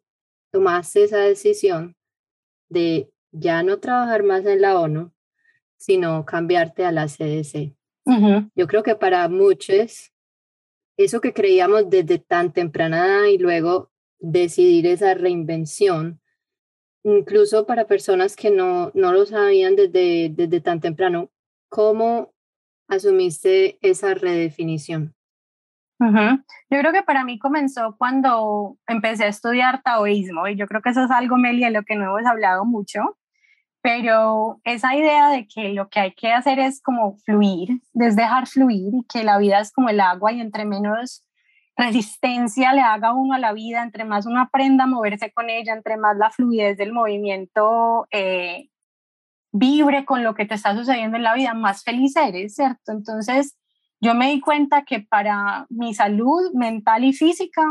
tomaste 0.51 1.05
esa 1.05 1.19
decisión 1.19 1.95
de 2.69 3.09
ya 3.31 3.63
no 3.63 3.79
trabajar 3.79 4.23
más 4.23 4.45
en 4.45 4.61
la 4.61 4.79
ONU, 4.79 5.11
sino 5.77 6.25
cambiarte 6.25 6.85
a 6.85 6.91
la 6.91 7.07
CDC. 7.07 7.75
Yo 8.55 8.67
creo 8.67 8.83
que 8.83 8.95
para 8.95 9.27
muchos, 9.27 10.13
eso 10.95 11.19
que 11.19 11.33
creíamos 11.33 11.89
desde 11.89 12.19
tan 12.19 12.53
temprana 12.53 13.29
y 13.29 13.37
luego 13.37 13.91
decidir 14.19 14.87
esa 14.87 15.13
reinvención, 15.13 16.21
incluso 17.03 17.65
para 17.65 17.85
personas 17.85 18.35
que 18.35 18.49
no, 18.49 18.91
no 18.93 19.11
lo 19.11 19.25
sabían 19.25 19.75
desde, 19.75 20.29
desde 20.29 20.61
tan 20.61 20.79
temprano, 20.79 21.29
¿cómo 21.69 22.33
asumiste 22.87 23.77
esa 23.81 24.13
redefinición? 24.13 25.13
Yo 25.99 26.79
creo 26.79 26.93
que 26.93 27.03
para 27.03 27.23
mí 27.23 27.39
comenzó 27.39 27.95
cuando 27.97 28.77
empecé 28.87 29.23
a 29.25 29.29
estudiar 29.29 29.81
taoísmo 29.81 30.47
y 30.47 30.55
yo 30.55 30.67
creo 30.67 30.81
que 30.81 30.89
eso 30.89 31.03
es 31.03 31.11
algo, 31.11 31.37
Melia, 31.37 31.67
de 31.67 31.73
lo 31.73 31.83
que 31.83 31.95
no 31.95 32.03
hemos 32.05 32.29
hablado 32.29 32.65
mucho, 32.65 33.16
pero 33.87 34.59
esa 34.65 34.97
idea 34.97 35.29
de 35.29 35.47
que 35.47 35.69
lo 35.69 35.87
que 35.87 36.01
hay 36.01 36.11
que 36.13 36.33
hacer 36.33 36.59
es 36.59 36.81
como 36.81 37.15
fluir, 37.19 37.81
es 37.93 38.17
dejar 38.17 38.45
fluir 38.45 38.93
y 38.93 39.05
que 39.05 39.23
la 39.23 39.37
vida 39.37 39.61
es 39.61 39.71
como 39.71 39.87
el 39.87 40.01
agua 40.01 40.33
y 40.33 40.41
entre 40.41 40.65
menos 40.65 41.23
resistencia 41.77 42.73
le 42.73 42.81
haga 42.81 43.13
uno 43.13 43.35
a 43.35 43.39
la 43.39 43.53
vida, 43.53 43.81
entre 43.81 44.03
más 44.03 44.25
uno 44.25 44.41
aprenda 44.41 44.83
a 44.83 44.87
moverse 44.87 45.31
con 45.31 45.49
ella, 45.49 45.71
entre 45.71 45.95
más 45.95 46.17
la 46.17 46.31
fluidez 46.31 46.75
del 46.75 46.91
movimiento 46.91 48.07
eh, 48.11 48.67
vibre 49.53 50.03
con 50.03 50.21
lo 50.21 50.35
que 50.35 50.43
te 50.43 50.55
está 50.55 50.75
sucediendo 50.75 51.15
en 51.15 51.23
la 51.23 51.33
vida, 51.33 51.53
más 51.53 51.85
feliz 51.85 52.17
eres, 52.17 52.55
¿cierto? 52.55 52.91
Entonces, 52.91 53.57
yo 54.01 54.15
me 54.15 54.31
di 54.31 54.41
cuenta 54.41 54.83
que 54.83 54.99
para 54.99 55.65
mi 55.69 55.93
salud 55.93 56.51
mental 56.53 57.05
y 57.05 57.13
física, 57.13 57.63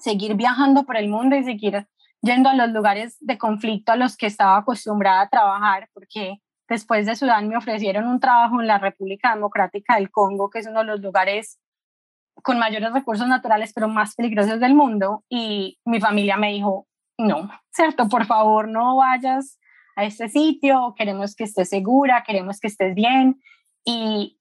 seguir 0.00 0.36
viajando 0.36 0.84
por 0.84 0.96
el 0.96 1.10
mundo 1.10 1.36
y 1.36 1.44
seguir 1.44 1.86
yendo 2.22 2.48
a 2.48 2.54
los 2.54 2.70
lugares 2.70 3.16
de 3.20 3.38
conflicto 3.38 3.92
a 3.92 3.96
los 3.96 4.16
que 4.16 4.26
estaba 4.26 4.58
acostumbrada 4.58 5.22
a 5.22 5.28
trabajar, 5.28 5.88
porque 5.92 6.38
después 6.68 7.06
de 7.06 7.16
Sudán 7.16 7.48
me 7.48 7.56
ofrecieron 7.56 8.06
un 8.06 8.20
trabajo 8.20 8.60
en 8.60 8.66
la 8.66 8.78
República 8.78 9.34
Democrática 9.34 9.96
del 9.96 10.10
Congo, 10.10 10.50
que 10.50 10.58
es 10.58 10.66
uno 10.66 10.80
de 10.80 10.86
los 10.86 11.00
lugares 11.00 11.58
con 12.42 12.58
mayores 12.58 12.92
recursos 12.92 13.26
naturales, 13.26 13.72
pero 13.74 13.88
más 13.88 14.14
peligrosos 14.14 14.60
del 14.60 14.74
mundo, 14.74 15.24
y 15.28 15.78
mi 15.84 16.00
familia 16.00 16.36
me 16.36 16.52
dijo, 16.52 16.86
no, 17.18 17.50
cierto, 17.72 18.08
por 18.08 18.26
favor, 18.26 18.68
no 18.68 18.96
vayas 18.96 19.58
a 19.96 20.04
este 20.04 20.28
sitio, 20.28 20.94
queremos 20.96 21.34
que 21.34 21.44
estés 21.44 21.68
segura, 21.68 22.22
queremos 22.24 22.60
que 22.60 22.68
estés 22.68 22.94
bien. 22.94 23.40
Y 23.84 24.37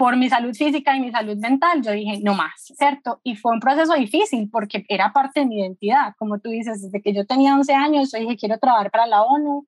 por 0.00 0.16
mi 0.16 0.30
salud 0.30 0.54
física 0.54 0.96
y 0.96 1.00
mi 1.00 1.10
salud 1.10 1.36
mental, 1.36 1.82
yo 1.82 1.92
dije, 1.92 2.20
no 2.22 2.32
más, 2.32 2.72
¿cierto? 2.74 3.20
Y 3.22 3.36
fue 3.36 3.52
un 3.52 3.60
proceso 3.60 3.92
difícil 3.92 4.48
porque 4.50 4.82
era 4.88 5.12
parte 5.12 5.40
de 5.40 5.46
mi 5.46 5.60
identidad, 5.60 6.14
como 6.16 6.38
tú 6.38 6.48
dices, 6.48 6.80
desde 6.80 7.02
que 7.02 7.12
yo 7.12 7.26
tenía 7.26 7.54
11 7.54 7.74
años, 7.74 8.10
yo 8.10 8.18
dije, 8.18 8.38
quiero 8.38 8.58
trabajar 8.58 8.90
para 8.90 9.06
la 9.06 9.22
ONU, 9.22 9.66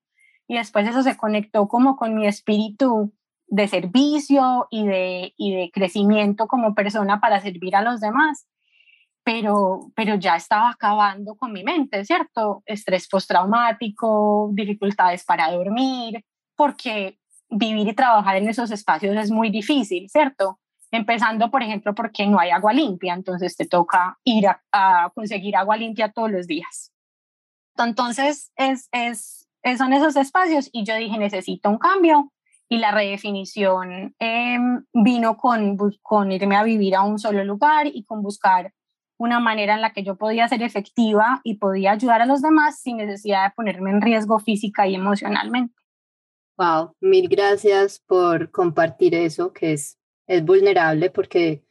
y 0.49 0.57
después 0.57 0.89
eso 0.89 1.03
se 1.03 1.19
conectó 1.19 1.69
como 1.69 1.97
con 1.97 2.15
mi 2.15 2.27
espíritu 2.27 3.13
de 3.47 3.69
servicio 3.69 4.69
y 4.71 4.87
de, 4.87 5.35
y 5.37 5.55
de 5.55 5.71
crecimiento 5.71 6.47
como 6.47 6.75
persona 6.75 7.21
para 7.21 7.39
servir 7.43 7.77
a 7.77 7.83
los 7.83 8.01
demás 8.01 8.47
pero, 9.25 9.93
pero 9.95 10.17
ya 10.17 10.35
estaba 10.35 10.71
acabando 10.71 11.37
con 11.37 11.53
mi 11.53 11.63
mente, 11.63 12.05
¿cierto? 12.05 12.63
Estrés 12.67 13.07
postraumático, 13.07 14.51
dificultades 14.53 15.25
para 15.25 15.53
dormir, 15.53 16.25
porque 16.57 17.21
vivir 17.53 17.87
y 17.89 17.95
trabajar 17.95 18.37
en 18.37 18.49
esos 18.49 18.71
espacios 18.71 19.17
es 19.17 19.31
muy 19.31 19.51
difícil, 19.51 20.09
¿cierto? 20.09 20.59
Empezando, 20.91 21.51
por 21.51 21.63
ejemplo, 21.63 21.95
porque 21.95 22.27
no 22.27 22.39
hay 22.39 22.51
agua 22.51 22.73
limpia, 22.73 23.15
entonces 23.15 23.57
te 23.57 23.67
toca 23.67 24.19
ir 24.25 24.47
a, 24.73 25.13
conseguir 25.15 25.57
agua 25.57 25.77
limpia 25.77 26.13
todos 26.13 26.31
los 26.31 26.47
días. 26.47 26.93
Entonces, 27.79 28.53
es, 28.57 28.89
es, 28.93 29.49
son 29.79 29.93
esos 29.93 30.17
espacios 30.17 30.69
y 30.73 30.85
yo 30.85 30.97
dije, 30.97 31.17
necesito 31.19 31.71
un 31.71 31.79
cambio 31.79 32.33
y 32.69 32.79
la 32.79 32.91
redefinición 32.91 34.15
em, 34.19 34.85
vino 34.93 35.37
con, 35.37 35.77
con 36.01 36.33
irme 36.33 36.57
a 36.57 36.63
vivir 36.63 36.95
a 36.95 37.03
un 37.03 37.19
solo 37.19 37.45
lugar 37.45 37.87
y 37.87 38.05
con 38.05 38.23
buscar 38.23 38.73
una 39.19 39.41
manera 39.41 39.75
en 39.75 39.83
la 39.83 39.93
que 39.93 40.03
yo 40.03 40.17
podía 40.17 40.49
ser 40.49 40.63
efectiva 40.63 41.41
y 41.45 41.57
podía 41.59 41.93
ayudar 41.93 42.23
a 42.23 42.27
los 42.27 42.43
demás 42.43 42.81
sin 42.81 42.97
necesidad 42.97 43.45
de 43.45 43.55
ponerme 43.55 43.91
en 43.91 44.01
riesgo 44.01 44.39
física 44.39 44.87
y 44.87 44.95
emocionalmente. 44.95 45.82
Wow, 46.59 46.95
mil 47.01 47.29
gracias 47.29 48.01
por 48.01 48.51
compartir 48.51 49.15
eso, 49.15 49.53
que 49.53 49.73
es, 49.73 49.99
es 50.27 50.45
vulnerable 50.45 51.11
porque 51.11 51.65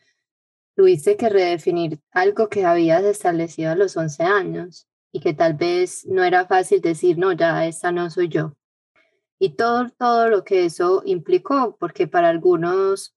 tuviste 0.75 1.17
que 1.17 1.29
redefinir 1.29 1.99
algo 2.11 2.49
que 2.49 2.65
habías 2.65 3.03
establecido 3.03 3.71
a 3.71 3.75
los 3.75 3.95
11 3.97 4.23
años 4.23 4.87
y 5.11 5.19
que 5.19 5.33
tal 5.33 5.53
vez 5.55 6.05
no 6.07 6.23
era 6.23 6.47
fácil 6.47 6.81
decir, 6.81 7.17
no, 7.17 7.31
ya 7.33 7.65
esta 7.67 7.91
no 7.91 8.09
soy 8.09 8.29
yo. 8.29 8.53
y 9.39 9.55
todo, 9.55 9.89
todo 9.97 10.29
lo 10.29 10.43
que 10.43 10.65
eso 10.65 11.01
implicó, 11.05 11.75
porque 11.79 12.07
para 12.07 12.29
algunos 12.29 13.15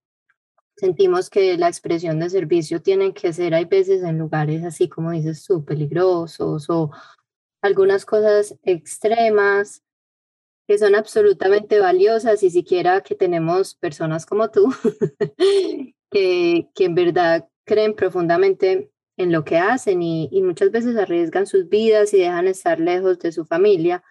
sentimos 0.77 1.31
que 1.31 1.57
la 1.59 1.69
expresión 1.69 2.19
de 2.21 2.31
servicio 2.31 2.83
tiene 2.83 3.15
que 3.15 3.33
ser, 3.33 3.55
hay 3.55 3.67
veces 3.67 4.03
en 4.03 4.19
lugares 4.19 4.65
así 4.65 4.89
como 4.89 5.13
dices 5.13 5.45
tú, 5.47 5.65
peligrosos 5.65 6.69
o 6.71 6.91
algunas 7.63 8.05
cosas 8.07 8.57
extremas 8.65 9.84
que 10.67 10.79
son 10.79 10.95
absolutamente 10.95 11.79
valiosas 11.79 12.43
y 12.43 12.51
siquiera 12.51 13.03
que 13.03 13.15
tenemos 13.15 13.75
personas 13.75 14.27
como 14.27 14.51
tú 14.51 14.73
que, 16.11 16.69
que 16.75 16.85
en 16.85 16.95
verdad 16.95 17.49
creen 17.65 17.95
profundamente 17.95 18.91
en 19.17 19.33
lo 19.33 19.45
que 19.45 19.59
hacen 19.59 20.03
y, 20.03 20.29
y 20.33 20.43
muchas 20.43 20.71
veces 20.71 20.97
arriesgan 20.97 21.47
sus 21.47 21.69
vidas 21.69 22.13
y 22.15 22.19
dejan 22.19 22.49
estar 22.49 22.81
lejos 22.81 23.19
de 23.19 23.33
su 23.33 23.45
familia. 23.45 24.03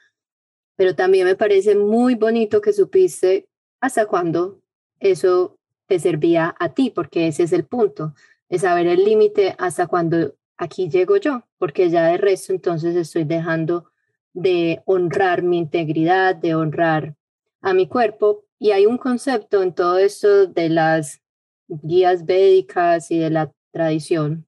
Pero 0.76 0.96
también 0.96 1.26
me 1.26 1.36
parece 1.36 1.76
muy 1.76 2.16
bonito 2.16 2.62
que 2.62 2.74
supiste 2.74 3.48
hasta 3.82 4.06
cuándo 4.06 4.62
eso 5.00 5.58
te 5.88 6.00
servía 6.00 6.56
a 6.60 6.74
ti, 6.74 6.90
porque 6.90 7.28
ese 7.28 7.44
es 7.44 7.54
el 7.54 7.66
punto, 7.66 8.14
es 8.50 8.62
saber 8.62 8.88
el 8.88 9.04
límite 9.04 9.56
hasta 9.58 9.88
cuando 9.88 10.36
aquí 10.58 10.90
llego 10.90 11.18
yo, 11.18 11.44
porque 11.58 11.90
ya 11.90 12.08
de 12.08 12.18
resto 12.18 12.54
entonces 12.54 12.96
estoy 12.96 13.26
dejando 13.26 13.92
de 14.34 14.82
honrar 14.86 15.44
mi 15.44 15.58
integridad, 15.58 16.36
de 16.36 16.56
honrar 16.56 17.16
a 17.62 17.74
mi 17.74 17.88
cuerpo. 17.88 18.46
Y 18.60 18.72
hay 18.72 18.86
un 18.86 18.98
concepto 18.98 19.62
en 19.62 19.74
todo 19.74 19.98
esto 19.98 20.48
de 20.48 20.70
las 20.70 21.22
guías 21.68 22.26
védicas 22.26 23.12
y 23.12 23.20
de 23.20 23.30
la 23.30 23.52
tradición 23.72 24.46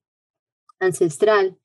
ancestral. 0.80 1.56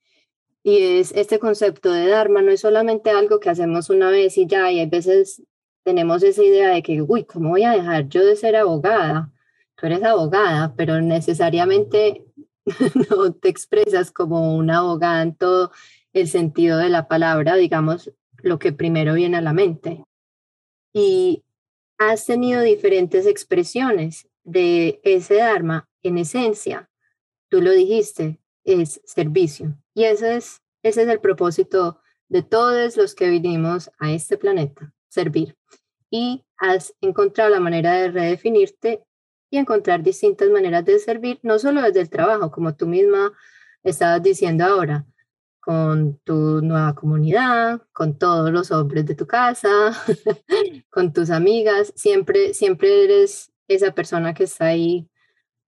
Y 0.63 0.99
es 0.99 1.11
este 1.13 1.39
concepto 1.39 1.91
de 1.91 2.07
Dharma, 2.07 2.41
no 2.41 2.51
es 2.51 2.61
solamente 2.61 3.09
algo 3.09 3.39
que 3.39 3.49
hacemos 3.49 3.89
una 3.89 4.11
vez 4.11 4.37
y 4.37 4.45
ya, 4.45 4.71
y 4.71 4.79
hay 4.79 4.85
veces 4.85 5.41
tenemos 5.83 6.21
esa 6.21 6.43
idea 6.43 6.69
de 6.69 6.83
que, 6.83 7.01
uy, 7.01 7.23
¿cómo 7.23 7.49
voy 7.49 7.63
a 7.63 7.71
dejar 7.71 8.07
yo 8.09 8.23
de 8.23 8.35
ser 8.35 8.55
abogada? 8.55 9.31
Tú 9.75 9.87
eres 9.87 10.03
abogada, 10.03 10.75
pero 10.75 11.01
necesariamente 11.01 12.25
no 13.09 13.33
te 13.33 13.49
expresas 13.49 14.11
como 14.11 14.55
una 14.55 14.79
abogada 14.79 15.23
en 15.23 15.35
todo 15.35 15.71
el 16.13 16.27
sentido 16.27 16.77
de 16.77 16.89
la 16.89 17.07
palabra, 17.07 17.55
digamos, 17.55 18.11
lo 18.37 18.59
que 18.59 18.73
primero 18.73 19.13
viene 19.13 19.37
a 19.37 19.41
la 19.41 19.53
mente. 19.53 20.03
Y 20.93 21.43
has 21.97 22.25
tenido 22.25 22.61
diferentes 22.61 23.25
expresiones 23.25 24.27
de 24.43 24.99
ese 25.03 25.35
Dharma 25.35 25.87
en 26.03 26.17
esencia. 26.17 26.89
Tú 27.49 27.61
lo 27.61 27.71
dijiste, 27.71 28.39
es 28.63 29.01
servicio. 29.05 29.77
Y 29.93 30.05
ese 30.05 30.35
es, 30.35 30.61
ese 30.83 31.03
es 31.03 31.07
el 31.07 31.19
propósito 31.19 31.99
de 32.27 32.43
todos 32.43 32.97
los 32.97 33.13
que 33.13 33.29
vinimos 33.29 33.91
a 33.99 34.11
este 34.11 34.37
planeta, 34.37 34.93
servir. 35.09 35.55
Y 36.09 36.43
has 36.57 36.93
encontrado 37.01 37.49
la 37.49 37.59
manera 37.59 37.93
de 37.93 38.11
redefinirte 38.11 39.03
y 39.49 39.57
encontrar 39.57 40.01
distintas 40.01 40.49
maneras 40.49 40.85
de 40.85 40.97
servir, 40.99 41.39
no 41.43 41.59
solo 41.59 41.81
desde 41.81 42.01
el 42.01 42.09
trabajo, 42.09 42.51
como 42.51 42.75
tú 42.75 42.87
misma 42.87 43.33
estabas 43.83 44.23
diciendo 44.23 44.63
ahora, 44.63 45.05
con 45.61 46.17
tu 46.23 46.61
nueva 46.61 46.95
comunidad, 46.95 47.81
con 47.93 48.17
todos 48.17 48.51
los 48.51 48.71
hombres 48.71 49.05
de 49.05 49.15
tu 49.15 49.27
casa, 49.27 49.69
con 50.89 51.13
tus 51.13 51.29
amigas, 51.29 51.93
siempre, 51.95 52.53
siempre 52.53 53.03
eres 53.03 53.53
esa 53.67 53.93
persona 53.93 54.33
que 54.33 54.45
está 54.45 54.65
ahí 54.65 55.07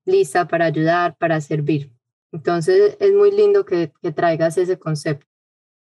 lista 0.04 0.48
para 0.48 0.66
ayudar, 0.66 1.16
para 1.18 1.40
servir. 1.40 1.94
Entonces 2.32 2.98
es 3.00 3.14
muy 3.14 3.32
lindo 3.32 3.66
que, 3.66 3.94
que 4.02 4.12
traigas 4.12 4.58
ese 4.58 4.80
concepto. 4.80 5.28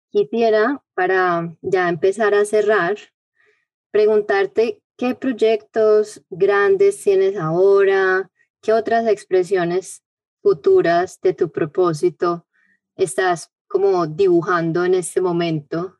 Quisiera, 0.09 0.81
para 0.95 1.55
ya 1.61 1.89
empezar 1.89 2.33
a 2.33 2.45
cerrar, 2.45 2.97
preguntarte 3.91 4.81
qué 4.97 5.13
proyectos 5.13 6.23
grandes 6.29 7.03
tienes 7.03 7.37
ahora, 7.37 8.31
qué 8.61 8.71
otras 8.73 9.07
expresiones 9.07 10.03
futuras 10.41 11.19
de 11.21 11.33
tu 11.33 11.51
propósito 11.51 12.47
estás 12.95 13.51
como 13.69 14.07
dibujando 14.07 14.83
en 14.83 14.95
este 14.95 15.21
momento 15.21 15.99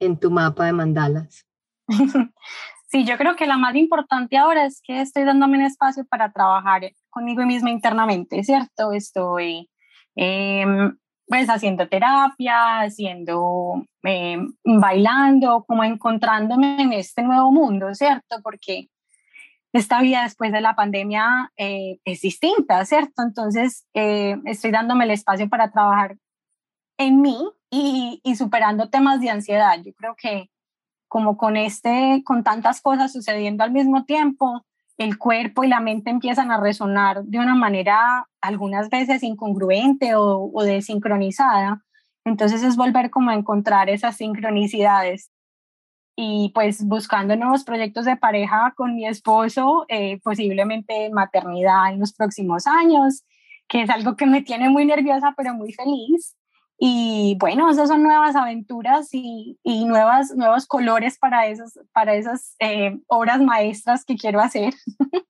en 0.00 0.18
tu 0.18 0.30
mapa 0.30 0.66
de 0.66 0.72
mandalas. 0.72 1.46
Sí, 2.92 3.04
yo 3.04 3.16
creo 3.16 3.36
que 3.36 3.46
la 3.46 3.56
más 3.56 3.76
importante 3.76 4.36
ahora 4.36 4.64
es 4.64 4.82
que 4.82 5.00
estoy 5.00 5.22
dándome 5.22 5.58
un 5.58 5.64
espacio 5.64 6.04
para 6.06 6.32
trabajar 6.32 6.90
conmigo 7.08 7.46
misma 7.46 7.70
internamente, 7.70 8.42
¿cierto? 8.42 8.92
Estoy 8.92 9.70
em, 10.16 10.98
pues 11.28 11.48
haciendo 11.48 11.88
terapia, 11.88 12.80
haciendo, 12.80 13.86
em, 14.02 14.52
bailando, 14.64 15.64
como 15.68 15.84
encontrándome 15.84 16.82
en 16.82 16.92
este 16.92 17.22
nuevo 17.22 17.52
mundo, 17.52 17.94
¿cierto? 17.94 18.38
Porque 18.42 18.88
esta 19.72 20.00
vida 20.00 20.24
después 20.24 20.50
de 20.50 20.60
la 20.60 20.74
pandemia 20.74 21.52
eh, 21.56 22.00
es 22.04 22.22
distinta, 22.22 22.84
¿cierto? 22.86 23.22
Entonces, 23.22 23.86
eh, 23.94 24.36
estoy 24.46 24.72
dándome 24.72 25.04
el 25.04 25.12
espacio 25.12 25.48
para 25.48 25.70
trabajar 25.70 26.16
en 27.00 27.20
mí 27.20 27.38
y, 27.70 28.20
y 28.22 28.36
superando 28.36 28.90
temas 28.90 29.20
de 29.20 29.30
ansiedad. 29.30 29.78
Yo 29.84 29.92
creo 29.94 30.14
que 30.16 30.50
como 31.08 31.36
con 31.36 31.56
este, 31.56 32.22
con 32.24 32.44
tantas 32.44 32.80
cosas 32.80 33.12
sucediendo 33.12 33.64
al 33.64 33.72
mismo 33.72 34.04
tiempo, 34.04 34.64
el 34.96 35.18
cuerpo 35.18 35.64
y 35.64 35.68
la 35.68 35.80
mente 35.80 36.10
empiezan 36.10 36.52
a 36.52 36.60
resonar 36.60 37.24
de 37.24 37.38
una 37.38 37.54
manera 37.54 38.28
algunas 38.40 38.90
veces 38.90 39.22
incongruente 39.22 40.14
o, 40.14 40.52
desincronizada. 40.62 41.82
Entonces 42.24 42.62
es 42.62 42.76
volver 42.76 43.10
como 43.10 43.30
a 43.30 43.34
encontrar 43.34 43.88
esas 43.88 44.18
sincronicidades 44.18 45.30
y 46.16 46.52
pues 46.54 46.84
buscando 46.84 47.34
nuevos 47.34 47.64
proyectos 47.64 48.04
de 48.04 48.16
pareja 48.16 48.74
con 48.76 48.94
mi 48.94 49.06
esposo, 49.06 49.86
eh, 49.88 50.20
posiblemente 50.22 51.08
maternidad 51.10 51.92
en 51.92 51.98
los 51.98 52.12
próximos 52.12 52.66
años, 52.66 53.24
que 53.68 53.82
es 53.82 53.90
algo 53.90 54.16
que 54.16 54.26
me 54.26 54.42
tiene 54.42 54.68
muy 54.68 54.84
nerviosa 54.84 55.32
pero 55.34 55.54
muy 55.54 55.72
feliz. 55.72 56.36
Y 56.82 57.36
bueno, 57.38 57.68
esas 57.68 57.90
son 57.90 58.02
nuevas 58.02 58.34
aventuras 58.34 59.10
y, 59.12 59.58
y 59.62 59.84
nuevas, 59.84 60.34
nuevos 60.34 60.66
colores 60.66 61.18
para, 61.18 61.46
esos, 61.46 61.78
para 61.92 62.14
esas 62.14 62.56
eh, 62.58 62.98
obras 63.06 63.42
maestras 63.42 64.06
que 64.06 64.16
quiero 64.16 64.40
hacer. 64.40 64.72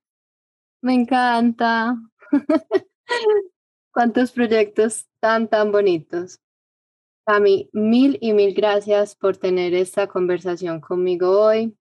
Me 0.80 0.94
encanta. 0.94 1.96
Cuántos 3.92 4.30
proyectos 4.30 5.08
tan, 5.18 5.48
tan 5.48 5.72
bonitos. 5.72 6.38
Cami, 7.26 7.68
mil 7.72 8.16
y 8.20 8.32
mil 8.32 8.54
gracias 8.54 9.16
por 9.16 9.36
tener 9.36 9.74
esta 9.74 10.06
conversación 10.06 10.80
conmigo 10.80 11.40
hoy, 11.46 11.76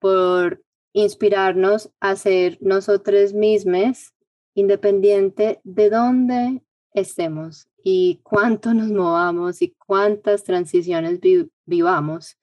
por 0.00 0.64
inspirarnos 0.92 1.92
a 2.00 2.16
ser 2.16 2.58
nosotros 2.60 3.34
mismos, 3.34 4.12
independiente 4.54 5.60
de 5.62 5.90
dónde 5.90 6.62
estemos 6.92 7.68
y 7.88 8.18
cuánto 8.24 8.74
nos 8.74 8.88
movamos 8.88 9.62
y 9.62 9.76
cuántas 9.78 10.42
transiciones 10.42 11.20
vivamos. 11.66 12.36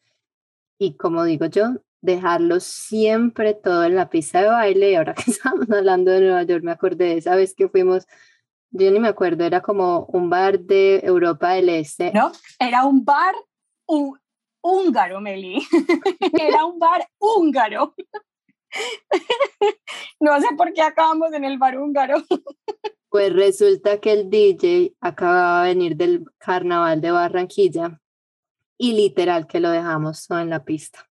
Y 0.80 0.96
como 0.96 1.26
digo 1.26 1.48
yo, 1.48 1.82
dejarlo 2.00 2.62
siempre 2.62 3.54
todo 3.54 3.84
en 3.84 3.98
la 3.98 4.10
pista 4.10 4.42
de 4.42 4.48
baile. 4.48 4.92
Y 4.92 4.96
ahora 4.96 5.14
que 5.14 5.32
estamos 5.32 5.70
hablando 5.70 6.12
de 6.12 6.22
Nueva 6.22 6.44
York, 6.44 6.64
me 6.64 6.72
acordé 6.72 7.08
de 7.08 7.18
esa 7.18 7.36
vez 7.36 7.54
que 7.54 7.68
fuimos, 7.68 8.08
yo 8.72 8.90
ni 8.90 9.02
me 9.02 9.10
acuerdo, 9.10 9.44
era 9.44 9.60
como 9.60 10.06
un 10.06 10.30
bar 10.30 10.62
de 10.62 11.02
Europa 11.04 11.50
del 11.50 11.68
Este. 11.68 12.14
No, 12.14 12.32
era 12.58 12.86
un 12.86 13.04
bar 13.04 13.36
húngaro, 14.62 15.20
Meli. 15.20 15.62
era 16.40 16.64
un 16.64 16.80
bar 16.80 17.06
húngaro. 17.20 17.94
no 20.20 20.40
sé 20.40 20.48
por 20.58 20.74
qué 20.74 20.82
acabamos 20.82 21.34
en 21.34 21.44
el 21.44 21.58
bar 21.58 21.78
húngaro. 21.78 22.24
Pues 23.10 23.32
resulta 23.32 24.00
que 24.00 24.12
el 24.12 24.32
DJ 24.32 24.96
acababa 25.00 25.66
de 25.66 25.76
venir 25.76 25.96
del 25.96 26.26
carnaval 26.40 27.00
de 27.00 27.12
Barranquilla 27.12 28.02
y 28.76 28.94
literal 28.94 29.46
que 29.46 29.60
lo 29.60 29.70
dejamos 29.70 30.26
todo 30.26 30.40
en 30.40 30.50
la 30.50 30.66
pista. 30.66 31.08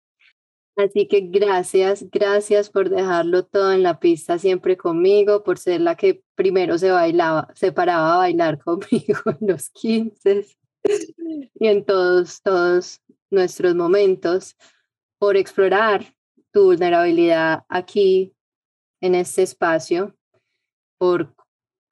Así 0.77 1.09
que 1.09 1.21
gracias, 1.23 2.05
gracias 2.11 2.69
por 2.69 2.91
dejarlo 2.91 3.47
todo 3.47 3.73
en 3.73 3.83
la 3.83 3.99
pista 3.99 4.39
siempre 4.39 4.77
conmigo, 4.77 5.43
por 5.43 5.57
ser 5.59 5.81
la 5.81 5.95
que 5.97 6.23
primero 6.35 6.77
se 6.77 6.91
bailaba, 6.91 7.49
se 7.55 7.73
paraba 7.73 8.17
a 8.17 8.19
bailar 8.19 8.59
conmigo 8.63 9.19
en 9.41 9.49
los 9.49 9.71
15 9.71 10.45
y 11.55 11.67
en 11.67 11.83
todos, 11.87 12.43
todos 12.43 13.01
nuestros 13.31 13.75
momentos, 13.75 14.55
por 15.19 15.39
explorar 15.39 16.16
tu 16.57 16.65
vulnerabilidad 16.65 17.65
aquí 17.69 18.35
en 19.03 19.15
este 19.15 19.43
espacio, 19.43 20.17
por 20.97 21.35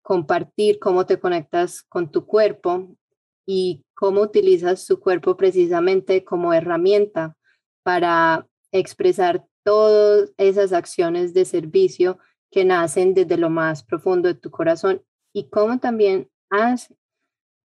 compartir 0.00 0.78
cómo 0.78 1.04
te 1.04 1.20
conectas 1.20 1.82
con 1.82 2.10
tu 2.10 2.24
cuerpo 2.24 2.96
y 3.44 3.84
cómo 3.94 4.22
utilizas 4.22 4.86
tu 4.86 5.00
cuerpo 5.00 5.36
precisamente 5.36 6.24
como 6.24 6.54
herramienta 6.54 7.36
para 7.82 8.48
expresar 8.72 9.44
todas 9.64 10.32
esas 10.38 10.72
acciones 10.72 11.34
de 11.34 11.44
servicio 11.44 12.18
que 12.50 12.64
nacen 12.64 13.12
desde 13.12 13.36
lo 13.36 13.50
más 13.50 13.84
profundo 13.84 14.28
de 14.28 14.34
tu 14.34 14.50
corazón 14.50 15.04
y 15.34 15.50
cómo 15.50 15.78
también 15.78 16.30
has 16.48 16.90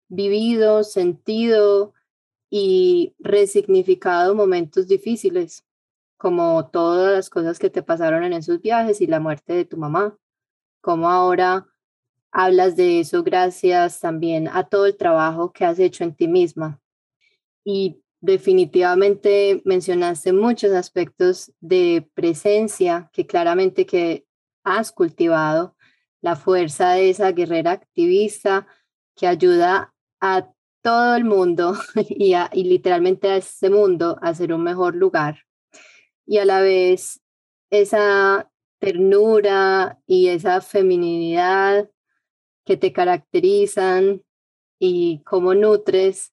vivido, 0.10 0.84
sentido 0.84 1.94
y 2.50 3.16
resignificado 3.20 4.36
momentos 4.36 4.90
difíciles 4.90 5.64
como 6.20 6.70
todas 6.70 7.14
las 7.14 7.30
cosas 7.30 7.60
que 7.60 7.70
te 7.70 7.82
pasaron 7.82 8.26
en 8.26 8.34
esos 8.34 8.62
viajes 8.62 9.00
y 9.00 9.08
la 9.08 9.22
muerte 9.22 9.54
de 9.54 9.64
tu 9.64 9.78
mamá, 9.78 10.18
cómo 10.82 11.10
ahora 11.10 11.66
hablas 12.30 12.76
de 12.76 13.00
eso 13.00 13.24
gracias 13.24 14.02
también 14.02 14.50
a 14.50 14.66
todo 14.66 14.86
el 14.86 14.98
trabajo 14.98 15.54
que 15.54 15.64
has 15.64 15.80
hecho 15.80 16.04
en 16.04 16.14
ti 16.14 16.28
misma. 16.28 16.82
Y 17.64 18.04
definitivamente 18.20 19.62
mencionaste 19.64 20.34
muchos 20.34 20.74
aspectos 20.74 21.54
de 21.62 22.10
presencia 22.14 23.10
que 23.14 23.26
claramente 23.26 23.86
que 23.86 24.26
has 24.66 24.92
cultivado, 24.92 25.78
la 26.20 26.36
fuerza 26.36 26.92
de 26.92 27.12
esa 27.12 27.32
guerrera 27.32 27.72
activista 27.72 28.68
que 29.16 29.26
ayuda 29.26 29.94
a 30.20 30.50
todo 30.82 31.16
el 31.16 31.24
mundo 31.24 31.76
y, 32.10 32.34
y 32.36 32.64
literalmente 32.66 33.30
a 33.30 33.38
este 33.38 33.70
mundo 33.70 34.20
a 34.22 34.34
ser 34.34 34.52
un 34.52 34.64
mejor 34.64 34.96
lugar. 34.96 35.46
Y 36.30 36.38
a 36.38 36.46
la 36.46 36.62
vez 36.62 37.20
esa 37.72 38.52
ternura 38.78 40.00
y 40.06 40.28
esa 40.28 40.62
feminidad 40.62 41.90
que 42.66 42.78
te 42.78 42.94
caracterizan 42.94 44.22
y 44.78 45.24
cómo 45.26 45.56
nutres 45.56 46.32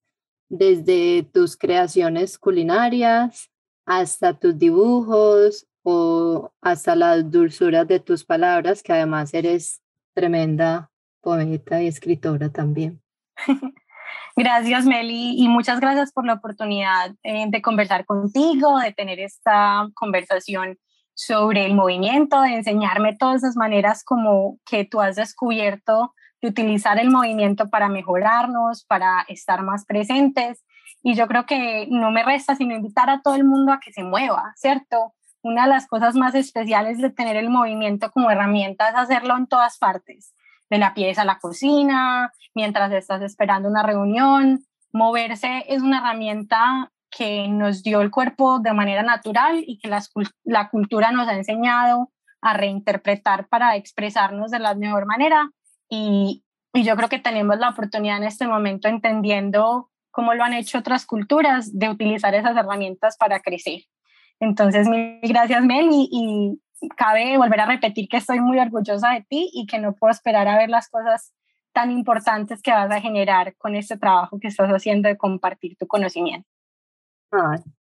desde 0.50 1.22
tus 1.32 1.56
creaciones 1.56 2.38
culinarias 2.38 3.50
hasta 3.86 4.38
tus 4.38 4.58
dibujos 4.58 5.66
o 5.82 6.52
hasta 6.60 6.94
las 6.94 7.30
dulzuras 7.30 7.88
de 7.88 7.98
tus 7.98 8.22
palabras, 8.22 8.82
que 8.82 8.92
además 8.92 9.32
eres 9.32 9.80
tremenda 10.12 10.90
poeta 11.22 11.82
y 11.82 11.86
escritora 11.86 12.50
también. 12.50 13.00
Gracias, 14.36 14.84
Meli, 14.84 15.34
y 15.42 15.48
muchas 15.48 15.80
gracias 15.80 16.12
por 16.12 16.26
la 16.26 16.34
oportunidad 16.34 17.14
eh, 17.22 17.46
de 17.48 17.62
conversar 17.62 18.04
contigo, 18.04 18.78
de 18.78 18.92
tener 18.92 19.18
esta 19.18 19.88
conversación 19.94 20.78
sobre 21.14 21.64
el 21.64 21.74
movimiento, 21.74 22.42
de 22.42 22.56
enseñarme 22.56 23.16
todas 23.16 23.36
esas 23.36 23.56
maneras 23.56 24.04
como 24.04 24.58
que 24.66 24.84
tú 24.84 25.00
has 25.00 25.16
descubierto 25.16 26.14
de 26.42 26.48
utilizar 26.48 26.98
el 26.98 27.10
movimiento 27.10 27.70
para 27.70 27.88
mejorarnos, 27.88 28.84
para 28.84 29.24
estar 29.28 29.62
más 29.62 29.86
presentes. 29.86 30.62
Y 31.02 31.14
yo 31.14 31.26
creo 31.26 31.46
que 31.46 31.86
no 31.90 32.10
me 32.10 32.22
resta 32.22 32.56
sino 32.56 32.74
invitar 32.74 33.08
a 33.08 33.22
todo 33.22 33.36
el 33.36 33.44
mundo 33.44 33.72
a 33.72 33.80
que 33.80 33.92
se 33.92 34.02
mueva, 34.02 34.52
¿cierto? 34.56 35.14
Una 35.40 35.62
de 35.62 35.70
las 35.70 35.86
cosas 35.86 36.14
más 36.14 36.34
especiales 36.34 36.98
de 36.98 37.08
tener 37.08 37.36
el 37.36 37.48
movimiento 37.48 38.10
como 38.10 38.30
herramienta 38.30 38.90
es 38.90 38.96
hacerlo 38.96 39.36
en 39.38 39.46
todas 39.46 39.78
partes 39.78 40.34
de 40.70 40.78
la 40.78 40.94
pieza 40.94 41.22
a 41.22 41.26
la 41.26 41.38
cocina, 41.38 42.32
mientras 42.54 42.92
estás 42.92 43.22
esperando 43.22 43.68
una 43.68 43.82
reunión. 43.82 44.64
Moverse 44.92 45.64
es 45.68 45.82
una 45.82 45.98
herramienta 45.98 46.90
que 47.10 47.48
nos 47.48 47.82
dio 47.82 48.00
el 48.00 48.10
cuerpo 48.10 48.58
de 48.58 48.72
manera 48.72 49.02
natural 49.02 49.62
y 49.66 49.78
que 49.78 49.88
la 50.44 50.68
cultura 50.70 51.12
nos 51.12 51.28
ha 51.28 51.34
enseñado 51.34 52.10
a 52.40 52.54
reinterpretar 52.54 53.48
para 53.48 53.76
expresarnos 53.76 54.50
de 54.50 54.58
la 54.58 54.74
mejor 54.74 55.06
manera. 55.06 55.50
Y, 55.88 56.44
y 56.72 56.82
yo 56.84 56.96
creo 56.96 57.08
que 57.08 57.18
tenemos 57.18 57.58
la 57.58 57.70
oportunidad 57.70 58.18
en 58.18 58.24
este 58.24 58.46
momento, 58.46 58.88
entendiendo 58.88 59.90
cómo 60.10 60.34
lo 60.34 60.44
han 60.44 60.54
hecho 60.54 60.78
otras 60.78 61.06
culturas, 61.06 61.78
de 61.78 61.88
utilizar 61.88 62.34
esas 62.34 62.56
herramientas 62.56 63.16
para 63.16 63.40
crecer. 63.40 63.82
Entonces, 64.40 64.86
gracias, 65.22 65.64
Mel, 65.64 65.88
y, 65.90 66.60
cabe 66.96 67.36
volver 67.36 67.60
a 67.60 67.66
repetir 67.66 68.08
que 68.08 68.18
estoy 68.18 68.40
muy 68.40 68.58
orgullosa 68.58 69.10
de 69.10 69.22
ti 69.28 69.50
y 69.52 69.66
que 69.66 69.78
no 69.78 69.94
puedo 69.94 70.10
esperar 70.10 70.48
a 70.48 70.58
ver 70.58 70.68
las 70.68 70.88
cosas 70.88 71.32
tan 71.72 71.90
importantes 71.90 72.62
que 72.62 72.70
vas 72.70 72.90
a 72.90 73.00
generar 73.00 73.54
con 73.56 73.74
este 73.74 73.98
trabajo 73.98 74.38
que 74.40 74.48
estás 74.48 74.70
haciendo 74.70 75.08
de 75.08 75.16
compartir 75.16 75.76
tu 75.76 75.86
conocimiento. 75.86 76.48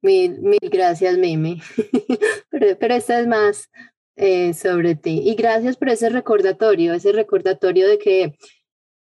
mil, 0.03 0.41
mil 0.41 0.71
gracias, 0.71 1.17
Mimi. 1.17 1.61
pero, 2.51 2.77
pero 2.79 2.95
esta 2.95 3.21
es 3.21 3.27
más 3.27 3.71
eh, 4.17 4.55
sobre 4.55 4.95
ti. 4.95 5.23
Y 5.25 5.35
gracias 5.35 5.77
por 5.77 5.89
ese 5.89 6.09
recordatorio, 6.09 6.95
ese 6.95 7.13
recordatorio 7.13 7.89
de 7.89 7.99
que 7.99 8.39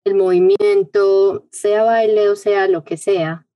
el 0.04 0.14
movimiento, 0.14 1.46
sea 1.50 1.82
baile 1.82 2.28
o 2.28 2.36
sea 2.36 2.68
lo 2.68 2.84
que 2.84 2.96
sea, 2.96 3.46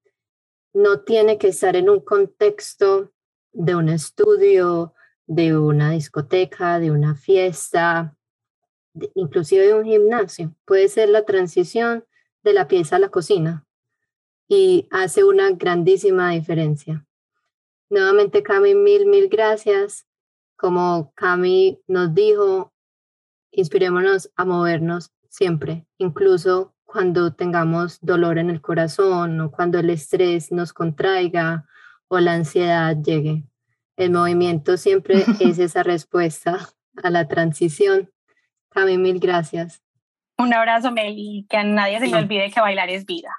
no 0.75 1.01
tiene 1.01 1.39
que 1.39 1.49
estar 1.49 1.77
en 1.77 1.89
un 1.89 2.01
contexto 2.01 3.13
de 3.53 3.75
un 3.75 3.89
estudio, 3.89 4.95
de 5.27 5.57
una 5.57 5.91
discoteca, 5.91 6.79
de 6.79 6.91
una 6.91 7.15
fiesta, 7.15 8.17
inclusive 9.15 9.67
de 9.67 9.75
un 9.75 9.85
gimnasio. 9.85 10.55
Puede 10.65 10.89
ser 10.89 11.09
la 11.09 11.25
transición 11.25 12.05
de 12.43 12.53
la 12.53 12.69
pieza 12.69 12.97
a 12.97 12.99
la 12.99 13.09
cocina 13.09 13.67
y 14.49 14.89
hace 14.91 15.25
una 15.25 15.51
grandísima 15.51 16.31
diferencia. 16.31 17.07
Nuevamente, 17.89 18.43
Cami, 18.43 18.75
mil, 18.75 19.07
mil 19.07 19.29
gracias. 19.29 20.07
Como 20.57 21.13
Cami 21.15 21.81
nos 21.87 22.15
dijo, 22.15 22.73
inspirémonos 23.51 24.31
a 24.37 24.45
movernos 24.45 25.13
siempre, 25.29 25.87
incluso 25.99 26.75
cuando 26.85 27.33
tengamos 27.33 27.99
dolor 28.01 28.39
en 28.39 28.51
el 28.51 28.61
corazón 28.61 29.41
o 29.41 29.51
cuando 29.51 29.79
el 29.79 29.91
estrés 29.91 30.53
nos 30.53 30.73
contraiga 30.73 31.67
o 32.09 32.21
la 32.21 32.35
ansiedad 32.35 32.97
llegue. 33.03 33.45
El 33.97 34.11
movimiento 34.11 34.77
siempre 34.77 35.25
es 35.41 35.59
esa 35.59 35.83
respuesta 35.83 36.69
a 37.03 37.11
la 37.11 37.29
transición. 37.29 38.11
Cami, 38.71 38.99
mil 38.99 39.19
gracias. 39.19 39.83
Un 40.39 40.55
abrazo, 40.55 40.91
Meli, 40.91 41.47
que 41.49 41.57
a 41.57 41.65
nadie 41.65 42.01
se 42.01 42.09
le 42.09 42.17
olvide 42.17 42.51
que 42.51 42.61
bailar 42.61 42.91
es 42.91 43.05
vida. 43.05 43.31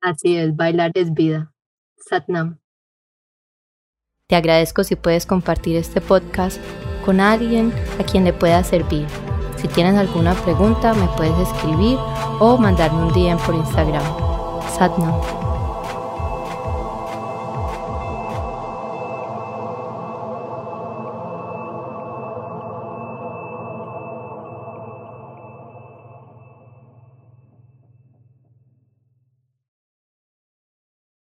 Así 0.00 0.36
es, 0.36 0.54
bailar 0.54 0.90
es 0.94 1.12
vida. 1.14 1.52
Satnam. 1.96 2.58
Te 4.28 4.36
agradezco 4.36 4.82
si 4.82 4.96
puedes 4.96 5.26
compartir 5.26 5.76
este 5.76 6.00
podcast 6.00 6.60
con 7.04 7.20
alguien 7.20 7.72
a 8.00 8.04
quien 8.04 8.24
le 8.24 8.32
pueda 8.32 8.64
servir. 8.64 9.06
Si 9.56 9.68
tienes 9.68 9.96
alguna 9.96 10.34
pregunta, 10.34 10.92
me 10.94 11.06
puedes 11.16 11.38
escribir 11.38 11.96
o 12.40 12.56
mandarme 12.58 13.02
un 13.02 13.12
DM 13.12 13.38
por 13.44 13.54
Instagram. 13.54 14.02
Satnam. 14.76 15.41